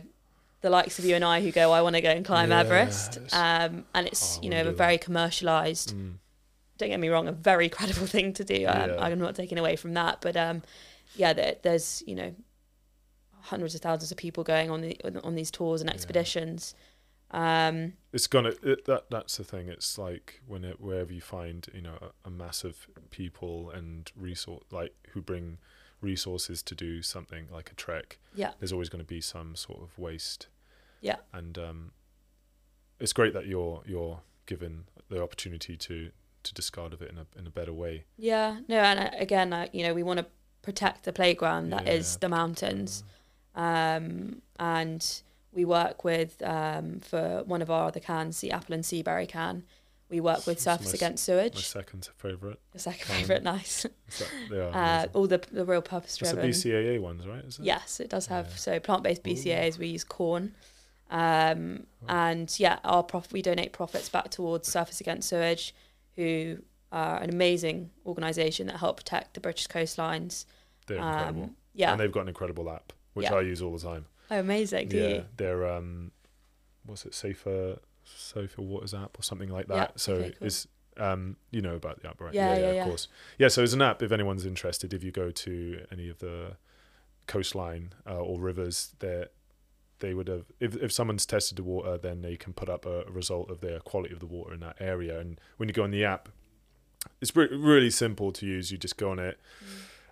the 0.60 0.70
likes 0.70 0.98
of 0.98 1.04
you 1.04 1.14
and 1.14 1.24
I 1.24 1.40
who 1.40 1.50
go, 1.52 1.72
I 1.72 1.82
want 1.82 1.96
to 1.96 2.02
go 2.02 2.10
and 2.10 2.24
climb 2.24 2.52
Everest, 2.52 3.18
um, 3.32 3.84
and 3.94 4.06
it's 4.06 4.38
Oh, 4.38 4.42
you 4.42 4.50
know 4.50 4.68
a 4.68 4.72
very 4.72 4.98
commercialized. 4.98 5.94
Mm. 5.96 6.14
Don't 6.78 6.88
get 6.88 7.00
me 7.00 7.08
wrong, 7.08 7.28
a 7.28 7.32
very 7.32 7.68
credible 7.68 8.06
thing 8.16 8.32
to 8.34 8.44
do. 8.44 8.66
Um, 8.66 8.90
Yeah. 8.90 8.96
I'm 8.98 9.18
not 9.18 9.34
taking 9.34 9.58
away 9.58 9.76
from 9.76 9.94
that, 9.94 10.20
but 10.20 10.36
um, 10.36 10.62
yeah, 11.16 11.32
there, 11.32 11.56
there's 11.62 12.02
you 12.06 12.14
know 12.14 12.34
hundreds 13.42 13.74
of 13.74 13.80
thousands 13.80 14.10
of 14.10 14.18
people 14.18 14.44
going 14.44 14.70
on 14.70 14.80
the 14.82 14.98
on 15.24 15.34
these 15.34 15.50
tours 15.50 15.80
and 15.80 15.88
Yeah. 15.90 15.94
expeditions. 15.94 16.74
Um, 17.32 17.92
It's 18.12 18.26
gonna 18.26 18.54
it, 18.62 18.84
that 18.86 19.04
that's 19.10 19.36
the 19.36 19.44
thing. 19.44 19.68
It's 19.68 19.96
like 19.96 20.40
when 20.46 20.64
it 20.64 20.80
wherever 20.80 21.12
you 21.12 21.20
find 21.20 21.66
you 21.72 21.80
know 21.80 21.96
a, 22.02 22.28
a 22.28 22.30
massive 22.30 22.88
people 23.10 23.70
and 23.70 24.10
resource 24.16 24.64
like 24.70 24.94
who 25.10 25.22
bring 25.22 25.58
resources 26.00 26.62
to 26.64 26.74
do 26.74 27.02
something 27.02 27.46
like 27.52 27.70
a 27.70 27.74
trek. 27.74 28.18
yeah, 28.34 28.52
There's 28.58 28.72
always 28.72 28.88
going 28.88 29.02
to 29.04 29.08
be 29.08 29.20
some 29.20 29.54
sort 29.56 29.82
of 29.82 29.98
waste. 29.98 30.48
Yeah. 31.00 31.16
And 31.32 31.58
um, 31.58 31.92
it's 32.98 33.12
great 33.12 33.32
that 33.34 33.46
you're 33.46 33.82
you're 33.86 34.20
given 34.46 34.84
the 35.08 35.22
opportunity 35.22 35.76
to 35.76 36.10
to 36.42 36.54
discard 36.54 36.92
of 36.92 37.02
it 37.02 37.10
in 37.10 37.18
a 37.18 37.26
in 37.38 37.46
a 37.46 37.50
better 37.50 37.72
way. 37.72 38.04
yeah, 38.16 38.60
no, 38.68 38.78
and 38.78 39.10
again, 39.18 39.68
you 39.72 39.82
know, 39.84 39.92
we 39.94 40.02
want 40.02 40.18
to 40.20 40.26
protect 40.62 41.04
the 41.04 41.12
playground 41.12 41.70
that 41.70 41.86
is 41.88 42.14
Yeah. 42.14 42.18
the 42.20 42.28
mountains. 42.28 43.04
um, 43.54 44.40
and 44.58 45.22
we 45.52 45.64
work 45.64 46.04
with 46.04 46.40
um, 46.42 47.00
for 47.00 47.42
one 47.44 47.60
of 47.62 47.70
our 47.70 47.88
other 47.88 47.98
cans, 48.00 48.40
the 48.40 48.52
apple 48.52 48.74
and 48.74 48.84
sea 48.86 49.02
berry 49.02 49.26
can. 49.26 49.64
We 50.10 50.20
work 50.20 50.46
with 50.46 50.58
Surfers 50.58 50.86
my 50.86 50.90
Against 50.92 51.28
My 51.28 51.34
Sewage. 51.34 51.66
second 51.66 52.08
favourite. 52.16 52.58
The 52.72 52.78
second 52.80 53.06
can. 53.06 53.16
favourite, 53.16 53.42
nice. 53.44 53.82
That, 54.18 54.28
they 54.50 54.58
are 54.58 54.70
Uh, 54.74 55.06
all 55.14 55.26
the 55.28 55.38
the 55.52 55.64
real 55.64 55.82
purpose 55.82 56.18
That's 56.18 56.32
the. 56.32 56.38
BCAA 56.40 57.00
ones, 57.00 57.26
right? 57.26 57.44
Is 57.44 57.58
it? 57.60 57.64
Yes, 57.64 58.00
it 58.00 58.10
does 58.10 58.26
have 58.26 58.46
Yeah. 58.50 58.56
so 58.56 58.80
plant 58.80 59.02
based. 59.04 59.22
BCAAs. 59.22 59.78
We 59.78 59.86
use 59.86 60.02
corn, 60.04 60.54
Um, 61.10 61.86
and 62.08 62.52
yeah, 62.58 62.78
our 62.84 63.02
prof- 63.02 63.32
we 63.32 63.40
donate 63.42 63.72
profits 63.72 64.08
back 64.08 64.30
towards 64.30 64.68
Surfers 64.68 65.00
Against 65.00 65.28
Sewage, 65.28 65.74
who 66.16 66.58
are 66.92 67.18
an 67.22 67.30
amazing 67.30 67.90
organisation 68.04 68.66
that 68.66 68.76
help 68.78 68.96
protect 68.98 69.34
the 69.34 69.40
British 69.40 69.68
coastlines. 69.68 70.44
They're 70.86 70.96
incredible. 70.98 71.42
Um, 71.44 71.56
yeah. 71.72 71.92
And 71.92 72.00
they've 72.00 72.10
got 72.12 72.22
an 72.22 72.28
incredible 72.28 72.68
app, 72.68 72.92
which 73.14 73.24
Yeah. 73.26 73.34
I 73.34 73.42
use 73.42 73.62
all 73.62 73.72
the 73.76 73.78
time. 73.84 74.06
Oh, 74.30 74.38
amazing. 74.40 74.88
Do 74.88 74.96
yeah, 74.96 75.08
you? 75.08 75.24
they're 75.36 75.66
um, 75.72 76.10
what's 76.84 77.04
it, 77.06 77.14
safer, 77.14 77.78
safer 78.16 78.62
waters 78.62 78.94
app 78.94 79.18
or 79.18 79.22
something 79.22 79.48
like 79.48 79.66
that. 79.68 79.74
Yeah, 79.76 79.88
So 79.96 80.14
okay, 80.14 80.34
cool. 80.38 80.46
it's 80.46 80.66
um, 80.96 81.36
you 81.50 81.62
know 81.62 81.74
about 81.76 82.02
the 82.02 82.08
app, 82.08 82.20
right? 82.20 82.34
Yeah, 82.34 82.56
yeah, 82.56 82.72
yeah. 82.72 82.82
of 82.82 82.88
course. 82.88 83.08
Yeah, 83.38 83.48
so 83.48 83.62
it's 83.62 83.72
an 83.72 83.82
app. 83.82 84.02
If 84.02 84.12
anyone's 84.12 84.44
interested, 84.44 84.92
if 84.92 85.02
you 85.02 85.10
go 85.12 85.30
to 85.30 85.84
any 85.90 86.08
of 86.08 86.18
the 86.18 86.56
coastline 87.26 87.92
uh, 88.06 88.18
or 88.18 88.40
rivers, 88.40 88.94
there 88.98 89.28
they 90.00 90.14
would 90.14 90.28
have. 90.28 90.44
If 90.60 90.76
if 90.76 90.92
someone's 90.92 91.26
tested 91.26 91.56
the 91.58 91.62
water, 91.62 91.96
then 91.98 92.22
they 92.22 92.36
can 92.36 92.52
put 92.52 92.68
up 92.68 92.84
a, 92.86 93.02
a 93.02 93.10
result 93.10 93.50
of 93.50 93.60
the 93.60 93.80
quality 93.84 94.12
of 94.12 94.20
the 94.20 94.26
water 94.26 94.52
in 94.54 94.60
that 94.60 94.76
area. 94.80 95.18
And 95.18 95.40
when 95.56 95.68
you 95.68 95.72
go 95.72 95.84
on 95.84 95.90
the 95.90 96.04
app, 96.04 96.28
it's 97.20 97.34
re- 97.34 97.48
really 97.54 97.90
simple 97.90 98.32
to 98.32 98.46
use. 98.46 98.70
You 98.72 98.78
just 98.78 98.96
go 98.96 99.10
on 99.10 99.18
it 99.18 99.38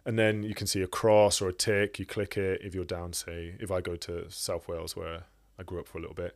and 0.08 0.18
then 0.18 0.42
you 0.42 0.54
can 0.54 0.66
see 0.66 0.80
a 0.80 0.86
cross 0.86 1.42
or 1.42 1.48
a 1.48 1.52
tick. 1.52 1.98
You 1.98 2.06
click 2.06 2.36
it. 2.38 2.60
If 2.62 2.74
you're 2.74 2.84
down, 2.84 3.12
say, 3.12 3.56
if 3.60 3.70
I 3.70 3.82
go 3.82 3.94
to 3.96 4.30
South 4.30 4.66
Wales 4.68 4.96
where 4.96 5.24
I 5.58 5.62
grew 5.64 5.80
up 5.80 5.86
for 5.88 5.98
a 5.98 6.00
little 6.00 6.14
bit, 6.16 6.34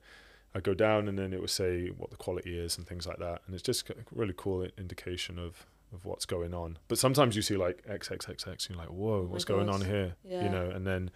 I 0.54 0.60
go 0.60 0.74
down 0.74 1.08
and 1.08 1.18
then 1.18 1.32
it 1.32 1.40
will 1.40 1.48
say 1.48 1.88
what 1.88 2.10
the 2.10 2.16
quality 2.16 2.58
is 2.58 2.76
and 2.76 2.86
things 2.86 3.06
like 3.06 3.18
that. 3.18 3.42
And 3.46 3.54
it's 3.54 3.62
just 3.62 3.88
a 3.90 3.94
really 4.14 4.34
cool 4.36 4.66
indication 4.78 5.38
of 5.38 5.66
of 5.92 6.06
what's 6.06 6.24
going 6.24 6.54
on. 6.54 6.78
But 6.88 6.98
sometimes 6.98 7.36
you 7.36 7.42
see 7.42 7.56
like 7.56 7.84
XXXX, 7.86 8.46
and 8.46 8.66
you're 8.70 8.78
like, 8.78 8.88
whoa, 8.88 9.18
Oh 9.18 9.22
what's 9.24 9.44
going 9.44 9.68
on 9.68 9.82
here? 9.82 10.14
Yeah. 10.24 10.44
You 10.44 10.48
know, 10.48 10.70
and 10.70 10.86
then 10.86 11.10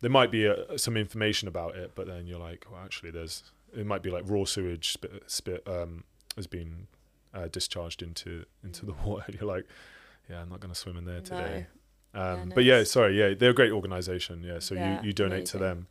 there 0.00 0.10
might 0.10 0.30
be 0.30 0.46
a, 0.46 0.76
some 0.78 0.96
information 0.96 1.46
about 1.46 1.76
it, 1.76 1.92
but 1.94 2.06
then 2.06 2.26
you're 2.26 2.40
like, 2.40 2.66
well, 2.70 2.80
actually, 2.84 3.10
there's 3.12 3.44
it 3.76 3.86
might 3.86 4.02
be 4.02 4.10
like 4.10 4.24
raw 4.26 4.44
sewage 4.44 4.92
spit, 4.92 5.22
spit 5.28 5.62
um, 5.66 6.02
has 6.36 6.46
been 6.48 6.88
uh, 7.34 7.46
discharged 7.48 8.02
into 8.02 8.44
into 8.64 8.84
the 8.86 8.92
water. 9.04 9.32
You're 9.32 9.48
like, 9.48 9.66
yeah, 10.28 10.40
I'm 10.40 10.48
not 10.48 10.60
going 10.60 10.72
to 10.72 10.78
swim 10.78 10.96
in 10.96 11.04
there 11.04 11.20
today. 11.20 11.66
Um, 12.12 12.48
Yeah, 12.48 12.54
But 12.54 12.64
yeah, 12.64 12.82
sorry, 12.84 13.18
yeah, 13.18 13.34
they're 13.34 13.50
a 13.50 13.54
great 13.54 13.72
organisation. 13.72 14.42
Yeah, 14.42 14.58
so 14.58 14.74
Yeah, 14.74 15.00
you, 15.00 15.08
you 15.08 15.12
donate 15.12 15.46
to 15.46 15.58
them. 15.58 15.86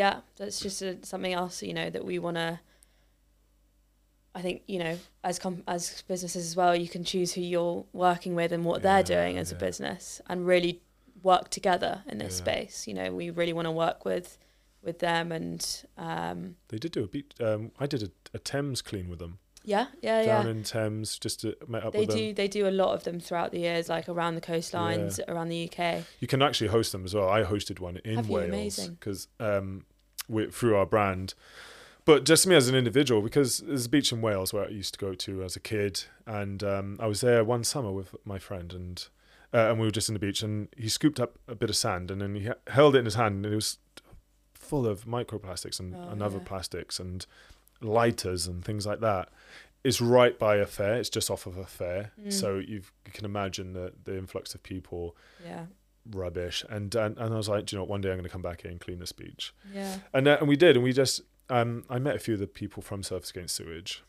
Yeah 0.00 0.16
that's 0.38 0.58
just 0.66 0.82
a, 0.82 0.90
something 1.12 1.32
else 1.40 1.62
you 1.68 1.74
know 1.78 1.88
that 1.94 2.04
we 2.10 2.16
want 2.18 2.36
to 2.36 2.50
i 4.34 4.40
think 4.42 4.62
you 4.66 4.78
know 4.78 4.94
as 5.24 5.38
com- 5.38 5.62
as 5.66 6.02
businesses 6.12 6.44
as 6.50 6.54
well 6.60 6.74
you 6.84 6.88
can 6.88 7.04
choose 7.12 7.32
who 7.34 7.40
you're 7.40 7.84
working 7.92 8.34
with 8.34 8.52
and 8.52 8.64
what 8.64 8.78
Yeah, 8.82 8.86
they're 9.02 9.16
doing 9.16 9.38
as 9.38 9.52
a 9.52 9.54
business 9.56 10.20
and 10.28 10.46
really 10.46 10.82
work 11.22 11.48
together 11.48 12.02
in 12.06 12.18
this 12.18 12.34
Yeah. 12.38 12.44
space 12.44 12.86
you 12.88 12.94
know 12.94 13.08
we 13.20 13.30
really 13.30 13.52
want 13.58 13.66
to 13.66 13.72
work 13.86 14.04
with 14.04 14.38
with 14.82 14.98
them 14.98 15.32
and 15.32 15.60
um 15.96 16.56
They 16.68 16.78
did 16.78 16.92
do 16.92 17.02
a 17.04 17.08
beat. 17.08 17.34
Um, 17.40 17.72
I 17.80 17.86
did 17.86 18.02
a, 18.02 18.10
a 18.34 18.38
Thames 18.38 18.82
clean 18.82 19.08
with 19.08 19.18
them 19.18 19.38
yeah 19.66 19.88
yeah 20.00 20.24
down 20.24 20.46
yeah 20.46 20.50
in 20.50 20.62
Thames. 20.62 21.18
Just 21.18 21.40
to 21.42 21.54
met 21.68 21.84
up 21.84 21.92
they 21.92 22.06
with 22.06 22.10
do 22.10 22.26
them. 22.26 22.34
they 22.36 22.48
do 22.48 22.66
a 22.66 22.70
lot 22.70 22.94
of 22.94 23.04
them 23.04 23.20
throughout 23.20 23.50
the 23.52 23.58
years 23.58 23.88
like 23.90 24.08
around 24.08 24.34
the 24.36 24.40
coastlines 24.40 25.20
around 25.28 25.48
the 25.48 25.68
uk 25.68 26.04
You 26.20 26.26
can 26.26 26.40
actually 26.40 26.68
host 26.68 26.92
them 26.92 27.04
as 27.04 27.14
well. 27.14 27.28
I 27.28 27.42
hosted 27.42 27.80
one 27.80 27.98
in 28.04 28.16
Have? 28.16 28.28
Wales 28.30 28.88
because 28.88 29.28
um, 29.38 29.84
we 30.28 30.46
through 30.46 30.76
our 30.76 30.86
brand. 30.86 31.34
But 32.06 32.24
just 32.24 32.46
me 32.46 32.54
as 32.54 32.68
an 32.68 32.76
individual, 32.76 33.20
because 33.20 33.58
there's 33.58 33.86
a 33.86 33.88
beach 33.88 34.12
in 34.12 34.22
Wales 34.22 34.52
where 34.54 34.64
I 34.64 34.68
used 34.68 34.94
to 34.94 35.00
go 35.00 35.12
to 35.14 35.42
as 35.42 35.56
a 35.56 35.60
kid, 35.60 36.04
and 36.24 36.62
um, 36.62 36.96
I 37.00 37.08
was 37.08 37.20
there 37.20 37.42
one 37.42 37.64
summer 37.64 37.90
with 37.90 38.14
my 38.24 38.38
friend, 38.38 38.72
and 38.72 39.08
uh, 39.52 39.70
and 39.70 39.80
we 39.80 39.86
were 39.88 39.90
just 39.90 40.08
in 40.08 40.12
the 40.12 40.20
beach, 40.20 40.40
and 40.40 40.68
he 40.76 40.88
scooped 40.88 41.18
up 41.18 41.36
a 41.48 41.56
bit 41.56 41.68
of 41.68 41.74
sand, 41.74 42.12
and 42.12 42.20
then 42.20 42.36
he 42.36 42.48
held 42.68 42.94
it 42.94 43.00
in 43.00 43.06
his 43.06 43.16
hand, 43.16 43.44
and 43.44 43.52
it 43.52 43.56
was 43.56 43.78
full 44.54 44.86
of 44.86 45.04
microplastics 45.04 45.80
and, 45.80 45.96
Oh, 45.96 46.08
and 46.10 46.22
other 46.22 46.38
yeah. 46.38 46.44
plastics 46.44 47.00
and 47.00 47.26
lighters 47.80 48.46
and 48.46 48.64
things 48.64 48.86
like 48.86 49.00
that. 49.00 49.28
It's 49.84 50.00
right 50.00 50.36
by 50.38 50.56
a 50.56 50.66
fair. 50.66 50.94
It's 50.94 51.08
just 51.10 51.30
off 51.30 51.46
of 51.46 51.56
a 51.58 51.64
fair, 51.66 52.10
Mm. 52.20 52.32
so 52.32 52.58
you've, 52.58 52.92
you 53.06 53.12
can 53.12 53.24
imagine 53.24 53.72
the 53.72 53.92
the 54.04 54.16
influx 54.18 54.54
of 54.54 54.62
people 54.62 55.16
yeah 55.44 55.66
rubbish. 56.10 56.64
And, 56.68 56.94
and 56.94 57.16
and 57.18 57.32
I 57.34 57.36
was 57.36 57.48
like, 57.48 57.66
Do 57.66 57.74
you 57.76 57.78
know, 57.78 57.82
what? 57.84 57.90
one 57.90 58.00
day 58.00 58.10
I'm 58.10 58.16
going 58.16 58.24
to 58.24 58.28
come 58.30 58.42
back 58.42 58.62
here 58.62 58.70
and 58.70 58.80
clean 58.80 58.98
this 58.98 59.12
beach. 59.12 59.52
yeah 59.72 59.98
And 60.14 60.26
uh, 60.28 60.36
and 60.40 60.48
we 60.48 60.56
did, 60.56 60.76
and 60.76 60.84
we 60.84 60.92
just 60.92 61.20
um, 61.50 61.84
I 61.88 61.98
met 62.00 62.16
a 62.16 62.18
few 62.18 62.34
of 62.34 62.40
the 62.40 62.46
people 62.48 62.82
from 62.82 63.02
Surfers 63.02 63.30
Against 63.30 63.54
Sewage, 63.56 64.02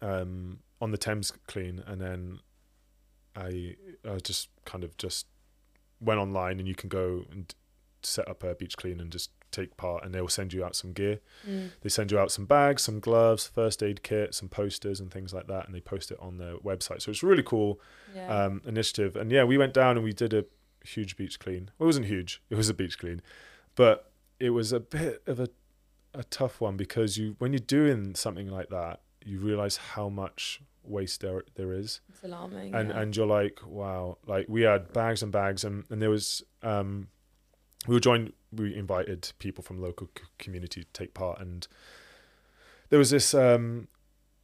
um, 0.00 0.60
on 0.80 0.90
the 0.90 0.98
Thames 0.98 1.30
clean, 1.46 1.82
and 1.86 2.00
then 2.00 2.40
I 3.36 3.76
I 4.08 4.16
just 4.18 4.48
kind 4.64 4.84
of 4.84 4.96
just 4.96 5.26
went 6.00 6.20
online, 6.20 6.58
and 6.58 6.68
you 6.68 6.74
can 6.74 6.88
go 6.88 7.24
and 7.30 7.54
set 8.02 8.28
up 8.28 8.42
a 8.44 8.54
beach 8.54 8.76
clean 8.76 9.00
and 9.00 9.10
just 9.10 9.30
take 9.50 9.76
part, 9.76 10.04
and 10.04 10.14
they'll 10.14 10.28
send 10.28 10.52
you 10.52 10.64
out 10.64 10.76
some 10.76 10.92
gear. 10.92 11.20
Mm. 11.48 11.70
They 11.80 11.88
send 11.88 12.10
you 12.10 12.18
out 12.18 12.30
some 12.30 12.46
bags, 12.46 12.82
some 12.82 13.00
gloves, 13.00 13.46
first 13.46 13.82
aid 13.82 14.02
kit, 14.02 14.34
some 14.34 14.48
posters, 14.48 15.00
and 15.00 15.10
things 15.10 15.32
like 15.32 15.46
that, 15.46 15.66
and 15.66 15.74
they 15.74 15.80
post 15.80 16.10
it 16.10 16.18
on 16.20 16.38
their 16.38 16.56
website. 16.56 17.02
So 17.02 17.10
it's 17.10 17.22
a 17.22 17.26
really 17.26 17.42
cool 17.42 17.80
yeah 18.14 18.44
um, 18.44 18.62
initiative. 18.66 19.16
And 19.16 19.30
yeah, 19.30 19.44
we 19.44 19.58
went 19.58 19.74
down 19.74 19.96
and 19.96 20.04
we 20.04 20.12
did 20.12 20.32
a 20.32 20.44
huge 20.84 21.16
beach 21.16 21.38
clean. 21.38 21.70
Well, 21.78 21.86
it 21.86 21.88
wasn't 21.88 22.06
huge; 22.06 22.42
it 22.50 22.56
was 22.56 22.68
a 22.68 22.74
beach 22.74 22.98
clean, 22.98 23.22
but 23.74 24.10
it 24.40 24.50
was 24.50 24.72
a 24.72 24.80
bit 24.80 25.22
of 25.26 25.40
a 25.40 25.48
a 26.14 26.24
tough 26.24 26.60
one 26.60 26.76
because 26.76 27.18
you 27.18 27.36
when 27.38 27.52
you're 27.52 27.58
doing 27.60 28.14
something 28.14 28.48
like 28.48 28.68
that, 28.70 29.00
you 29.24 29.38
realize 29.38 29.76
how 29.76 30.08
much 30.08 30.60
waste 30.82 31.20
there 31.20 31.44
there 31.54 31.72
is, 31.72 32.00
it's 32.08 32.24
alarming 32.24 32.74
and 32.74 32.88
yeah. 32.88 33.00
and 33.00 33.16
you're 33.16 33.26
like, 33.26 33.60
wow, 33.66 34.18
like 34.26 34.46
we 34.48 34.62
had 34.62 34.92
bags 34.92 35.22
and 35.22 35.32
bags, 35.32 35.64
and 35.64 35.84
and 35.90 36.00
there 36.00 36.10
was 36.10 36.42
um, 36.62 37.08
we 37.86 37.94
were 37.94 38.00
joined. 38.00 38.32
We 38.52 38.74
invited 38.74 39.32
people 39.38 39.62
from 39.62 39.80
local 39.80 40.08
c- 40.16 40.24
community 40.38 40.84
to 40.84 40.92
take 40.92 41.14
part, 41.14 41.40
and 41.40 41.66
there 42.88 42.98
was 42.98 43.10
this 43.10 43.34
um, 43.34 43.88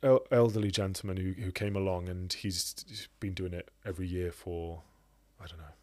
el- 0.02 0.26
elderly 0.30 0.70
gentleman 0.70 1.16
who 1.16 1.32
who 1.42 1.50
came 1.50 1.76
along, 1.76 2.08
and 2.08 2.32
he's, 2.32 2.84
he's 2.86 3.08
been 3.20 3.34
doing 3.34 3.54
it 3.54 3.70
every 3.84 4.06
year 4.06 4.30
for 4.30 4.82
I 5.42 5.46
don't 5.46 5.58
know, 5.58 5.74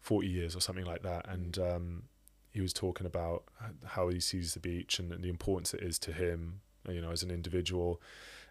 forty 0.00 0.28
years 0.28 0.56
or 0.56 0.60
something 0.60 0.84
like 0.84 1.02
that, 1.02 1.28
and 1.28 1.58
um, 1.58 2.02
he 2.50 2.60
was 2.60 2.72
talking 2.72 3.06
about 3.06 3.44
how 3.84 4.08
he 4.08 4.20
sees 4.20 4.54
the 4.54 4.60
beach 4.60 4.98
and, 4.98 5.10
the 5.10 5.28
importance 5.28 5.74
it 5.74 5.82
is 5.82 5.98
to 6.00 6.12
him, 6.12 6.60
you 6.88 7.00
know, 7.00 7.10
as 7.10 7.22
an 7.22 7.30
individual, 7.30 8.00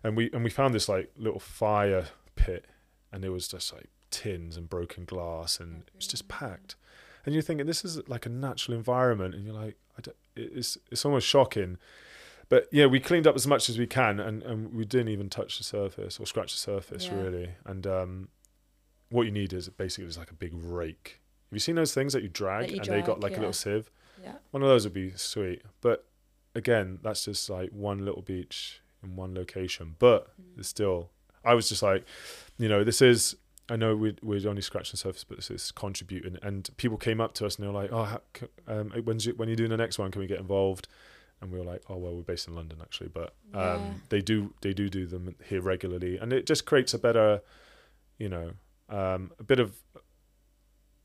and 0.04 0.16
we 0.16 0.30
and 0.32 0.44
we 0.44 0.50
found 0.50 0.74
this 0.74 0.88
like 0.88 1.12
little 1.18 1.40
fire 1.40 2.06
pit, 2.36 2.66
and 3.12 3.26
it 3.26 3.30
was 3.30 3.48
just 3.48 3.74
like 3.74 3.90
tins 4.12 4.56
and 4.56 4.70
broken 4.70 5.04
glass, 5.06 5.60
and 5.60 5.82
it 5.88 5.96
was 5.96 6.08
just 6.08 6.28
packed, 6.28 6.76
and 7.26 7.34
you're 7.34 7.42
thinking 7.42 7.66
this 7.66 7.84
is 7.86 8.08
like 8.08 8.26
a 8.26 8.30
natural 8.30 8.78
environment, 8.78 9.36
and 9.36 9.44
you're 9.46 9.54
like, 9.54 9.78
it's 10.36 10.78
it's 10.92 11.06
almost 11.06 11.28
shocking. 11.28 11.78
But 12.50 12.68
yeah, 12.72 12.86
we 12.86 13.00
cleaned 13.02 13.28
up 13.28 13.36
as 13.36 13.46
much 13.46 13.68
as 13.70 13.78
we 13.78 13.88
can, 13.88 14.20
and, 14.22 14.42
and 14.44 14.74
we 14.74 14.86
didn't 14.86 15.10
even 15.10 15.30
touch 15.30 15.58
the 15.58 15.64
surface 15.66 16.18
or 16.20 16.26
scratch 16.26 16.54
the 16.54 16.58
surface 16.60 17.10
Yeah. 17.12 17.18
really. 17.18 17.50
And 17.66 17.86
um, 17.86 18.28
what 19.10 19.24
you 19.24 19.32
need 19.32 19.52
is 19.52 19.68
basically 19.70 20.08
is 20.08 20.18
like 20.18 20.32
a 20.32 20.36
big 20.36 20.52
rake. 20.54 21.20
Have 21.50 21.56
you 21.56 21.60
seen 21.60 21.76
those 21.76 21.94
things 21.94 22.14
that 22.14 22.24
you 22.24 22.30
drag 22.30 22.68
That 22.68 22.72
you 22.72 22.80
and 22.82 22.88
they 22.90 23.02
got 23.02 23.20
like 23.20 23.36
a 23.36 23.40
little 23.40 23.54
sieve? 23.54 23.90
yeah 24.24 24.34
One 24.52 24.64
of 24.64 24.70
those 24.70 24.86
would 24.86 24.94
be 24.94 25.12
sweet. 25.16 25.62
But 25.82 26.06
again, 26.56 27.00
that's 27.04 27.26
just 27.26 27.50
like 27.50 27.72
one 27.72 28.06
little 28.06 28.22
beach 28.22 28.82
in 29.04 29.16
one 29.18 29.34
location. 29.34 29.96
But 30.00 30.28
Mm. 30.42 30.60
it's 30.60 30.70
still, 30.70 31.10
I 31.44 31.54
was 31.54 31.68
just 31.70 31.84
like, 31.84 32.06
you 32.58 32.70
know, 32.70 32.84
this 32.86 33.02
is. 33.02 33.36
I 33.70 33.76
know 33.76 33.96
we'd, 33.96 34.20
we'd 34.24 34.46
only 34.46 34.62
scratching 34.62 34.94
the 34.94 34.98
surface, 34.98 35.24
but 35.24 35.40
it's 35.50 35.72
contributing. 35.72 36.38
And 36.42 36.70
people 36.78 36.98
came 36.98 37.20
up 37.20 37.34
to 37.36 37.46
us 37.46 37.58
and 37.58 37.64
they 37.64 37.68
were 37.68 37.80
like, 37.82 37.92
"Oh, 37.92 38.04
how, 38.04 38.22
um, 38.68 38.92
when's 39.04 39.26
you, 39.26 39.34
when 39.34 39.50
are 39.50 39.52
you 39.52 39.56
doing 39.58 39.70
the 39.70 39.78
next 39.78 40.00
one? 40.00 40.10
Can 40.12 40.22
we 40.22 40.28
get 40.28 40.40
involved?" 40.40 40.88
And 41.42 41.52
we 41.52 41.60
were 41.60 41.66
like, 41.66 41.84
"Oh, 41.90 41.98
well, 41.98 42.16
we're 42.16 42.22
based 42.22 42.48
in 42.48 42.56
London 42.56 42.78
actually, 42.82 43.10
but 43.10 43.36
um, 43.54 43.62
Yeah. 43.86 43.94
they 44.10 44.22
do 44.22 44.54
they 44.62 44.74
do 44.74 44.90
do 44.90 45.06
them 45.06 45.36
here 45.44 45.62
regularly, 45.62 46.18
and 46.18 46.32
it 46.32 46.46
just 46.46 46.66
creates 46.66 46.94
a 46.94 47.00
better, 47.00 47.42
you 48.18 48.30
know, 48.30 48.54
um, 48.90 49.32
a 49.38 49.44
bit 49.44 49.60
of, 49.60 49.76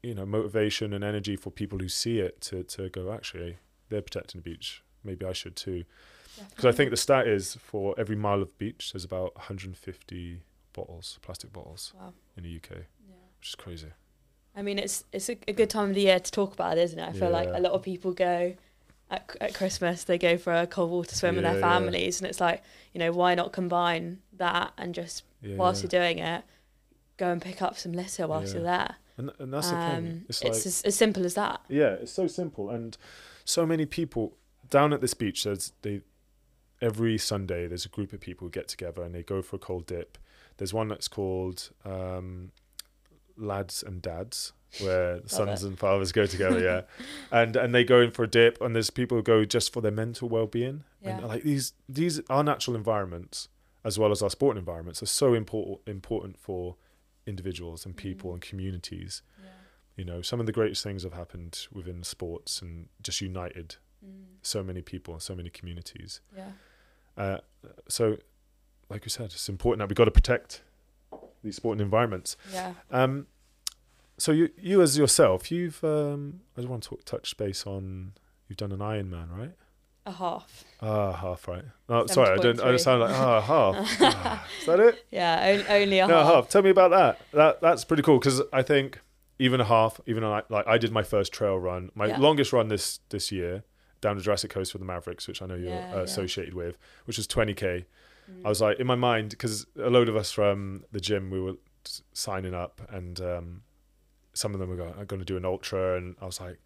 you 0.02 0.14
know, 0.14 0.24
motivation 0.26 0.92
and 0.92 1.04
energy 1.04 1.36
for 1.36 1.50
people 1.50 1.78
who 1.80 1.88
see 1.88 2.18
it 2.20 2.40
to 2.42 2.62
to 2.64 2.88
go. 2.90 3.12
Actually, 3.12 3.58
they're 3.88 4.02
protecting 4.02 4.40
the 4.40 4.48
beach. 4.50 4.82
Maybe 5.04 5.26
I 5.26 5.32
should 5.32 5.56
too. 5.56 5.84
Because 6.48 6.64
I 6.64 6.72
think 6.72 6.90
the 6.90 6.96
stat 6.96 7.26
is 7.26 7.56
for 7.56 7.94
every 7.98 8.16
mile 8.16 8.40
of 8.40 8.56
beach, 8.56 8.92
there's 8.92 9.04
about 9.04 9.34
150 9.36 10.40
bottles, 10.72 11.18
plastic 11.22 11.52
bottles, 11.52 11.92
Wow. 11.98 12.12
in 12.36 12.42
the 12.44 12.56
UK, 12.56 12.70
Yeah. 13.08 13.14
which 13.38 13.48
is 13.50 13.54
crazy. 13.54 13.88
I 14.54 14.62
mean, 14.62 14.78
it's 14.78 15.04
it's 15.12 15.28
a, 15.30 15.36
a 15.48 15.52
good 15.52 15.70
time 15.70 15.88
of 15.90 15.94
the 15.94 16.02
year 16.02 16.20
to 16.20 16.30
talk 16.30 16.52
about 16.52 16.76
it, 16.78 16.82
isn't 16.82 16.98
it? 16.98 17.08
I 17.08 17.12
feel 17.12 17.30
like 17.30 17.48
a 17.48 17.60
lot 17.60 17.72
of 17.72 17.82
people 17.82 18.12
go 18.12 18.54
at, 19.10 19.36
at 19.40 19.54
Christmas, 19.54 20.04
they 20.04 20.18
go 20.18 20.36
for 20.38 20.52
a 20.52 20.66
cold 20.66 20.90
water 20.90 21.14
swim 21.14 21.36
with 21.36 21.44
Yeah, 21.44 21.52
their 21.52 21.60
yeah. 21.60 21.68
families, 21.70 22.20
and 22.20 22.28
it's 22.28 22.40
like, 22.40 22.62
you 22.92 22.98
know, 22.98 23.12
why 23.12 23.34
not 23.34 23.52
combine 23.52 24.20
that 24.36 24.72
and 24.76 24.94
just 24.94 25.24
Yeah, 25.40 25.56
whilst 25.56 25.82
yeah. 25.82 25.88
you're 25.90 26.02
doing 26.02 26.18
it, 26.18 26.44
go 27.16 27.30
and 27.30 27.40
pick 27.40 27.62
up 27.62 27.78
some 27.78 27.92
litter 27.92 28.26
whilst 28.26 28.48
Yeah. 28.48 28.54
you're 28.60 28.64
there. 28.64 28.96
and 29.18 29.30
and 29.38 29.52
that's 29.52 29.70
the 29.70 29.76
thing. 29.76 29.96
Um, 29.96 30.24
It's 30.28 30.42
it's 30.42 30.66
as, 30.66 30.82
as 30.82 30.94
simple 30.96 31.24
as 31.24 31.34
that. 31.34 31.60
yeah, 31.68 31.92
it's 32.02 32.12
so 32.12 32.26
simple, 32.26 32.68
and 32.70 32.96
so 33.44 33.64
many 33.66 33.86
people 33.86 34.36
down 34.70 34.92
at 34.92 35.00
this 35.00 35.14
beach. 35.14 35.44
There's 35.44 35.72
they 35.82 36.02
every 36.80 37.16
Sunday. 37.18 37.66
There's 37.68 37.84
a 37.86 37.88
group 37.90 38.12
of 38.12 38.20
people 38.20 38.46
who 38.46 38.50
get 38.50 38.68
together 38.68 39.02
and 39.02 39.14
they 39.14 39.22
go 39.22 39.40
for 39.42 39.56
a 39.56 39.58
cold 39.58 39.86
dip. 39.86 40.18
There's 40.58 40.74
one 40.74 40.88
that's 40.88 41.08
called 41.08 41.70
um, 41.84 42.52
Lads 43.36 43.82
and 43.82 44.00
Dads, 44.02 44.52
where 44.80 45.20
sons 45.26 45.62
it. 45.64 45.68
and 45.68 45.78
fathers 45.78 46.12
go 46.12 46.26
together. 46.26 46.60
Yeah, 46.60 46.82
and 47.32 47.56
and 47.56 47.74
they 47.74 47.84
go 47.84 48.00
in 48.00 48.10
for 48.10 48.24
a 48.24 48.28
dip, 48.28 48.60
and 48.60 48.74
there's 48.74 48.90
people 48.90 49.16
who 49.16 49.22
go 49.22 49.44
just 49.44 49.72
for 49.72 49.80
their 49.80 49.90
mental 49.92 50.28
well 50.28 50.46
being. 50.46 50.84
Yeah. 51.02 51.18
And 51.18 51.28
like 51.28 51.42
these 51.42 51.72
these 51.88 52.20
our 52.30 52.44
natural 52.44 52.76
environments 52.76 53.48
as 53.84 53.98
well 53.98 54.12
as 54.12 54.22
our 54.22 54.30
sporting 54.30 54.60
environments 54.60 55.02
are 55.02 55.06
so 55.06 55.34
important 55.34 55.80
important 55.88 56.38
for 56.38 56.76
individuals 57.26 57.84
and 57.86 57.96
people 57.96 58.30
Mm. 58.30 58.34
and 58.34 58.42
communities. 58.42 59.22
Yeah. 59.42 59.48
You 59.96 60.04
know, 60.04 60.22
some 60.22 60.40
of 60.40 60.46
the 60.46 60.52
greatest 60.52 60.82
things 60.84 61.02
have 61.02 61.12
happened 61.14 61.66
within 61.72 62.02
sports 62.04 62.62
and 62.62 62.88
just 63.02 63.20
united 63.20 63.76
Mm. 64.04 64.24
so 64.42 64.62
many 64.64 64.82
people, 64.82 65.14
and 65.14 65.22
so 65.22 65.34
many 65.36 65.48
communities. 65.50 66.20
Yeah. 66.36 66.50
Uh, 67.16 67.38
so, 67.88 68.16
like 68.92 69.04
you 69.04 69.10
said, 69.10 69.26
it's 69.26 69.48
important 69.48 69.78
that 69.80 69.88
we 69.88 69.94
got 69.94 70.04
to 70.04 70.10
protect 70.10 70.62
these 71.42 71.56
sporting 71.56 71.80
environments. 71.82 72.36
Yeah. 72.52 72.74
Um, 72.90 73.26
so 74.18 74.30
you, 74.32 74.50
you 74.56 74.80
as 74.82 74.96
yourself, 74.98 75.50
you've 75.50 75.82
um, 75.82 76.40
I 76.56 76.60
just 76.60 76.68
want 76.70 76.82
to 76.84 76.88
talk, 76.90 77.04
touch 77.04 77.36
base 77.36 77.66
on. 77.66 78.12
You've 78.48 78.58
done 78.58 78.72
an 78.72 78.80
Ironman, 78.80 79.36
right? 79.36 79.52
A 80.04 80.12
half. 80.12 80.64
Ah, 80.80 81.12
half 81.12 81.46
right. 81.48 81.64
Oh, 81.88 82.06
sorry, 82.06 82.38
I 82.38 82.42
don't. 82.42 82.60
I 82.60 82.76
sound 82.76 83.00
like 83.02 83.10
ah 83.14 83.40
half. 83.40 83.96
Ah, 84.00 84.46
Is 84.60 84.66
that 84.66 84.80
it? 84.80 85.04
Yeah. 85.10 85.64
o- 85.68 85.74
Only 85.76 85.98
a 86.00 86.06
No, 86.08 86.18
half. 86.18 86.34
half. 86.34 86.48
Tell 86.48 86.62
me 86.62 86.70
about 86.70 86.90
that. 86.90 87.20
That 87.32 87.60
that's 87.60 87.84
pretty 87.84 88.02
cool 88.02 88.18
because 88.18 88.42
I 88.52 88.62
think 88.62 89.00
even 89.38 89.60
a 89.60 89.64
half, 89.64 90.00
even 90.06 90.22
like, 90.24 90.50
like 90.50 90.66
I 90.66 90.76
did 90.78 90.92
my 90.92 91.02
first 91.02 91.32
trail 91.32 91.56
run, 91.58 91.90
my 91.94 92.06
Yeah. 92.08 92.18
longest 92.18 92.52
run 92.52 92.68
this 92.68 93.00
this 93.08 93.32
year 93.32 93.62
down 94.00 94.16
the 94.16 94.22
Jurassic 94.22 94.50
Coast 94.50 94.72
for 94.72 94.78
the 94.78 94.84
Mavericks, 94.84 95.26
which 95.28 95.40
I 95.40 95.46
know 95.46 95.54
you're 95.54 95.70
Yeah, 95.70 95.92
uh, 95.92 95.96
yeah. 95.98 96.02
associated 96.02 96.54
with, 96.54 96.76
which 97.06 97.16
was 97.16 97.26
20k. 97.28 97.84
Mm. 98.30 98.46
I 98.46 98.48
was 98.48 98.60
like 98.60 98.78
in 98.78 98.86
my 98.86 98.94
mind 98.94 99.30
because 99.30 99.66
a 99.78 99.90
load 99.90 100.08
of 100.08 100.16
us 100.16 100.30
from 100.32 100.84
the 100.92 101.00
gym 101.00 101.30
we 101.30 101.40
were 101.40 101.54
signing 102.12 102.54
up, 102.54 102.80
and 102.90 103.20
um, 103.20 103.62
some 104.34 104.54
of 104.54 104.60
them 104.60 104.68
were 104.70 104.76
going, 104.76 104.94
"I'm 104.98 105.06
going 105.06 105.20
to 105.20 105.26
do 105.26 105.36
an 105.36 105.44
ultra," 105.44 105.96
and 105.96 106.16
I 106.20 106.26
was 106.26 106.40
like, 106.40 106.58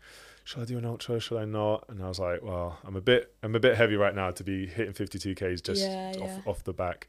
"Should 0.45 0.63
I 0.63 0.65
do 0.67 0.79
an 0.79 0.85
ultra? 0.85 1.19
Should 1.21 1.39
I 1.39 1.45
not?" 1.45 1.85
And 1.89 2.03
I 2.03 2.09
was 2.09 2.19
like, 2.19 2.43
"Well, 2.43 2.79
I'm 2.85 2.97
a 2.97 3.01
bit 3.01 3.35
I'm 3.43 3.55
a 3.55 3.61
bit 3.61 3.77
heavy 3.77 3.97
right 3.97 4.15
now 4.15 4.31
to 4.31 4.45
be 4.45 4.67
hitting 4.67 4.93
52ks 4.95 5.63
just 5.63 5.83
Yeah, 5.83 6.13
off 6.21 6.31
yeah. 6.31 6.41
off 6.47 6.65
the 6.65 6.73
back." 6.75 7.09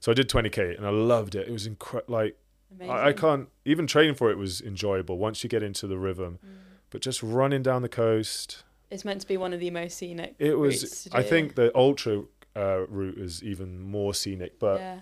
So 0.00 0.12
I 0.12 0.14
did 0.14 0.28
20k, 0.28 0.76
and 0.76 0.86
I 0.86 0.90
loved 0.90 1.34
it. 1.34 1.48
It 1.48 1.52
was 1.52 1.66
incredible. 1.66 2.12
Like 2.14 2.36
I, 2.80 3.08
I 3.08 3.12
can't 3.12 3.48
even 3.64 3.86
training 3.86 4.14
for 4.16 4.30
it 4.30 4.36
was 4.36 4.60
enjoyable 4.60 5.16
once 5.18 5.42
you 5.42 5.48
get 5.48 5.62
into 5.62 5.86
the 5.86 5.98
rhythm. 5.98 6.38
Mm. 6.44 6.50
But 6.90 7.00
just 7.00 7.22
running 7.22 7.62
down 7.62 7.82
the 7.82 7.88
coast, 7.88 8.64
It's 8.90 9.04
meant 9.04 9.20
to 9.22 9.26
be 9.26 9.36
one 9.36 9.52
of 9.52 9.60
the 9.60 9.70
most 9.70 9.96
scenic. 9.96 10.34
it 10.38 10.58
was. 10.58 11.08
I 11.12 11.22
think 11.22 11.54
the 11.54 11.74
ultra 11.76 12.24
uh, 12.56 12.86
route 12.88 13.18
is 13.18 13.42
even 13.42 13.80
more 13.80 14.14
scenic. 14.14 14.58
But 14.58 14.80
yeah. 14.80 15.00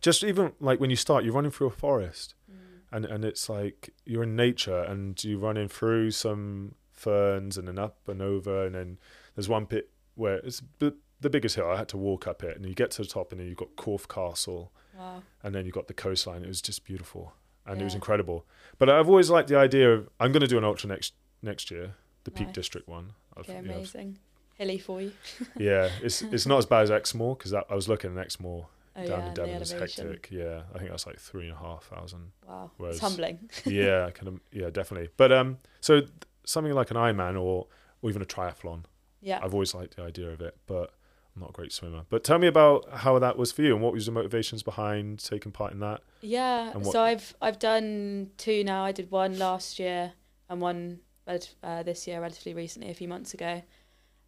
just 0.00 0.24
even 0.24 0.52
like 0.60 0.80
when 0.80 0.90
you 0.90 0.96
start, 0.96 1.24
you're 1.24 1.34
running 1.34 1.50
through 1.52 1.68
a 1.68 1.70
forest, 1.70 2.34
Mm. 2.50 2.56
and 2.92 3.04
and 3.04 3.24
it's 3.24 3.48
like 3.48 3.90
you're 4.04 4.24
in 4.24 4.34
nature, 4.36 4.82
and 4.82 5.22
you're 5.24 5.38
running 5.38 5.68
through 5.68 6.10
some 6.10 6.74
ferns, 6.92 7.56
and 7.58 7.66
then 7.68 7.78
up 7.78 7.96
and 8.08 8.20
over, 8.20 8.66
and 8.66 8.74
then 8.74 8.98
there's 9.34 9.48
one 9.48 9.64
bit 9.64 9.90
where 10.14 10.36
it's 10.38 10.62
the, 10.78 10.94
the 11.20 11.30
biggest 11.30 11.56
hill. 11.56 11.68
I 11.70 11.76
had 11.76 11.88
to 11.88 11.96
walk 11.96 12.26
up 12.26 12.42
it, 12.42 12.56
and 12.56 12.66
you 12.66 12.74
get 12.74 12.90
to 12.92 13.02
the 13.02 13.08
top, 13.08 13.32
and 13.32 13.40
then 13.40 13.48
you've 13.48 13.56
got 13.56 13.74
Corfe 13.76 14.06
Castle, 14.08 14.72
Wow. 14.98 15.22
and 15.42 15.54
then 15.54 15.64
you've 15.64 15.74
got 15.74 15.88
the 15.88 15.94
coastline. 15.94 16.42
It 16.44 16.48
was 16.48 16.60
just 16.62 16.84
beautiful, 16.84 17.32
and 17.66 17.80
it 17.80 17.84
was 17.84 17.94
incredible. 17.94 18.44
But 18.78 18.88
I've 18.90 19.08
always 19.08 19.30
liked 19.30 19.48
the 19.48 19.56
idea 19.56 19.90
of 19.92 20.08
I'm 20.20 20.32
going 20.32 20.42
to 20.42 20.46
do 20.46 20.58
an 20.58 20.64
ultra 20.64 20.88
next 20.88 21.14
next 21.42 21.70
year, 21.70 21.94
the 22.24 22.30
Peak 22.30 22.52
District 22.52 22.86
one. 22.88 23.12
I've- 23.36 23.50
Okay. 23.50 23.62
you 23.62 23.68
know, 23.68 23.74
Amazing. 23.76 24.18
Hilly 24.58 24.78
for 24.78 25.00
you. 25.00 25.12
yeah, 25.58 25.88
it's 26.02 26.22
it's 26.22 26.46
not 26.46 26.58
as 26.58 26.66
bad 26.66 26.82
as 26.84 26.90
Exmoor 26.90 27.36
because 27.36 27.52
I 27.54 27.62
was 27.74 27.88
looking 27.88 28.16
at 28.16 28.24
Exmoor 28.26 28.66
Oh 28.94 29.06
down 29.06 29.20
yeah. 29.20 29.28
in 29.28 29.34
Devon. 29.34 29.50
elevation. 29.54 30.06
hectic. 30.08 30.28
Yeah, 30.30 30.62
I 30.74 30.78
think 30.78 30.90
that's 30.90 31.06
like 31.06 31.18
three 31.18 31.44
and 31.48 31.54
a 31.56 31.58
half 31.58 31.84
thousand. 31.84 32.32
Wow. 32.46 32.70
Whereas- 32.76 32.96
It's 32.96 33.02
humbling. 33.02 33.48
yeah, 33.64 34.10
kind 34.10 34.28
of. 34.28 34.40
Yeah, 34.52 34.70
definitely. 34.70 35.08
But 35.16 35.32
um, 35.32 35.58
so 35.80 36.00
th- 36.00 36.10
something 36.44 36.72
like 36.74 36.90
an 36.90 36.96
Ironman 36.98 37.40
or 37.40 37.66
or 38.02 38.10
even 38.10 38.20
a 38.22 38.26
triathlon. 38.26 38.84
Yeah. 39.20 39.40
I've 39.42 39.54
always 39.54 39.72
liked 39.74 39.96
the 39.96 40.02
idea 40.02 40.28
of 40.30 40.40
it, 40.40 40.56
but 40.66 40.92
I'm 41.34 41.40
not 41.40 41.50
a 41.50 41.52
great 41.52 41.72
swimmer. 41.72 42.02
But 42.10 42.24
tell 42.24 42.38
me 42.38 42.48
about 42.48 42.86
how 42.92 43.18
that 43.20 43.38
was 43.38 43.52
for 43.52 43.62
you 43.62 43.72
and 43.74 43.82
what 43.82 43.92
was 43.94 44.04
the 44.06 44.12
motivations 44.12 44.62
behind 44.64 45.20
taking 45.20 45.52
part 45.52 45.72
in 45.72 45.78
that. 45.80 46.02
Yeah. 46.20 46.72
What- 46.76 46.92
So 46.92 47.00
I've 47.00 47.34
I've 47.40 47.58
done 47.58 48.30
two 48.36 48.62
now. 48.64 48.84
I 48.84 48.92
did 48.92 49.10
one 49.10 49.38
last 49.38 49.78
year 49.78 50.12
and 50.50 50.60
one 50.60 50.98
uh, 51.26 51.82
this 51.84 52.06
year, 52.06 52.20
relatively 52.20 52.52
recently, 52.52 52.90
a 52.90 52.94
few 52.94 53.08
months 53.08 53.32
ago. 53.32 53.62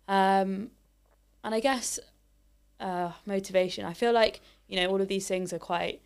Um, 0.08 0.70
and 1.42 1.54
I 1.54 1.60
guess 1.60 1.98
uh, 2.80 3.12
motivation. 3.26 3.84
I 3.84 3.92
feel 3.94 4.12
like 4.12 4.40
you 4.68 4.80
know 4.80 4.88
all 4.88 5.00
of 5.00 5.08
these 5.08 5.26
things 5.26 5.52
are 5.52 5.58
quite. 5.58 6.00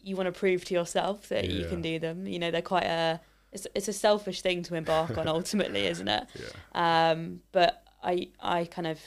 You 0.00 0.14
want 0.14 0.32
to 0.32 0.38
prove 0.38 0.64
to 0.66 0.74
yourself 0.74 1.28
that 1.30 1.50
you 1.50 1.66
can 1.66 1.82
do 1.82 1.98
them. 1.98 2.26
You 2.26 2.38
know 2.38 2.50
they're 2.50 2.62
quite 2.62 2.84
a. 2.84 3.20
It's 3.52 3.66
it's 3.74 3.88
a 3.88 3.92
selfish 3.92 4.42
thing 4.42 4.62
to 4.64 4.74
embark 4.74 5.16
on 5.18 5.26
ultimately, 5.38 5.86
isn't 5.86 6.08
it? 6.08 6.24
Yeah. 6.34 7.10
Um, 7.10 7.40
but 7.52 7.82
I 8.02 8.28
I 8.40 8.64
kind 8.66 8.86
of 8.86 9.00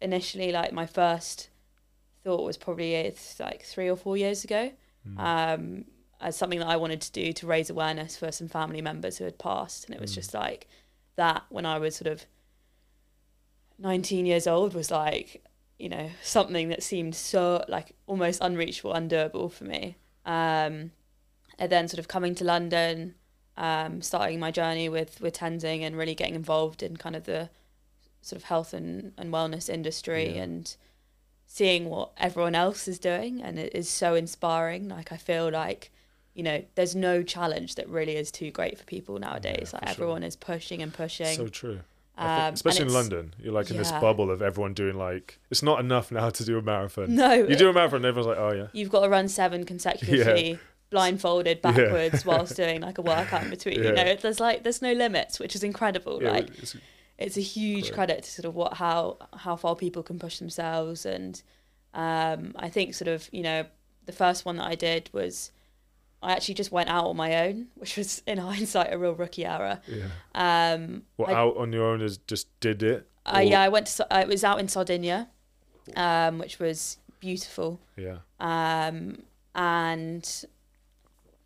initially 0.00 0.52
like 0.52 0.72
my 0.72 0.86
first 0.86 1.48
thought 2.24 2.44
was 2.44 2.56
probably 2.56 2.94
it's 2.94 3.38
like 3.40 3.62
three 3.64 3.88
or 3.88 3.96
four 3.96 4.16
years 4.16 4.44
ago 4.44 4.70
Mm. 5.08 5.18
um, 5.18 5.84
as 6.20 6.36
something 6.36 6.60
that 6.60 6.68
I 6.68 6.76
wanted 6.76 7.00
to 7.00 7.10
do 7.10 7.32
to 7.32 7.46
raise 7.48 7.70
awareness 7.70 8.16
for 8.16 8.30
some 8.30 8.46
family 8.46 8.80
members 8.80 9.18
who 9.18 9.24
had 9.24 9.36
passed, 9.36 9.84
and 9.86 9.94
it 9.96 10.00
was 10.00 10.12
Mm. 10.12 10.14
just 10.14 10.32
like 10.32 10.68
that 11.16 11.42
when 11.48 11.66
I 11.66 11.78
was 11.80 11.96
sort 11.96 12.06
of 12.06 12.24
nineteen 13.78 14.26
years 14.26 14.46
old 14.46 14.74
was 14.74 14.90
like 14.90 15.44
you 15.78 15.88
know 15.88 16.10
something 16.22 16.68
that 16.68 16.82
seemed 16.82 17.14
so 17.14 17.64
like 17.68 17.94
almost 18.06 18.40
unreachable, 18.40 18.92
undoable 18.94 19.50
for 19.50 19.64
me. 19.64 19.96
Um, 20.24 20.92
and 21.58 21.70
then 21.70 21.88
sort 21.88 21.98
of 21.98 22.08
coming 22.08 22.34
to 22.36 22.44
London, 22.44 23.14
um, 23.56 24.00
starting 24.02 24.38
my 24.40 24.50
journey 24.50 24.88
with 24.88 25.20
with 25.20 25.34
Tenzing 25.36 25.82
and 25.82 25.96
really 25.96 26.14
getting 26.14 26.34
involved 26.34 26.82
in 26.82 26.96
kind 26.96 27.16
of 27.16 27.24
the 27.24 27.50
sort 28.20 28.36
of 28.40 28.44
health 28.44 28.72
and, 28.72 29.12
and 29.18 29.32
wellness 29.32 29.68
industry 29.68 30.36
Yeah. 30.36 30.42
and 30.44 30.76
seeing 31.46 31.90
what 31.90 32.12
everyone 32.16 32.54
else 32.54 32.86
is 32.88 32.98
doing 32.98 33.42
and 33.42 33.58
it 33.58 33.74
is 33.74 33.88
so 33.88 34.14
inspiring 34.14 34.88
like 34.88 35.12
i 35.12 35.16
feel 35.18 35.50
like 35.50 35.90
you 36.32 36.42
know 36.42 36.64
there's 36.76 36.94
no 36.94 37.22
challenge 37.22 37.74
that 37.74 37.86
really 37.88 38.16
is 38.16 38.30
too 38.30 38.50
great 38.50 38.78
for 38.78 38.84
people 38.84 39.18
nowadays 39.18 39.70
Yeah, 39.72 39.80
like 39.80 39.82
for 39.82 39.86
sure. 39.88 39.90
everyone 40.04 40.22
is 40.22 40.36
pushing 40.36 40.80
and 40.80 40.94
pushing 40.94 41.36
So 41.36 41.48
true. 41.48 41.80
Um, 42.18 42.28
think, 42.44 42.54
especially 42.54 42.86
in 42.86 42.92
London, 42.92 43.34
you're 43.38 43.52
like 43.54 43.70
in 43.70 43.76
this 43.78 43.90
bubble 43.92 44.30
of 44.30 44.42
everyone 44.42 44.74
doing 44.74 44.96
like 44.96 45.38
it's 45.50 45.62
not 45.62 45.80
enough 45.80 46.12
now 46.12 46.28
to 46.30 46.44
do 46.44 46.58
a 46.58 46.62
marathon. 46.62 47.14
no 47.14 47.32
You 47.32 47.56
do 47.56 47.68
a 47.70 47.72
marathon, 47.72 47.96
and 47.98 48.04
everyone's 48.06 48.26
like, 48.28 48.38
oh 48.38 48.52
yeah, 48.52 48.66
you've 48.72 48.90
got 48.90 49.00
to 49.02 49.08
run 49.08 49.28
seven 49.28 49.64
consecutively 49.64 50.58
blindfolded 50.90 51.60
Yeah. 51.64 51.70
backwards 51.72 52.24
whilst 52.26 52.54
doing 52.56 52.82
like 52.82 52.98
a 52.98 53.02
workout 53.02 53.44
in 53.44 53.50
between 53.50 53.78
Yeah. 53.82 53.88
you 53.88 53.92
know 53.94 54.14
there's 54.16 54.40
like 54.40 54.62
there's 54.62 54.82
no 54.82 54.92
limits 54.92 55.40
which 55.40 55.54
is 55.54 55.64
incredible 55.64 56.22
yeah 56.22 56.32
like 56.32 56.50
it's, 56.58 56.76
it's 57.16 57.36
a 57.38 57.40
huge 57.40 57.84
Great. 57.84 57.94
credit 57.94 58.22
to 58.24 58.30
sort 58.30 58.44
of 58.44 58.54
what 58.54 58.74
how 58.74 59.16
how 59.34 59.56
far 59.56 59.74
people 59.74 60.02
can 60.02 60.18
push 60.18 60.38
themselves 60.38 61.06
and 61.06 61.42
um 61.94 62.52
I 62.56 62.68
think 62.68 62.92
sort 62.94 63.08
of 63.08 63.28
you 63.32 63.42
know 63.42 63.64
the 64.04 64.12
first 64.12 64.44
one 64.44 64.56
that 64.56 64.66
I 64.66 64.74
did 64.74 65.08
was 65.14 65.50
I 66.22 66.32
actually 66.32 66.54
just 66.54 66.70
went 66.72 66.88
out 66.88 67.06
on 67.06 67.16
my 67.16 67.46
own 67.48 67.66
which 67.74 67.96
was 67.96 68.22
in 68.26 68.38
hindsight 68.50 68.92
a 68.92 68.98
real 68.98 69.14
rookie 69.14 69.44
error 69.44 69.80
yeah. 69.86 70.06
um 70.34 71.02
Well, 71.16 71.30
I, 71.30 71.34
out 71.34 71.56
on 71.56 71.72
your 71.72 71.86
own 71.86 72.00
is 72.00 72.18
just 72.18 72.48
did 72.60 72.82
it. 72.82 73.08
I, 73.26 73.42
yeah 73.42 73.60
I 73.60 73.68
went 73.68 73.86
to 73.86 73.92
Sa- 73.92 74.06
I 74.10 74.24
was 74.24 74.42
out 74.44 74.58
in 74.60 74.68
Sardinia 74.68 75.28
um 75.96 76.38
which 76.38 76.58
was 76.58 76.98
beautiful 77.20 77.80
Yeah. 77.96 78.18
um, 78.40 79.22
and 79.54 80.44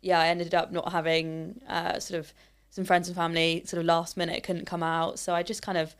yeah, 0.01 0.19
I 0.19 0.27
ended 0.27 0.53
up 0.55 0.71
not 0.71 0.91
having 0.91 1.61
uh, 1.67 1.99
sort 1.99 2.19
of 2.19 2.33
some 2.69 2.85
friends 2.85 3.07
and 3.07 3.15
family 3.17 3.63
sort 3.65 3.79
of 3.79 3.85
last 3.85 4.15
minute 4.15 4.43
couldn't 4.43 4.65
come 4.65 4.83
out, 4.83 5.19
so 5.19 5.33
I 5.33 5.43
just 5.43 5.61
kind 5.61 5.77
of 5.77 5.95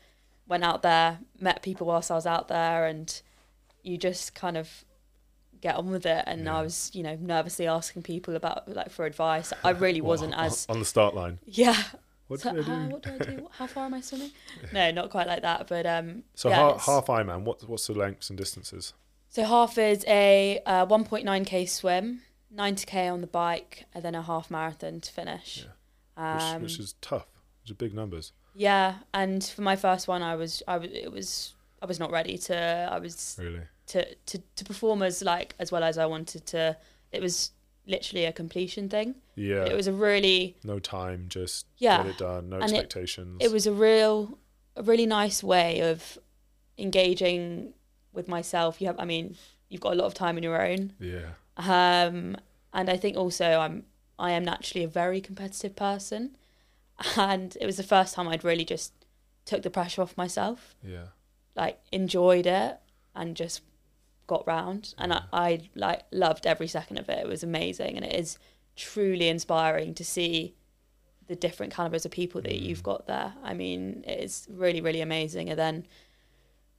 went 0.46 0.64
out 0.64 0.82
there, 0.82 1.18
met 1.38 1.62
people 1.62 1.86
whilst 1.86 2.10
I 2.10 2.14
was 2.14 2.26
out 2.26 2.48
there, 2.48 2.86
and 2.86 3.20
you 3.82 3.98
just 3.98 4.34
kind 4.34 4.56
of 4.56 4.84
get 5.60 5.76
on 5.76 5.90
with 5.90 6.06
it. 6.06 6.24
And 6.26 6.44
Yeah. 6.44 6.58
I 6.58 6.62
was, 6.62 6.90
you 6.94 7.02
know, 7.02 7.16
nervously 7.20 7.66
asking 7.66 8.02
people 8.02 8.34
about 8.36 8.68
like 8.68 8.90
for 8.90 9.04
advice. 9.06 9.52
I 9.64 9.70
really 9.86 10.00
wasn't 10.00 10.34
as 10.36 10.66
on 10.68 10.78
the 10.78 10.84
start 10.84 11.14
line. 11.14 11.38
yeah. 11.44 11.76
What 12.28 12.40
so, 12.40 12.52
do? 12.52 12.62
what 12.62 13.02
do 13.02 13.10
I 13.14 13.18
do? 13.18 13.48
How 13.58 13.66
far 13.66 13.86
am 13.86 13.94
I 13.94 14.02
swimming? 14.02 14.32
No, 14.72 14.90
not 14.90 15.08
quite 15.08 15.26
like 15.26 15.40
that, 15.42 15.66
but 15.66 15.86
um. 15.86 16.24
So 16.34 16.50
yeah, 16.50 16.56
half, 16.56 16.84
half 16.84 17.06
Ironman. 17.06 17.42
What 17.44 17.66
what's 17.68 17.86
the 17.86 17.94
lengths 17.94 18.28
and 18.28 18.36
distances? 18.38 18.92
So 19.30 19.44
half 19.44 19.78
is 19.78 20.04
a 20.06 20.60
uh, 20.66 20.86
1.9k 20.86 21.68
swim, 21.68 22.20
90k 22.54 23.10
on 23.12 23.20
the 23.22 23.26
bike, 23.26 23.84
and 23.94 24.04
then 24.04 24.14
a 24.14 24.20
half 24.22 24.50
marathon 24.50 25.00
to 25.00 25.12
finish. 25.12 25.64
Which, 26.16 26.24
Um, 26.24 26.62
which 26.62 26.78
is 26.78 26.94
tough. 27.00 27.26
Which 27.62 27.70
are 27.70 27.74
big 27.74 27.94
numbers. 27.94 28.32
yeah, 28.54 28.96
and 29.14 29.42
for 29.44 29.62
my 29.62 29.76
first 29.76 30.06
one, 30.08 30.22
I 30.22 30.34
was 30.34 30.62
I 30.68 30.76
was 30.78 30.90
it 30.92 31.10
was 31.12 31.54
I 31.80 31.86
was 31.86 31.98
not 31.98 32.10
ready 32.10 32.36
to 32.38 32.88
I 32.92 32.98
was 32.98 33.36
Really. 33.40 33.62
To 33.88 34.14
to 34.14 34.38
to 34.56 34.64
perform 34.64 35.02
as 35.02 35.22
like 35.22 35.54
as 35.58 35.70
well 35.72 35.82
as 35.84 35.98
I 35.98 36.06
wanted 36.06 36.46
to. 36.46 36.76
It 37.12 37.20
was 37.22 37.52
literally 37.86 38.26
a 38.26 38.32
completion 38.32 38.88
thing. 38.88 39.14
Yeah. 39.34 39.64
It 39.64 39.74
was 39.74 39.86
a 39.86 39.92
really 39.92 40.56
no 40.64 40.78
time. 40.78 41.26
Just 41.28 41.66
Yeah. 41.78 41.98
get 42.02 42.06
it 42.12 42.18
done. 42.18 42.50
No 42.50 42.56
And 42.56 42.64
it- 42.70 42.74
expectations. 42.74 43.38
it 43.40 43.50
was 43.50 43.66
a 43.66 43.72
real 43.72 44.38
a 44.76 44.82
really 44.82 45.06
nice 45.06 45.42
way 45.42 45.80
of 45.80 46.18
engaging 46.78 47.72
with 48.12 48.28
myself. 48.28 48.80
You 48.80 48.86
have 48.88 48.98
I 49.00 49.04
mean 49.04 49.36
you've 49.68 49.80
got 49.80 49.92
a 49.92 49.96
lot 49.96 50.06
of 50.06 50.14
time 50.14 50.36
on 50.36 50.42
your 50.42 50.60
own. 50.62 50.92
Yeah. 51.00 51.30
Um, 51.56 52.36
and 52.72 52.88
I 52.90 52.96
think 52.96 53.16
also 53.16 53.58
I'm 53.58 53.84
I 54.18 54.32
am 54.32 54.44
naturally 54.44 54.84
a 54.84 54.88
very 54.88 55.20
competitive 55.20 55.76
person, 55.76 56.36
and 57.16 57.56
it 57.60 57.66
was 57.66 57.76
the 57.76 57.82
first 57.84 58.14
time 58.14 58.26
I'd 58.28 58.42
really 58.44 58.64
just 58.64 58.92
took 59.44 59.62
the 59.62 59.70
pressure 59.70 60.02
off 60.02 60.16
myself. 60.16 60.74
Yeah. 60.82 61.08
like 61.56 61.80
enjoyed 61.90 62.46
it 62.46 62.76
and 63.16 63.34
just 63.36 63.62
got 64.28 64.46
round 64.46 64.94
and 64.96 65.12
I, 65.12 65.22
I 65.32 65.60
like 65.74 66.02
loved 66.12 66.46
every 66.46 66.68
second 66.68 66.98
of 66.98 67.08
it. 67.08 67.18
It 67.18 67.26
was 67.26 67.42
amazing 67.42 67.96
and 67.96 68.04
it 68.06 68.14
is 68.14 68.38
truly 68.76 69.28
inspiring 69.28 69.92
to 69.94 70.04
see 70.04 70.54
the 71.26 71.34
different 71.34 71.74
calibers 71.74 72.06
of 72.06 72.12
people 72.12 72.40
that 72.42 72.54
you've 72.60 72.84
got 72.84 73.08
there. 73.08 73.34
I 73.42 73.54
mean, 73.54 74.04
it 74.06 74.20
is 74.20 74.46
really, 74.48 74.80
really 74.80 75.00
amazing. 75.00 75.50
And 75.50 75.58
then 75.58 75.86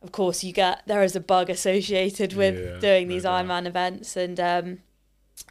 of 0.02 0.14
course 0.14 0.46
you 0.46 0.54
get 0.54 0.82
there 0.86 1.04
is 1.04 1.18
a 1.18 1.20
bug 1.20 1.50
associated 1.50 2.32
with 2.34 2.56
Yeah, 2.56 2.80
doing 2.80 3.10
these 3.10 3.24
doubt. 3.24 3.46
Ironman 3.46 3.68
events 3.68 4.16
and 4.16 4.40
um 4.40 4.78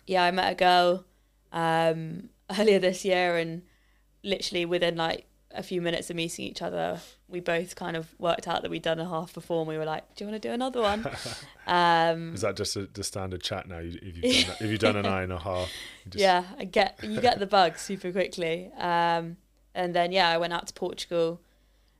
yeah, 0.07 0.24
I 0.24 0.30
met 0.30 0.53
a 0.53 0.55
girl 0.55 1.05
um 1.53 2.30
earlier 2.59 2.78
this 2.78 3.05
year 3.05 3.36
and 3.36 3.62
literally 4.22 4.64
within 4.64 4.96
like 4.96 5.26
a 5.51 5.62
few 5.62 5.80
minutes 5.82 6.11
of 6.11 6.16
meeting 6.16 6.44
each 6.46 6.62
other, 6.62 7.01
we 7.28 7.40
both 7.40 7.76
kind 7.76 7.96
of 7.96 8.08
worked 8.18 8.48
out 8.48 8.62
that 8.62 8.70
we'd 8.70 8.82
done 8.82 8.98
a 8.98 9.08
half 9.08 9.34
before 9.34 9.60
and 9.60 9.68
we 9.68 9.76
were 9.76 9.84
like, 9.84 10.14
Do 10.14 10.24
you 10.24 10.30
want 10.30 10.42
to 10.42 10.48
do 10.48 10.52
another 10.54 10.80
one? 10.80 11.06
um 11.66 12.34
Is 12.34 12.40
that 12.40 12.56
just 12.56 12.74
a, 12.76 12.86
the 12.86 13.04
standard 13.04 13.42
chat 13.42 13.68
now? 13.68 13.78
If 13.78 14.02
you've 14.02 14.14
done, 14.22 14.32
that- 14.48 14.60
if 14.62 14.70
you've 14.70 14.80
done 14.80 14.96
an 14.96 15.06
eye 15.06 15.22
and 15.22 15.32
a 15.32 15.38
half, 15.38 15.70
just, 16.08 16.22
yeah, 16.22 16.44
I 16.58 16.64
get 16.64 16.98
you 17.02 17.20
get 17.20 17.38
the 17.38 17.46
bug 17.46 17.78
super 17.78 18.10
quickly. 18.12 18.70
Um, 18.78 19.36
and 19.74 19.94
then 19.94 20.10
yeah, 20.12 20.28
I 20.30 20.38
went 20.38 20.52
out 20.52 20.66
to 20.68 20.74
Portugal, 20.74 21.40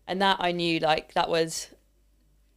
and 0.07 0.21
that 0.23 0.39
I 0.41 0.53
knew 0.53 0.79
like 0.81 1.13
that 1.15 1.29
was 1.29 1.69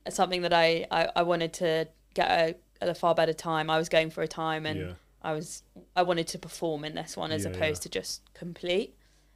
something 0.10 0.42
that 0.44 0.54
I 0.54 0.88
I, 0.90 1.10
I 1.18 1.24
wanted 1.24 1.54
to 1.54 1.88
get 2.14 2.30
a, 2.32 2.56
at 2.82 2.90
a 2.90 2.96
far 2.96 3.14
better 3.16 3.34
time. 3.34 3.70
I 3.70 3.78
was 3.78 3.90
going 3.90 4.10
for 4.10 4.22
a 4.24 4.28
time, 4.28 4.66
and 4.66 4.80
yeah, 4.80 4.94
I 5.22 5.34
was 5.34 5.64
I 5.96 6.04
wanted 6.04 6.28
to 6.30 6.40
perform 6.40 6.86
in 6.86 6.96
this 6.96 7.18
one 7.18 7.32
as 7.34 7.44
Yeah, 7.44 7.52
opposed 7.52 7.82
yeah. 7.82 7.90
to 7.92 8.00
just 8.00 8.22
complete. 8.34 8.96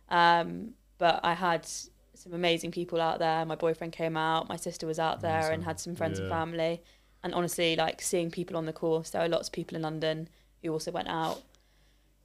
Um, 0.10 0.76
but 0.98 1.20
I 1.24 1.34
had 1.34 1.68
some 2.16 2.34
amazing 2.34 2.72
people 2.72 3.02
out 3.02 3.20
there. 3.20 3.46
My 3.46 3.56
boyfriend 3.56 3.94
came 3.94 4.18
out, 4.18 4.50
my 4.50 4.56
sister 4.56 4.88
was 4.88 5.00
out 5.00 5.22
there, 5.22 5.52
and 5.52 5.64
had 5.64 5.80
some 5.80 5.96
friends 5.96 6.20
and 6.20 6.30
family. 6.30 6.82
And 7.24 7.34
honestly, 7.34 7.76
like 7.76 8.02
seeing 8.02 8.32
people 8.32 8.56
on 8.58 8.66
the 8.66 8.74
course, 8.74 9.10
there 9.10 9.22
were 9.22 9.28
lots 9.28 9.48
of 9.48 9.54
people 9.54 9.76
in 9.76 9.82
London 9.82 10.30
who 10.62 10.72
also 10.72 10.92
went 10.92 11.08
out. 11.08 11.42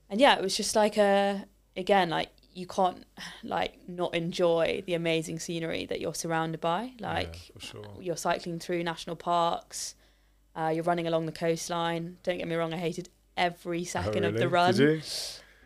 And 0.09 0.21
yeah, 0.21 0.37
it 0.37 0.43
was 0.43 0.57
just 0.57 0.75
like 0.77 0.97
a 0.97 1.45
again 1.77 2.11
like 2.11 2.29
you 2.53 2.67
can't 2.67 3.05
like 3.45 3.79
not 3.89 4.15
enjoy 4.15 4.83
the 4.87 4.95
amazing 4.95 5.39
scenery 5.39 5.87
that 5.87 6.01
you're 6.01 6.15
surrounded 6.15 6.61
by. 6.61 6.93
Like 6.99 7.51
yeah, 7.55 7.61
sure. 7.61 7.85
you're 8.01 8.17
cycling 8.17 8.59
through 8.59 8.83
national 8.83 9.17
parks, 9.17 9.95
uh, 10.57 10.73
you're 10.75 10.85
running 10.85 11.07
along 11.07 11.27
the 11.27 11.33
coastline. 11.33 12.17
Don't 12.23 12.39
get 12.39 12.49
me 12.49 12.57
wrong, 12.57 12.75
I 12.75 12.79
hated 12.79 13.09
every 13.37 13.83
Oh, 13.83 13.85
second 13.85 14.25
of 14.25 14.35
the 14.35 14.49
run. 14.49 14.75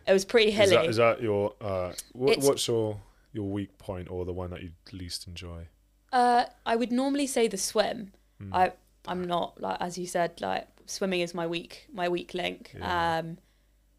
It 0.06 0.12
was 0.12 0.24
pretty 0.26 0.50
Is 0.50 0.56
hilly. 0.56 0.76
that, 0.76 0.86
is 0.86 0.96
that 0.96 1.22
your 1.22 1.54
uh, 1.60 1.92
what, 2.12 2.38
what's 2.40 2.68
your 2.68 3.00
your 3.34 3.50
weak 3.50 3.76
point 3.78 4.08
or 4.10 4.24
the 4.24 4.32
one 4.32 4.48
that 4.50 4.62
you 4.62 4.70
least 4.92 5.26
enjoy? 5.28 5.66
uh, 6.12 6.44
I 6.64 6.76
would 6.76 6.92
normally 6.92 7.26
say 7.26 7.48
the 7.48 7.58
swim. 7.58 8.12
Mm. 8.42 8.50
I 8.54 8.72
I'm 9.06 9.24
not 9.24 9.60
like 9.60 9.76
as 9.80 9.98
you 9.98 10.06
said 10.06 10.40
like 10.40 10.66
swimming 10.86 11.20
is 11.20 11.34
my 11.34 11.46
weak 11.46 11.86
my 11.92 12.08
weak 12.08 12.32
link. 12.34 12.72
Yeah. 12.78 13.18
Um, 13.18 13.38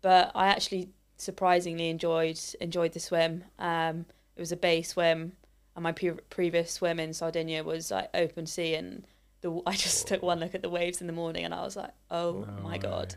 but 0.02 0.32
I 0.34 0.48
actually 0.48 0.90
surprisingly 1.18 1.90
enjoyed 1.90 2.40
enjoyed 2.62 2.94
the 2.94 3.00
swim. 3.00 3.44
Um, 3.60 4.06
it 4.36 4.40
was 4.42 4.52
a 4.52 4.58
bay 4.58 4.82
swim, 4.82 5.34
and 5.76 5.84
my 5.84 5.92
pre- 5.92 6.20
previous 6.30 6.72
swim 6.72 7.00
in 7.00 7.14
Sardinia 7.14 7.64
was 7.64 7.92
like 7.92 8.10
open 8.14 8.46
sea, 8.46 8.76
and 8.76 9.06
the 9.42 9.62
I 9.68 9.74
just 9.76 10.08
took 10.08 10.22
one 10.22 10.40
look 10.40 10.56
at 10.56 10.62
the 10.62 10.70
waves 10.70 11.02
in 11.02 11.08
the 11.08 11.14
morning, 11.14 11.44
and 11.46 11.54
I 11.54 11.62
was 11.64 11.76
like, 11.76 11.92
oh 12.12 12.46
No 12.48 12.64
my 12.64 12.74
way. 12.74 12.78
god. 12.80 13.16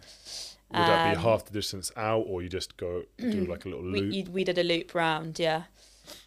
Would 0.71 0.81
that 0.81 1.11
be 1.13 1.17
Um, 1.17 1.23
half 1.23 1.47
the 1.47 1.53
distance 1.53 1.91
out, 1.97 2.25
or 2.29 2.43
you 2.43 2.49
just 2.51 2.77
go 2.77 3.03
do 3.19 3.47
like 3.47 3.65
a 3.65 3.69
little 3.69 3.85
We 3.91 4.01
loop? 4.03 4.13
you, 4.15 4.25
we 4.33 4.45
did 4.45 4.59
a 4.59 4.63
loop 4.63 4.95
round, 4.95 5.39
yeah. 5.39 5.63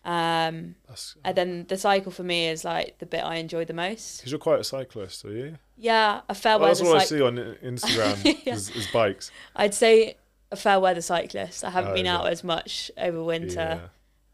Um, 0.03 0.75
That's 0.87 1.15
and 1.23 1.35
then 1.37 1.65
the 1.67 1.77
cycle 1.77 2.11
for 2.11 2.23
me 2.23 2.47
is 2.47 2.63
like 2.65 2.97
the 2.99 3.05
bit 3.05 3.23
I 3.23 3.35
enjoy 3.35 3.65
the 3.65 3.73
most. 3.73 4.17
because 4.17 4.31
you're 4.31 4.39
quite 4.39 4.59
a 4.59 4.63
cyclist, 4.63 5.23
are 5.25 5.31
you? 5.31 5.57
Yeah, 5.77 6.21
a 6.29 6.35
fair 6.35 6.57
Well, 6.57 6.67
that's 6.67 6.81
weather 6.81 6.93
what 6.93 7.01
I 7.01 7.05
see 7.05 7.21
on 7.21 7.35
Instagram 7.63 8.41
Yeah. 8.45 8.53
is, 8.53 8.69
is 8.71 8.87
bikes. 8.87 9.31
I'd 9.55 9.73
say 9.73 10.17
a 10.51 10.55
fair 10.55 10.79
weather 10.79 11.01
cyclist. 11.01 11.63
I 11.63 11.69
haven't 11.69 11.91
Oh, 11.91 11.95
been 11.95 12.05
is 12.05 12.11
out 12.11 12.27
as 12.27 12.43
much 12.43 12.91
over 12.97 13.23
winter. 13.23 13.81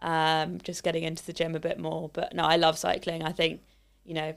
Yeah. 0.02 0.42
Um, 0.44 0.60
just 0.64 0.84
getting 0.84 1.04
into 1.04 1.26
the 1.26 1.34
gym 1.34 1.56
a 1.56 1.60
bit 1.60 1.80
more. 1.80 2.10
But 2.14 2.34
no, 2.36 2.44
I 2.44 2.56
love 2.58 2.78
cycling. 2.78 3.24
I 3.24 3.32
think 3.32 3.62
you 4.06 4.14
know, 4.14 4.36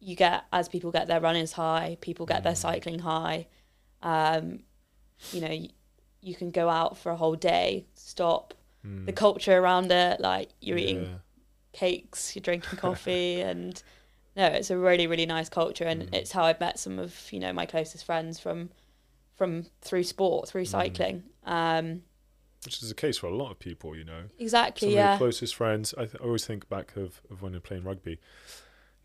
you 0.00 0.16
get 0.16 0.44
as 0.52 0.68
people 0.68 0.90
get 0.90 1.06
their 1.08 1.20
runners 1.20 1.52
high, 1.52 1.98
people 2.00 2.24
get 2.26 2.42
their 2.42 2.52
Mm. 2.54 2.56
cycling 2.56 2.98
high. 3.00 3.46
Um, 4.02 4.60
you 5.32 5.40
know, 5.42 5.50
you, 5.52 5.68
you 6.22 6.34
can 6.34 6.50
go 6.50 6.68
out 6.68 6.96
for 6.96 7.10
a 7.12 7.16
whole 7.16 7.34
day, 7.36 7.84
stop. 7.94 8.54
Mm. 8.86 9.06
The 9.06 9.12
culture 9.12 9.58
around 9.58 9.90
it, 9.92 10.20
like 10.20 10.50
you're 10.60 10.78
eating 10.78 11.02
Yeah. 11.04 11.18
cakes, 11.72 12.34
you're 12.34 12.42
drinking 12.42 12.78
coffee, 12.86 13.40
and 13.40 13.82
no, 14.36 14.46
it's 14.46 14.70
a 14.70 14.76
really 14.78 15.06
really 15.06 15.26
nice 15.26 15.48
culture, 15.48 15.84
and 15.84 16.02
Mm. 16.04 16.14
it's 16.14 16.32
how 16.32 16.44
I've 16.44 16.60
met 16.60 16.78
some 16.78 16.98
of 16.98 17.14
you 17.32 17.40
know 17.40 17.52
my 17.52 17.66
closest 17.66 18.04
friends 18.04 18.38
from 18.40 18.70
from 19.36 19.66
through 19.82 20.04
sport, 20.04 20.48
through 20.48 20.64
Mm. 20.64 20.68
cycling. 20.70 21.22
Um, 21.44 22.02
which 22.64 22.82
is 22.82 22.90
the 22.90 22.94
case 22.94 23.16
for 23.16 23.26
a 23.26 23.34
lot 23.34 23.50
of 23.50 23.58
people, 23.58 23.96
you 23.96 24.04
know. 24.04 24.24
exactly, 24.38 24.88
Some 24.88 24.92
of 24.92 24.94
yeah, 24.94 25.08
your 25.12 25.16
closest 25.18 25.54
friends. 25.54 25.94
I, 25.96 26.04
th- 26.04 26.16
I 26.20 26.24
always 26.24 26.44
think 26.44 26.68
back 26.68 26.94
of, 26.94 27.22
of 27.30 27.40
when 27.40 27.52
you're 27.52 27.60
playing 27.62 27.84
rugby. 27.84 28.18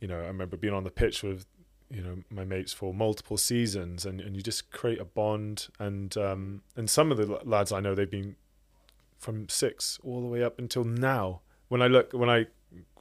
You 0.02 0.10
know, 0.10 0.20
I 0.20 0.28
remember 0.28 0.58
being 0.58 0.74
on 0.74 0.84
the 0.84 0.92
pitch 0.92 1.24
with, 1.24 1.46
you 1.90 2.02
know, 2.02 2.18
my 2.30 2.44
mates 2.44 2.74
for 2.74 2.94
multiple 2.94 3.38
seasons, 3.38 4.06
and, 4.06 4.20
and 4.20 4.36
you 4.36 4.42
just 4.42 4.72
create 4.72 5.00
a 5.00 5.06
bond. 5.06 5.70
And 5.80 6.18
um, 6.18 6.64
and 6.76 6.90
some 6.90 7.14
of 7.14 7.18
the 7.18 7.40
lads 7.46 7.72
I 7.72 7.80
know, 7.80 7.96
they've 7.96 8.12
been 8.12 8.36
from 9.26 9.50
six 9.50 10.00
all 10.04 10.22
the 10.22 10.28
way 10.28 10.44
up 10.44 10.60
until 10.60 10.84
now. 10.84 11.42
When 11.68 11.82
I 11.82 11.88
look, 11.88 12.14
when 12.14 12.30
I 12.30 12.46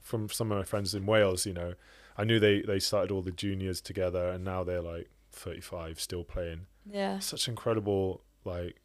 from 0.01 0.29
some 0.29 0.51
of 0.51 0.59
my 0.59 0.65
friends 0.65 0.95
in 0.95 1.05
Wales, 1.07 1.45
you 1.47 1.53
know, 1.53 1.75
I 2.17 2.25
knew 2.25 2.41
they 2.41 2.63
they 2.63 2.79
started 2.81 3.11
all 3.13 3.23
the 3.23 3.31
juniors 3.45 3.81
together, 3.81 4.29
and 4.31 4.43
now 4.45 4.65
they're 4.65 4.81
like 4.95 5.09
35 5.33 6.01
still 6.01 6.25
playing. 6.25 6.67
yeah. 6.91 7.19
Such 7.19 7.47
incredible 7.49 8.23
like 8.45 8.77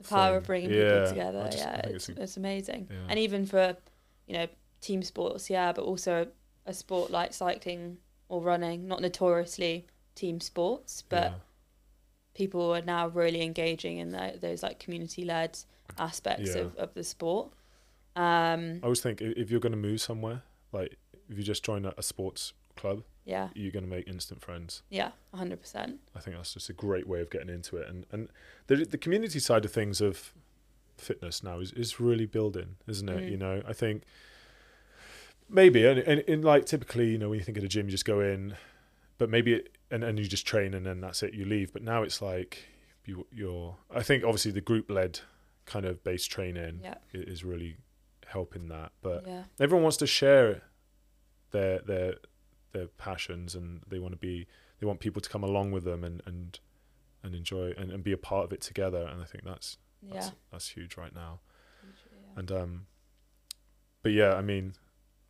The 0.00 0.08
power 0.08 0.36
of 0.38 0.44
bringing 0.46 0.70
Yeah, 0.70 0.88
people 0.92 1.08
together, 1.08 1.44
just- 1.50 1.58
yeah, 1.58 1.76
it's 1.94 2.08
it's 2.08 2.18
it's 2.20 2.36
amazing. 2.36 2.88
Yeah. 2.90 3.06
And 3.08 3.18
even 3.18 3.46
for 3.46 3.76
you 4.26 4.34
know 4.38 4.46
team 4.80 5.02
sports, 5.02 5.48
yeah, 5.48 5.72
but 5.72 5.82
also 5.82 6.26
a 6.66 6.72
sport 6.74 7.10
like 7.10 7.32
cycling 7.32 7.98
or 8.28 8.42
running, 8.42 8.88
not 8.88 9.00
notoriously 9.00 9.86
team 10.14 10.40
sports, 10.40 11.02
but 11.08 11.30
yeah. 11.32 11.38
people 12.34 12.74
are 12.74 12.82
now 12.82 13.08
really 13.08 13.42
engaging 13.42 13.98
in 13.98 14.10
tho- 14.10 14.36
those 14.40 14.62
like 14.62 14.78
community 14.80 15.24
led 15.24 15.58
aspects 15.98 16.54
Yeah. 16.54 16.62
of, 16.62 16.76
of 16.76 16.94
the 16.94 17.04
sport. 17.04 17.50
Um, 18.16 18.80
I 18.82 18.84
always 18.84 19.00
think 19.00 19.20
if 19.20 19.50
you're 19.50 19.60
going 19.60 19.72
to 19.72 19.78
move 19.78 20.00
somewhere, 20.00 20.42
like 20.72 20.96
if 21.28 21.36
you 21.36 21.42
just 21.44 21.64
join 21.64 21.84
a, 21.84 21.92
a 21.98 22.02
sports 22.02 22.52
club, 22.76 23.02
yeah, 23.24 23.48
you're 23.54 23.72
going 23.72 23.84
to 23.84 23.90
make 23.90 24.06
instant 24.06 24.42
friends. 24.42 24.82
yeah, 24.90 25.10
hundred 25.34 25.60
percent. 25.60 25.98
I 26.14 26.20
think 26.20 26.36
that's 26.36 26.54
just 26.54 26.68
a 26.68 26.72
great 26.74 27.06
way 27.08 27.20
of 27.20 27.30
getting 27.30 27.48
into 27.48 27.76
it. 27.76 27.88
And 27.88 28.06
and 28.12 28.28
the 28.66 28.76
the 28.84 28.98
community 28.98 29.38
side 29.40 29.64
of 29.64 29.72
things 29.72 30.00
of 30.00 30.32
fitness 30.96 31.42
now 31.42 31.58
is, 31.58 31.72
is 31.72 31.98
really 31.98 32.26
building, 32.26 32.76
isn't 32.86 33.08
it? 33.08 33.22
Mm. 33.24 33.30
You 33.30 33.36
know, 33.36 33.62
I 33.66 33.72
think 33.72 34.02
maybe 35.48 35.86
and, 35.86 35.98
and 36.00 36.20
in 36.22 36.42
like 36.42 36.66
typically, 36.66 37.10
you 37.10 37.18
know, 37.18 37.30
when 37.30 37.38
you 37.38 37.44
think 37.44 37.56
of 37.58 37.62
the 37.62 37.68
gym, 37.68 37.86
you 37.86 37.90
just 37.90 38.04
go 38.04 38.20
in, 38.20 38.54
but 39.18 39.28
maybe 39.30 39.54
it, 39.54 39.74
and 39.90 40.04
and 40.04 40.18
you 40.18 40.26
just 40.26 40.46
train 40.46 40.74
and 40.74 40.86
then 40.86 41.00
that's 41.00 41.22
it, 41.22 41.34
you 41.34 41.44
leave. 41.44 41.72
But 41.72 41.82
now 41.82 42.02
it's 42.02 42.20
like 42.22 42.64
you 43.06 43.26
you're. 43.32 43.76
I 43.92 44.02
think 44.02 44.24
obviously 44.24 44.52
the 44.52 44.60
group 44.60 44.90
led 44.90 45.20
kind 45.66 45.84
of 45.84 46.02
base 46.04 46.26
training 46.26 46.80
Yeah, 46.82 46.94
is 47.12 47.44
really 47.44 47.76
helping 48.26 48.68
that, 48.68 48.92
but 49.02 49.24
yeah, 49.26 49.44
everyone 49.60 49.82
wants 49.82 49.96
to 49.98 50.06
share 50.06 50.62
their 51.50 51.78
their 51.80 52.14
their 52.72 52.86
passions 52.88 53.54
and 53.54 53.80
they 53.88 53.98
want 53.98 54.12
to 54.12 54.18
be 54.18 54.46
they 54.80 54.86
want 54.86 55.00
people 55.00 55.22
to 55.22 55.28
come 55.30 55.44
along 55.44 55.72
with 55.72 55.84
them 55.84 56.04
and 56.04 56.22
and 56.26 56.58
and 57.22 57.34
enjoy 57.34 57.72
and, 57.78 57.90
and 57.90 58.04
be 58.04 58.12
a 58.12 58.18
part 58.18 58.44
of 58.44 58.52
it 58.52 58.60
together. 58.60 59.06
And 59.10 59.22
I 59.22 59.24
think 59.24 59.44
that's 59.44 59.78
that's 60.02 60.26
yeah. 60.26 60.32
that's 60.52 60.68
huge 60.68 60.96
right 60.96 61.14
now. 61.14 61.40
And 62.36 62.50
um 62.52 62.86
but 64.02 64.12
yeah 64.12 64.34
I 64.34 64.42
mean 64.42 64.74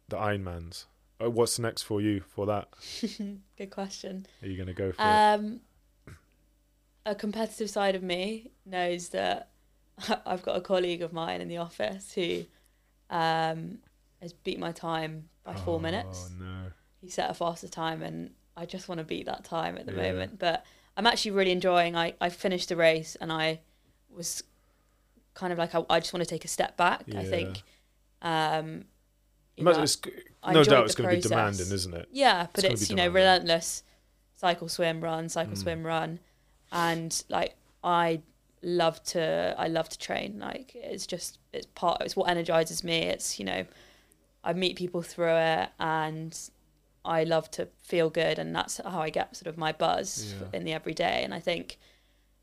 the 0.09 0.16
Ironmans 0.16 0.87
uh, 1.22 1.30
what's 1.30 1.59
next 1.59 1.82
for 1.82 2.01
you 2.01 2.20
for 2.20 2.47
that? 2.47 2.68
Good 3.59 3.70
question. 3.70 4.26
are 4.43 4.49
you 4.49 4.57
going 4.57 4.66
to 4.66 4.74
go 4.74 4.91
for 4.91 5.03
it? 5.03 5.05
Um, 5.05 5.61
a 7.07 7.14
competitive 7.14 7.70
side 7.70 7.95
of 7.95 8.03
me 8.03 8.51
knows 8.66 9.11
that 9.11 9.51
I've 10.26 10.42
got 10.42 10.57
a 10.57 10.61
colleague 10.61 11.03
of 11.03 11.12
mine 11.12 11.40
in 11.40 11.49
the 11.49 11.59
office 11.59 12.12
who 12.14 12.45
um, 13.11 13.78
has 14.20 14.32
beat 14.32 14.59
my 14.59 14.72
time 14.72 15.28
by 15.45 15.55
four 15.55 15.76
oh 15.76 15.80
minutes. 15.80 16.30
no 16.38 16.70
He 17.01 17.11
set 17.11 17.30
a 17.30 17.34
faster 17.34 17.68
time, 17.68 18.03
and 18.03 18.30
I 18.57 18.66
just 18.66 18.88
want 18.88 18.99
to 18.99 19.05
beat 19.05 19.26
that 19.26 19.45
time 19.45 19.76
at 19.76 19.86
the 19.86 19.92
Yeah. 19.92 20.12
moment. 20.12 20.38
But 20.38 20.64
I'm 20.97 21.07
actually 21.07 21.32
really 21.32 21.53
enjoying. 21.53 21.97
I 21.97 22.14
I 22.20 22.30
finished 22.30 22.68
the 22.70 22.76
race, 22.76 23.16
and 23.20 23.30
I 23.32 23.61
was 24.09 24.42
kind 25.34 25.53
of 25.53 25.59
like 25.59 25.74
I, 25.74 25.84
I 25.90 26.01
just 26.01 26.12
want 26.12 26.22
to 26.24 26.30
take 26.30 26.45
a 26.45 26.49
step 26.49 26.76
back. 26.76 27.05
I 27.14 27.24
think. 27.24 27.62
Um, 28.22 28.86
know, 29.76 29.82
it's, 29.82 29.99
no 30.49 30.64
doubt 30.64 30.86
it's 30.86 30.95
going 30.95 31.09
to 31.09 31.16
be 31.16 31.22
demanding 31.22 31.70
isn't 31.70 31.95
it 31.95 32.09
Yeah, 32.11 32.49
but 32.53 32.62
gonna 32.64 32.74
it's, 32.74 32.90
you 32.90 32.97
know 32.97 33.09
relentless 33.09 33.82
cycle 34.34 34.68
swim 34.68 35.01
run 35.01 35.28
cycle 35.28 35.55
Mm. 35.55 35.59
swim 35.59 35.86
run 35.86 36.18
and 36.72 37.24
like 37.28 37.55
I 37.84 38.20
love 38.65 39.03
to 39.05 39.55
I 39.59 39.69
love 39.69 39.89
to 39.91 39.99
train 39.99 40.39
like 40.41 40.75
it's 40.75 41.07
just 41.07 41.39
it's 41.53 41.67
part 41.75 42.01
it's 42.03 42.17
what 42.17 42.29
energizes 42.31 42.83
me 42.83 42.99
it's 43.03 43.39
you 43.39 43.45
know 43.45 43.65
I 44.43 44.53
meet 44.53 44.77
people 44.77 45.03
through 45.03 45.37
it 45.37 45.69
and 45.79 46.39
I 47.07 47.25
love 47.25 47.51
to 47.53 47.69
feel 47.83 48.09
good, 48.09 48.39
and 48.39 48.57
that's 48.57 48.79
how 48.79 49.01
I 49.01 49.11
get 49.11 49.37
sort 49.37 49.47
of 49.49 49.59
my 49.59 49.73
buzz 49.73 50.35
Yeah. 50.41 50.49
in 50.59 50.65
the 50.65 50.73
everyday. 50.73 51.23
And 51.23 51.35
I 51.35 51.39
think, 51.41 51.79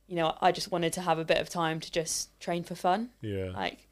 you 0.07 0.15
know, 0.15 0.35
I 0.39 0.51
just 0.51 0.71
wanted 0.71 0.93
to 0.93 1.01
have 1.01 1.17
a 1.17 1.25
bit 1.25 1.39
of 1.39 1.49
time 1.49 1.79
to 1.79 1.91
just 1.91 2.39
train 2.39 2.63
for 2.63 2.75
fun, 2.75 3.09
Yeah, 3.21 3.49
like 3.55 3.87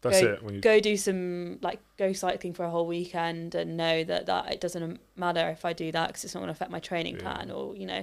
that's 0.00 0.22
go, 0.22 0.26
it. 0.32 0.42
When 0.42 0.54
you 0.54 0.60
go 0.62 0.80
do 0.80 0.96
some 0.96 1.58
like 1.60 1.80
go 1.98 2.14
cycling 2.14 2.54
for 2.54 2.64
a 2.64 2.70
whole 2.70 2.86
weekend 2.86 3.54
and 3.54 3.76
know 3.76 4.04
that 4.04 4.24
that 4.24 4.52
it 4.52 4.60
doesn't 4.62 5.00
matter 5.16 5.50
if 5.50 5.66
I 5.66 5.74
do 5.74 5.92
that 5.92 6.06
because 6.08 6.24
it's 6.24 6.34
not 6.34 6.40
going 6.40 6.48
to 6.48 6.52
affect 6.52 6.70
my 6.70 6.80
training 6.80 7.16
Yeah. 7.16 7.22
plan 7.22 7.50
or 7.50 7.76
you 7.76 7.84
know 7.86 8.02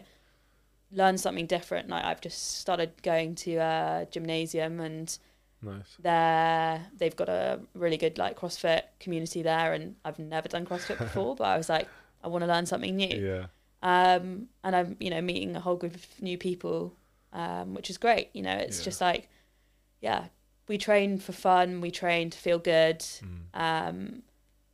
learn 0.94 1.18
something 1.18 1.48
different. 1.48 1.90
Like 1.90 2.06
I've 2.06 2.22
just 2.22 2.60
started 2.60 2.92
going 3.02 3.36
to 3.36 3.56
a 3.56 4.08
gymnasium 4.12 4.80
and 4.80 5.18
nice. 5.62 5.96
there 6.00 6.86
they've 6.98 7.16
got 7.16 7.30
a 7.30 7.60
really 7.74 7.98
good 7.98 8.18
like 8.18 8.40
CrossFit 8.40 8.84
community 9.00 9.42
there 9.42 9.74
and 9.74 9.96
I've 10.06 10.20
never 10.20 10.48
done 10.48 10.66
CrossFit 10.66 10.98
before 11.08 11.36
but 11.36 11.46
I 11.46 11.58
was 11.58 11.70
like 11.70 11.88
I 12.24 12.28
want 12.28 12.44
to 12.44 12.48
learn 12.48 12.66
something 12.66 12.96
new 12.96 13.08
Yeah, 13.08 13.46
um, 13.82 14.48
and 14.64 14.76
I'm 14.76 14.96
you 15.00 15.10
know 15.10 15.22
meeting 15.22 15.56
a 15.56 15.60
whole 15.60 15.76
group 15.76 15.96
of 15.96 16.06
new 16.22 16.38
people, 16.38 16.96
um, 17.34 17.74
which 17.74 17.90
is 17.90 17.98
great. 17.98 18.30
You 18.34 18.44
know, 18.44 18.56
it's 18.56 18.80
Yeah. 18.80 18.86
just 18.86 19.02
like, 19.02 19.28
yeah, 20.00 20.28
we 20.70 20.78
train 20.78 21.18
for 21.18 21.34
fun, 21.34 21.82
we 21.82 21.92
train 21.92 22.30
to 22.30 22.38
feel 22.38 22.60
good, 22.60 23.00
mm. 23.00 23.42
um, 23.54 24.24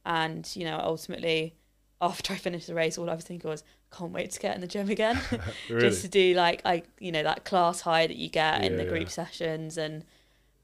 and 0.05 0.47
you 0.55 0.63
know, 0.63 0.79
ultimately, 0.79 1.55
after 2.01 2.33
I 2.33 2.37
finished 2.37 2.67
the 2.67 2.75
race, 2.75 2.97
all 2.97 3.09
I 3.09 3.15
was 3.15 3.25
thinking 3.25 3.49
was, 3.49 3.63
can't 3.91 4.11
wait 4.11 4.31
to 4.31 4.39
get 4.39 4.55
in 4.55 4.61
the 4.61 4.67
gym 4.67 4.89
again, 4.89 5.19
really. 5.69 5.89
just 5.89 6.01
to 6.03 6.07
do 6.07 6.33
like 6.33 6.61
I 6.65 6.83
you 6.99 7.11
know 7.11 7.23
that 7.23 7.45
class 7.45 7.81
high 7.81 8.07
that 8.07 8.15
you 8.17 8.29
get 8.29 8.63
in 8.63 8.71
Yeah, 8.73 8.77
the 8.77 8.83
yeah. 8.85 8.89
group 8.89 9.09
sessions 9.09 9.77
and. 9.77 10.03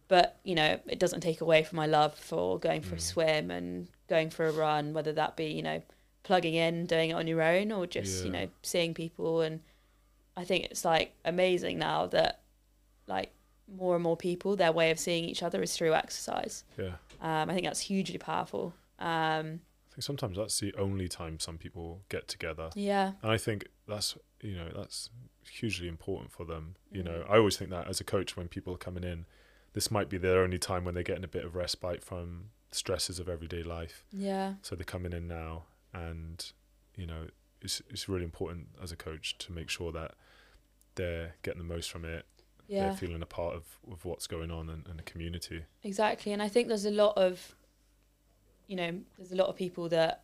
But 0.08 0.38
you 0.44 0.54
know, 0.54 0.80
it 0.86 1.00
doesn't 1.00 1.22
take 1.22 1.42
away 1.42 1.64
from 1.64 1.78
my 1.78 1.88
love 1.88 2.14
for 2.14 2.60
going 2.60 2.82
for 2.84 2.94
a 2.94 3.00
Mm. 3.00 3.02
swim 3.02 3.50
and 3.50 3.88
going 4.08 4.30
for 4.30 4.46
a 4.46 4.52
run, 4.52 4.94
whether 4.94 5.12
that 5.14 5.36
be 5.36 5.46
you 5.48 5.64
know 5.64 5.82
plugging 6.22 6.54
in, 6.54 6.86
doing 6.86 7.10
it 7.10 7.14
on 7.14 7.26
your 7.26 7.42
own, 7.42 7.72
or 7.72 7.88
just 7.88 8.24
you 8.24 8.30
know 8.30 8.48
seeing 8.62 8.94
people. 8.94 9.42
And 9.42 9.62
I 10.38 10.44
think 10.44 10.66
it's 10.66 10.86
like 10.86 11.14
amazing 11.26 11.80
now 11.80 12.06
that 12.06 12.42
like 13.08 13.32
more 13.68 13.96
and 13.96 14.04
more 14.04 14.16
people, 14.16 14.56
their 14.56 14.72
way 14.72 14.92
of 14.92 15.00
seeing 15.00 15.26
each 15.26 15.42
other 15.42 15.60
is 15.64 15.76
through 15.76 15.96
exercise. 15.96 16.64
yeah. 16.78 16.92
Um, 17.20 17.50
I 17.50 17.54
think 17.56 17.66
that's 17.66 17.80
hugely 17.80 18.20
powerful. 18.20 18.76
Um, 19.00 19.62
think 19.96 20.04
sometimes 20.04 20.38
that's 20.38 20.60
the 20.60 20.74
only 20.78 21.08
time 21.08 21.40
some 21.40 21.58
people 21.58 22.02
get 22.10 22.28
together. 22.28 22.70
yeah, 22.76 23.14
And 23.24 23.32
I 23.32 23.38
think 23.38 23.68
that's 23.88 24.18
you 24.42 24.56
know 24.56 24.70
that's 24.76 25.10
hugely 25.50 25.88
important 25.88 26.32
for 26.32 26.46
them. 26.46 26.76
You 26.92 27.04
know, 27.04 27.24
Mhm. 27.24 27.30
I 27.32 27.38
always 27.38 27.58
think 27.58 27.70
that 27.72 27.88
as 27.88 28.00
a 28.02 28.04
coach, 28.04 28.36
when 28.38 28.48
people 28.48 28.74
are 28.74 28.78
coming 28.78 29.04
in, 29.04 29.26
this 29.74 29.90
might 29.92 30.10
be 30.10 30.18
their 30.18 30.42
only 30.44 30.58
time 30.60 30.86
when 30.86 30.94
they're 30.94 31.04
getting 31.04 31.24
a 31.24 31.28
bit 31.30 31.46
of 31.46 31.56
respite 31.56 32.04
from 32.04 32.52
stresses 32.72 33.20
of 33.20 33.30
everyday 33.30 33.64
life. 33.64 34.06
yeah, 34.12 34.56
So 34.62 34.76
they're 34.76 34.84
coming 34.86 35.14
in 35.14 35.28
now, 35.28 35.66
and 35.94 36.52
you 36.96 37.06
know, 37.06 37.28
it's 37.62 37.82
it's 37.90 38.08
really 38.10 38.24
important 38.26 38.68
as 38.82 38.92
a 38.92 38.96
coach 38.98 39.38
to 39.40 39.52
make 39.52 39.70
sure 39.70 39.92
that 39.94 40.16
they're 40.96 41.36
getting 41.44 41.60
the 41.60 41.74
most 41.76 41.90
from 41.92 42.06
it. 42.06 42.26
yeah. 42.68 42.88
They're 42.88 42.98
feeling 42.98 43.22
a 43.22 43.26
part 43.28 43.54
of, 43.56 43.64
of 43.92 44.06
what's 44.06 44.28
going 44.28 44.50
on 44.52 44.70
in, 44.70 44.86
in 44.90 44.98
the 44.98 45.04
community. 45.04 45.66
Exactly, 45.84 46.32
and 46.34 46.42
I 46.42 46.48
think 46.50 46.68
there's 46.68 46.86
a 46.86 46.92
lot 46.92 47.16
of, 47.18 47.55
you 48.68 48.76
know, 48.76 49.00
there's 49.18 49.32
a 49.32 49.36
lot 49.36 49.48
of 49.48 49.56
people 49.56 49.90
that 49.90 50.24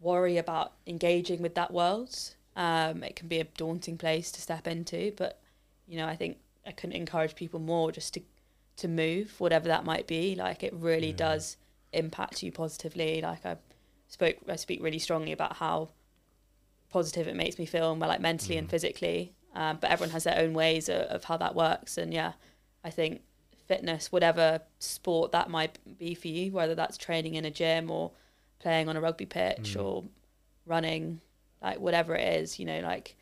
worry 0.00 0.36
about 0.36 0.72
engaging 0.86 1.40
with 1.42 1.54
that 1.54 1.72
world. 1.72 2.14
Um, 2.56 3.02
it 3.02 3.16
can 3.16 3.28
be 3.28 3.40
a 3.40 3.44
daunting 3.44 3.98
place 3.98 4.30
to 4.32 4.40
step 4.40 4.66
into, 4.66 5.12
but 5.16 5.40
you 5.86 5.96
know, 5.96 6.06
I 6.06 6.16
think 6.16 6.38
I 6.66 6.72
can 6.72 6.92
encourage 6.92 7.34
people 7.34 7.60
more 7.60 7.92
just 7.92 8.14
to 8.14 8.20
to 8.76 8.88
move, 8.88 9.38
whatever 9.38 9.68
that 9.68 9.84
might 9.84 10.06
be. 10.08 10.34
Like 10.34 10.64
it 10.64 10.72
really 10.74 11.10
Yeah. 11.10 11.16
does 11.16 11.56
impact 11.92 12.42
you 12.42 12.50
positively. 12.50 13.20
Like 13.20 13.46
I 13.46 13.56
spoke, 14.08 14.36
I 14.48 14.56
speak 14.56 14.82
really 14.82 14.98
strongly 14.98 15.30
about 15.30 15.56
how 15.56 15.90
positive 16.88 17.28
it 17.28 17.36
makes 17.36 17.56
me 17.58 17.66
feel, 17.66 17.94
like 17.94 18.20
mentally 18.20 18.56
and 18.56 18.66
Mm. 18.66 18.70
physically. 18.70 19.32
Um, 19.54 19.78
but 19.80 19.90
everyone 19.90 20.10
has 20.10 20.24
their 20.24 20.38
own 20.38 20.54
ways 20.54 20.88
of, 20.88 21.02
of 21.02 21.24
how 21.24 21.36
that 21.36 21.54
works, 21.54 21.96
and 21.96 22.12
yeah, 22.12 22.32
I 22.82 22.90
think 22.90 23.22
fitness, 23.66 24.12
whatever 24.12 24.60
sport 24.78 25.32
that 25.32 25.48
might 25.50 25.78
be 25.98 26.14
for 26.14 26.28
you, 26.28 26.52
whether 26.52 26.74
that's 26.74 26.96
training 26.96 27.34
in 27.34 27.44
a 27.44 27.50
gym 27.50 27.90
or 27.90 28.12
playing 28.58 28.88
on 28.88 28.96
a 28.96 29.00
rugby 29.00 29.26
pitch 29.26 29.74
Mm. 29.74 29.82
or 29.84 30.04
running, 30.66 31.20
like 31.62 31.78
whatever 31.80 32.14
it 32.14 32.40
is, 32.40 32.58
you 32.58 32.66
know, 32.66 32.80
like 32.80 33.16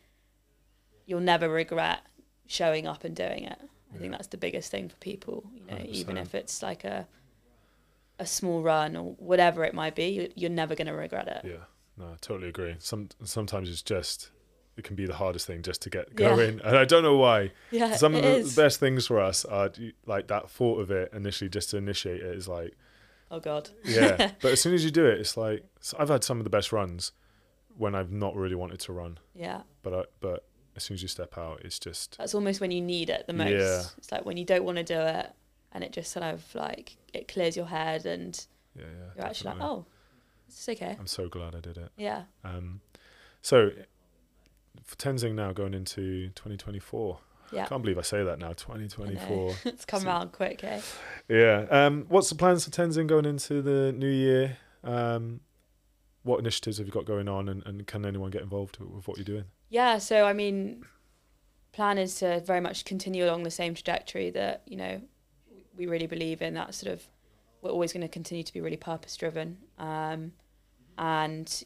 you'll 1.06 1.20
never 1.20 1.48
regret 1.48 2.00
showing 2.46 2.86
up 2.86 3.04
and 3.04 3.14
doing 3.16 3.44
it. 3.44 3.58
I 3.94 3.98
think 3.98 4.12
that's 4.12 4.28
the 4.28 4.36
biggest 4.38 4.70
thing 4.70 4.88
for 4.88 4.96
people, 4.96 5.44
you 5.54 5.64
know, 5.66 5.78
even 5.84 6.16
100%. 6.16 6.22
if 6.22 6.34
it's 6.34 6.62
like 6.62 6.84
a 6.84 7.06
a 8.18 8.26
small 8.26 8.62
run 8.62 8.96
or 8.96 9.14
whatever 9.14 9.64
it 9.64 9.74
might 9.74 9.94
be, 9.96 10.08
you- 10.10 10.32
you're 10.36 10.50
never 10.50 10.74
going 10.76 10.86
to 10.86 10.92
regret 10.92 11.26
it. 11.26 11.44
Yeah, 11.44 11.64
no, 11.96 12.12
I 12.12 12.16
totally 12.20 12.48
agree. 12.50 12.76
Some 12.78 13.08
sometimes 13.24 13.68
it's 13.68 13.82
just 13.82 14.30
it 14.76 14.84
can 14.84 14.96
be 14.96 15.06
the 15.06 15.14
hardest 15.14 15.46
thing 15.46 15.62
just 15.62 15.82
to 15.82 15.90
get 15.90 16.08
Yeah. 16.18 16.28
going, 16.30 16.60
and 16.64 16.76
I 16.76 16.84
don't 16.84 17.02
know 17.02 17.16
why. 17.16 17.52
Yeah, 17.70 17.94
Some 17.96 18.14
of 18.14 18.22
the 18.22 18.36
is. 18.36 18.56
best 18.56 18.80
things 18.80 19.06
for 19.06 19.20
us 19.20 19.44
are 19.44 19.70
like 20.06 20.28
that 20.28 20.50
thought 20.50 20.80
of 20.80 20.90
it 20.90 21.12
initially, 21.12 21.48
just 21.50 21.70
to 21.70 21.76
initiate 21.76 22.20
it 22.22 22.34
is 22.36 22.48
like, 22.48 22.74
Oh 23.30 23.40
God. 23.40 23.70
yeah. 23.84 24.32
but 24.42 24.52
as 24.52 24.60
soon 24.60 24.74
as 24.74 24.84
you 24.84 24.90
do 24.90 25.06
it, 25.06 25.18
it's 25.20 25.36
like 25.36 25.64
I've 25.98 26.08
had 26.08 26.24
some 26.24 26.38
of 26.38 26.44
the 26.44 26.50
best 26.50 26.72
runs 26.72 27.12
when 27.76 27.94
I've 27.94 28.12
not 28.12 28.34
really 28.36 28.54
wanted 28.54 28.80
to 28.80 28.92
run, 28.92 29.18
Yeah. 29.34 29.62
but 29.82 29.94
I, 29.94 30.04
but 30.20 30.44
as 30.76 30.82
soon 30.84 30.94
as 30.94 31.02
you 31.02 31.08
step 31.08 31.36
out, 31.38 31.60
it's 31.64 31.78
just 31.78 32.16
That's 32.18 32.34
almost 32.34 32.60
when 32.60 32.70
you 32.70 32.80
need 32.80 33.08
it 33.10 33.26
the 33.26 33.32
most. 33.32 33.50
Yeah. 33.50 33.82
It's 33.98 34.12
like 34.12 34.24
when 34.26 34.36
you 34.36 34.44
don't 34.44 34.64
want 34.64 34.78
to 34.78 34.84
do 34.84 34.98
it 35.00 35.30
and 35.72 35.82
it 35.84 35.92
just 35.92 36.12
sort 36.12 36.24
of 36.24 36.42
like 36.54 36.96
it 37.14 37.28
clears 37.28 37.56
your 37.56 37.66
head 37.66 38.04
and 38.06 38.42
yeah, 38.74 38.84
yeah. 38.84 38.88
you're 39.16 39.24
actually 39.26 39.48
like, 39.50 39.58
definitely. 39.58 39.76
oh, 39.80 39.86
it's 40.48 40.68
okay. 40.68 40.96
I'm 40.98 41.06
so 41.06 41.28
glad 41.28 41.54
I 41.54 41.60
did 41.60 41.76
it. 41.78 41.90
Yeah. 41.96 42.22
Um, 42.44 42.80
so 43.40 43.70
for 44.84 44.96
Tenzing 44.96 45.34
now 45.34 45.52
going 45.52 45.74
into 45.74 46.28
2024. 46.30 47.18
Yeah. 47.52 47.66
Can't 47.66 47.82
believe 47.82 47.98
I 47.98 48.02
say 48.02 48.24
that 48.24 48.38
now. 48.38 48.48
2024. 48.54 49.54
it's 49.64 49.84
come 49.84 50.00
So- 50.02 50.08
around 50.08 50.32
quick, 50.32 50.64
eh? 50.64 50.80
Yeah. 51.28 51.66
Um, 51.70 52.06
what's 52.08 52.28
the 52.30 52.34
plans 52.34 52.64
for 52.64 52.70
Tenzing 52.70 53.06
going 53.06 53.26
into 53.26 53.60
the 53.62 53.92
new 53.92 54.08
year? 54.08 54.56
Um, 54.82 55.40
what 56.22 56.38
initiatives 56.38 56.78
have 56.78 56.86
you 56.86 56.92
got 56.92 57.04
going 57.04 57.28
on, 57.28 57.48
and, 57.48 57.64
and 57.66 57.86
can 57.86 58.06
anyone 58.06 58.30
get 58.30 58.42
involved 58.42 58.78
with 58.78 59.06
what 59.08 59.16
you're 59.18 59.24
doing? 59.24 59.44
Yeah, 59.68 59.98
so 59.98 60.24
I 60.24 60.32
mean, 60.32 60.84
plan 61.72 61.98
is 61.98 62.16
to 62.16 62.40
very 62.40 62.60
much 62.60 62.84
continue 62.84 63.24
along 63.24 63.42
the 63.42 63.50
same 63.50 63.74
trajectory 63.74 64.30
that 64.30 64.62
you 64.66 64.76
know 64.76 65.00
we 65.76 65.86
really 65.86 66.06
believe 66.06 66.40
in. 66.42 66.54
That 66.54 66.74
sort 66.74 66.92
of 66.92 67.02
we're 67.60 67.70
always 67.70 67.92
going 67.92 68.02
to 68.02 68.08
continue 68.08 68.44
to 68.44 68.52
be 68.52 68.60
really 68.60 68.76
purpose 68.76 69.16
driven, 69.16 69.58
um, 69.78 70.32
and 70.96 71.64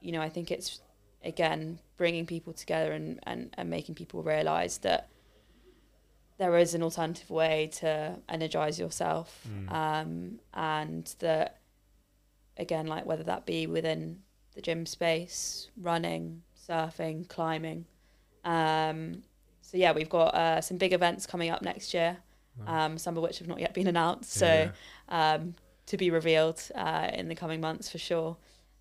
you 0.00 0.12
know 0.12 0.20
I 0.20 0.28
think 0.28 0.50
it's 0.50 0.80
again 1.24 1.78
bringing 1.96 2.26
people 2.26 2.52
together 2.52 2.92
and 2.92 3.20
and, 3.24 3.54
and 3.56 3.70
making 3.70 3.94
people 3.94 4.22
realise 4.22 4.78
that 4.78 5.08
there 6.38 6.56
is 6.58 6.74
an 6.74 6.82
alternative 6.82 7.30
way 7.30 7.68
to 7.80 8.16
energize 8.28 8.78
yourself, 8.78 9.46
Mm. 9.48 9.70
um, 9.72 10.40
and 10.52 11.14
that 11.20 11.60
again 12.56 12.86
like 12.86 13.06
whether 13.06 13.22
that 13.24 13.46
be 13.46 13.66
within 13.66 14.22
the 14.54 14.60
gym 14.60 14.86
space, 14.86 15.68
running, 15.80 16.42
surfing, 16.68 17.28
climbing. 17.28 17.86
Um, 18.44 19.22
so 19.62 19.76
yeah, 19.76 19.92
we've 19.92 20.08
got 20.08 20.34
uh, 20.34 20.60
some 20.60 20.76
big 20.76 20.92
events 20.92 21.26
coming 21.26 21.50
up 21.50 21.62
next 21.62 21.94
year, 21.94 22.18
um, 22.66 22.98
some 22.98 23.16
of 23.16 23.22
which 23.22 23.38
have 23.38 23.48
not 23.48 23.58
yet 23.58 23.74
been 23.74 23.86
announced. 23.88 24.32
So 24.32 24.70
Yeah. 25.08 25.34
um, 25.34 25.54
to 25.86 25.96
be 25.96 26.10
revealed 26.10 26.62
uh, 26.74 27.10
in 27.12 27.28
the 27.28 27.34
coming 27.34 27.60
months 27.60 27.90
for 27.90 27.98
sure. 27.98 28.36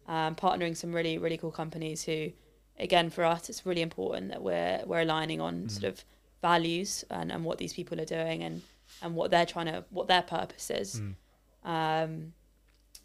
Um, 0.08 0.36
partnering 0.36 0.76
some 0.76 0.92
really 0.94 1.18
really 1.18 1.38
cool 1.38 1.52
companies 1.52 2.04
who, 2.04 2.32
again, 2.80 3.10
for 3.10 3.24
us, 3.24 3.50
it's 3.50 3.66
really 3.66 3.82
important 3.82 4.30
that 4.30 4.42
we're 4.44 4.82
we're 4.86 5.02
aligning 5.02 5.42
on 5.42 5.64
Mm. 5.66 5.72
sort 5.72 5.84
of 5.86 6.04
values 6.42 7.06
and, 7.10 7.32
and 7.32 7.46
what 7.46 7.58
these 7.58 7.74
people 7.74 8.00
are 8.02 8.06
doing 8.06 8.44
and 8.44 8.62
and 9.02 9.16
what 9.16 9.32
they're 9.32 9.46
trying 9.46 9.66
to 9.68 9.84
what 9.90 10.08
their 10.08 10.22
purpose 10.22 10.70
is. 10.70 11.02
Mm. 11.02 11.16
Um, 11.64 12.34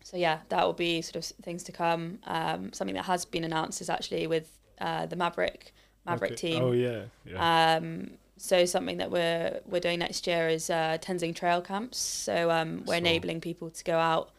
so 0.03 0.17
yeah, 0.17 0.39
that 0.49 0.65
will 0.65 0.73
be 0.73 1.03
sort 1.03 1.17
of 1.17 1.25
things 1.43 1.63
to 1.65 1.73
come. 1.73 2.19
Um, 2.27 2.73
something 2.73 2.95
that 2.97 3.05
has 3.05 3.25
been 3.25 3.45
announced 3.45 3.81
is 3.81 3.91
actually 3.91 4.27
with 4.27 4.51
uh, 4.81 5.07
the 5.07 5.17
Maverick 5.17 5.73
Maverick 6.07 6.33
Okay. 6.33 6.53
team. 6.53 6.63
Oh 6.63 6.73
yeah, 6.73 7.03
yeah. 7.25 7.77
Um, 7.77 8.13
so 8.37 8.65
something 8.65 8.99
that 8.99 9.11
we're 9.11 9.61
we're 9.67 9.81
doing 9.81 9.99
next 9.99 10.27
year 10.27 10.49
is 10.49 10.71
uh, 10.71 10.99
Tenzing 11.01 11.35
Trail 11.35 11.61
camps. 11.61 11.99
So 11.99 12.51
um, 12.51 12.79
we're 12.87 12.95
Sure. 12.95 12.97
enabling 12.97 13.41
people 13.41 13.71
to 13.71 13.85
go 13.85 13.99
out 13.99 14.31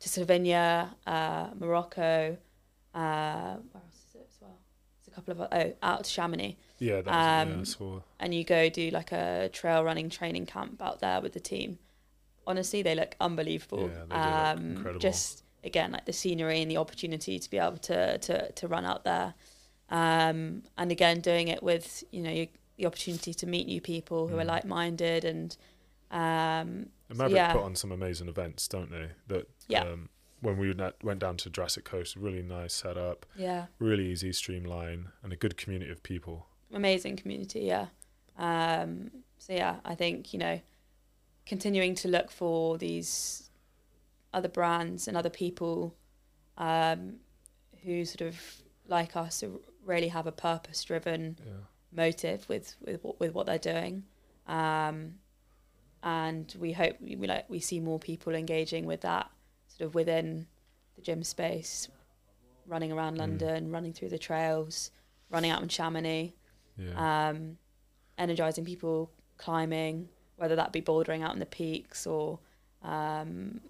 to 0.00 0.08
Slovenia, 0.08 0.90
uh, 1.06 1.48
Morocco. 1.58 2.36
Uh, 2.94 3.56
where 3.72 3.82
else 3.82 3.98
is 4.08 4.14
it 4.16 4.26
as 4.30 4.38
well? 4.40 4.58
There's 5.00 5.03
a 5.03 5.03
couple 5.14 5.32
of 5.32 5.48
oh 5.52 5.72
out 5.82 6.04
to 6.04 6.10
Chamonix, 6.10 6.56
yeah, 6.78 6.96
that 7.02 7.06
was, 7.06 7.12
yeah, 7.14 7.38
I 7.38 7.42
um, 7.42 7.64
saw. 7.64 8.00
and 8.20 8.34
you 8.34 8.44
go 8.44 8.68
do 8.68 8.90
like 8.90 9.12
a 9.12 9.48
trail 9.52 9.82
running 9.84 10.10
training 10.10 10.46
camp 10.46 10.82
out 10.82 11.00
there 11.00 11.20
with 11.20 11.32
the 11.32 11.40
team. 11.40 11.78
Honestly, 12.46 12.82
they 12.82 12.94
look 12.94 13.16
unbelievable. 13.20 13.90
Yeah, 13.90 14.04
they 14.08 14.14
do 14.16 14.20
look 14.20 14.58
um, 14.58 14.66
incredible. 14.76 15.00
Just 15.00 15.44
again, 15.62 15.92
like 15.92 16.04
the 16.04 16.12
scenery 16.12 16.60
and 16.62 16.70
the 16.70 16.76
opportunity 16.76 17.38
to 17.38 17.50
be 17.50 17.58
able 17.58 17.78
to 17.78 18.18
to 18.18 18.52
to 18.52 18.68
run 18.68 18.84
out 18.84 19.04
there, 19.04 19.34
um, 19.90 20.62
and 20.76 20.90
again 20.92 21.20
doing 21.20 21.48
it 21.48 21.62
with 21.62 22.04
you 22.10 22.22
know 22.22 22.30
you, 22.30 22.48
the 22.76 22.86
opportunity 22.86 23.32
to 23.32 23.46
meet 23.46 23.66
new 23.66 23.80
people 23.80 24.28
who 24.28 24.36
are 24.38 24.44
Mm. 24.44 24.48
like 24.48 24.64
minded 24.64 25.24
and 25.24 25.56
um, 26.10 26.20
And 27.08 27.16
so 27.16 27.22
Maverick 27.22 27.36
yeah. 27.36 27.52
put 27.52 27.62
on 27.62 27.76
some 27.76 27.92
amazing 27.92 28.28
events, 28.28 28.68
don't 28.68 28.90
they? 28.90 29.08
That 29.28 29.48
Yeah. 29.68 29.82
um, 29.84 30.08
when 30.44 30.58
we 30.58 30.74
went 31.02 31.20
down 31.20 31.36
to 31.38 31.50
Jurassic 31.50 31.84
Coast, 31.84 32.16
really 32.16 32.42
nice 32.42 32.74
setup, 32.74 33.26
Yeah, 33.36 33.66
really 33.78 34.06
easy, 34.12 34.32
streamline, 34.32 35.08
and 35.22 35.32
a 35.32 35.36
good 35.36 35.56
community 35.56 35.90
of 35.90 36.02
people. 36.02 36.46
amazing 36.72 37.16
community. 37.16 37.60
Yeah. 37.60 37.86
Um, 38.36 39.10
so 39.38 39.52
yeah, 39.52 39.76
I 39.84 39.94
think 39.94 40.32
you 40.32 40.38
know, 40.38 40.60
continuing 41.46 41.94
to 41.96 42.08
look 42.08 42.30
for 42.30 42.78
these 42.78 43.50
other 44.32 44.48
brands 44.48 45.06
and 45.08 45.16
other 45.16 45.30
people 45.30 45.94
um, 46.58 47.16
who 47.84 48.04
sort 48.04 48.22
of 48.22 48.40
like 48.88 49.16
us 49.16 49.40
who 49.40 49.60
really 49.84 50.08
have 50.08 50.26
a 50.26 50.32
purpose-driven 50.32 51.38
Yeah. 51.46 51.52
motive 51.92 52.48
with 52.48 52.74
with 52.80 53.02
what, 53.04 53.20
with 53.20 53.32
what 53.34 53.46
they're 53.46 53.58
doing, 53.74 54.04
um, 54.46 55.14
and 56.02 56.54
we 56.58 56.72
hope 56.72 56.96
we, 57.00 57.16
we 57.16 57.26
like 57.26 57.48
we 57.48 57.60
see 57.60 57.80
more 57.80 57.98
people 57.98 58.34
engaging 58.34 58.84
with 58.86 59.00
that 59.02 59.30
sort 59.76 59.86
of 59.88 59.94
within 59.94 60.46
the 60.96 61.02
gym 61.02 61.22
space, 61.24 61.88
running 62.66 62.92
around 62.92 63.14
Mm. 63.14 63.18
London, 63.18 63.70
running 63.70 63.92
through 63.92 64.08
the 64.10 64.18
trails, 64.18 64.90
running 65.30 65.50
out 65.50 65.62
in 65.62 65.68
Chamonix, 65.68 66.32
Yeah. 66.76 67.28
um, 67.28 67.58
energizing 68.18 68.64
people 68.64 69.10
climbing, 69.36 70.08
whether 70.36 70.56
that 70.56 70.72
be 70.72 70.80
bouldering 70.80 71.22
out 71.22 71.32
in 71.34 71.40
the 71.40 71.46
peaks 71.46 72.06
or, 72.06 72.38
um, 72.82 73.60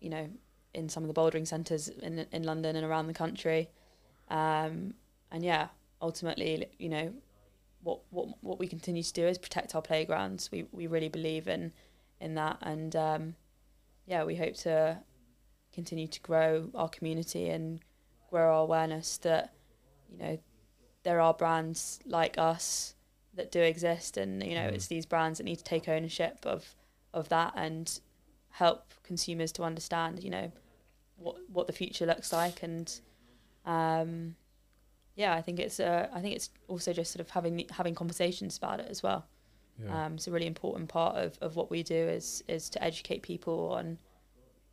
you 0.00 0.10
know, 0.10 0.28
in 0.74 0.88
some 0.88 1.02
of 1.04 1.08
the 1.08 1.14
bouldering 1.14 1.46
centres 1.46 1.88
in 1.88 2.18
in 2.32 2.42
London 2.42 2.76
and 2.76 2.84
around 2.84 3.06
the 3.06 3.14
country, 3.14 3.68
um, 4.28 4.94
and 5.30 5.44
yeah, 5.44 5.68
ultimately, 6.02 6.66
you 6.78 6.88
know, 6.88 7.14
what 7.82 8.00
what 8.10 8.42
what 8.42 8.58
we 8.58 8.66
continue 8.66 9.02
to 9.02 9.12
do 9.12 9.26
is 9.26 9.38
protect 9.38 9.74
our 9.74 9.82
playgrounds. 9.82 10.50
We 10.50 10.64
we 10.72 10.86
really 10.86 11.08
believe 11.08 11.46
in 11.48 11.72
in 12.20 12.34
that, 12.34 12.58
and 12.62 12.94
um, 12.96 13.36
yeah, 14.06 14.24
we 14.24 14.34
hope 14.36 14.54
to 14.56 14.98
continue 15.74 16.06
to 16.06 16.20
grow 16.20 16.70
our 16.74 16.88
community 16.88 17.48
and 17.48 17.80
grow 18.30 18.46
our 18.54 18.60
awareness 18.62 19.18
that 19.18 19.52
you 20.10 20.18
know 20.18 20.38
there 21.02 21.20
are 21.20 21.34
brands 21.34 22.00
like 22.06 22.38
us 22.38 22.94
that 23.34 23.50
do 23.50 23.60
exist 23.60 24.16
and 24.16 24.42
you 24.42 24.54
know 24.54 24.68
Mm. 24.68 24.74
it's 24.74 24.86
these 24.86 25.06
brands 25.06 25.38
that 25.38 25.44
need 25.44 25.56
to 25.58 25.64
take 25.64 25.88
ownership 25.88 26.38
of 26.46 26.74
of 27.12 27.28
that 27.28 27.52
and 27.56 28.00
help 28.50 28.94
consumers 29.02 29.52
to 29.52 29.62
understand 29.62 30.22
you 30.22 30.30
know 30.30 30.50
what 31.16 31.36
what 31.50 31.66
the 31.66 31.72
future 31.72 32.06
looks 32.06 32.32
like 32.32 32.62
and 32.62 33.00
um 33.66 34.36
yeah 35.16 35.34
i 35.34 35.42
think 35.42 35.58
it's 35.58 35.80
uh, 35.80 36.08
i 36.12 36.20
think 36.20 36.34
it's 36.34 36.50
also 36.68 36.92
just 36.92 37.12
sort 37.12 37.20
of 37.20 37.30
having 37.30 37.64
having 37.70 37.94
conversations 37.94 38.56
about 38.56 38.80
it 38.80 38.86
as 38.88 39.02
well 39.02 39.26
yeah. 39.82 40.06
um 40.06 40.14
it's 40.14 40.28
a 40.28 40.30
really 40.30 40.46
important 40.46 40.88
part 40.88 41.16
of 41.16 41.36
of 41.40 41.56
what 41.56 41.70
we 41.70 41.82
do 41.82 41.94
is 42.18 42.42
is 42.48 42.70
to 42.70 42.82
educate 42.82 43.22
people 43.22 43.72
on 43.72 43.98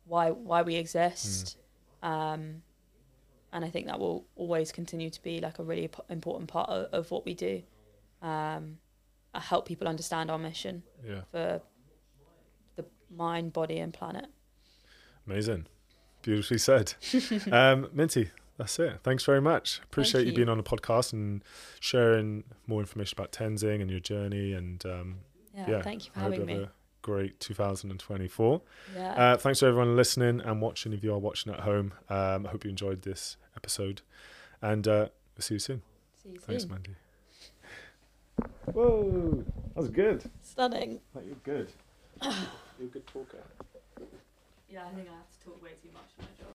why 0.04 0.30
why 0.30 0.62
we 0.62 0.76
exist 0.76 1.56
um 2.02 2.62
and 3.52 3.64
I 3.64 3.68
think 3.68 3.86
that 3.86 3.98
will 3.98 4.24
always 4.34 4.72
continue 4.72 5.10
to 5.10 5.22
be 5.22 5.40
like 5.40 5.58
a 5.58 5.62
really 5.62 5.90
important 6.08 6.48
part 6.48 6.70
of, 6.70 6.86
of 6.92 7.10
what 7.10 7.26
we 7.26 7.34
do. 7.34 7.62
Um, 8.22 8.78
uh, 9.34 9.40
help 9.40 9.66
people 9.66 9.86
understand 9.86 10.30
our 10.30 10.38
mission 10.38 10.82
yeah. 11.06 11.22
for 11.30 11.60
the 12.76 12.84
mind, 13.14 13.52
body, 13.52 13.78
and 13.78 13.92
planet. 13.92 14.26
Amazing. 15.26 15.66
Beautifully 16.22 16.58
said. 16.58 16.94
um, 17.52 17.88
Minty, 17.92 18.30
that's 18.56 18.78
it. 18.78 19.00
Thanks 19.02 19.24
very 19.24 19.40
much. 19.40 19.80
Appreciate 19.84 20.22
you. 20.22 20.30
you. 20.30 20.36
being 20.36 20.48
on 20.48 20.56
the 20.56 20.62
podcast 20.62 21.12
and 21.12 21.42
sharing 21.80 22.44
more 22.66 22.80
information 22.80 23.16
about 23.18 23.32
Tenzing 23.32 23.82
and 23.82 23.90
your 23.90 24.00
journey. 24.00 24.52
And 24.54 24.84
um, 24.86 25.16
Yeah, 25.54 25.70
yeah, 25.70 25.82
thank 25.82 26.06
you 26.06 26.12
for 26.12 26.20
I 26.20 26.22
having 26.24 26.40
you 26.40 26.46
me. 26.46 26.68
A 27.02 27.06
great 27.06 27.40
2024. 27.40 28.60
Yeah, 28.94 29.12
Uh, 29.12 29.36
thanks 29.36 29.58
to 29.60 29.66
everyone 29.66 29.96
listening 29.96 30.40
and 30.40 30.60
watching. 30.60 30.92
If 30.92 31.02
you 31.04 31.12
are 31.14 31.18
watching 31.18 31.52
at 31.52 31.60
home, 31.60 31.92
um, 32.08 32.46
I 32.46 32.50
hope 32.50 32.64
you 32.64 32.70
enjoyed 32.70 33.02
this 33.02 33.36
episode. 33.56 34.02
And 34.60 34.86
uh, 34.86 35.08
we'll 35.36 35.42
see 35.42 35.54
you 35.54 35.58
soon. 35.58 35.82
see 36.22 36.30
you 36.30 36.38
Thanks, 36.38 36.62
soon. 36.64 36.72
Mandy. 36.72 36.94
Whoa, 38.72 39.44
that 39.74 39.76
was 39.76 39.90
good. 39.90 40.24
Stunning. 40.42 41.00
Like, 41.14 41.26
you're 41.26 41.34
good. 41.44 41.68
you're 42.22 42.32
a 42.88 42.90
good 42.90 43.06
talker. 43.06 43.38
Yeah, 44.70 44.86
I 44.86 44.94
think 44.94 45.08
I 45.08 45.12
have 45.14 45.28
to 45.38 45.44
talk 45.44 45.62
way 45.62 45.70
too 45.82 45.90
much 45.92 46.04
for 46.16 46.22
my 46.22 46.28
job. 46.38 46.48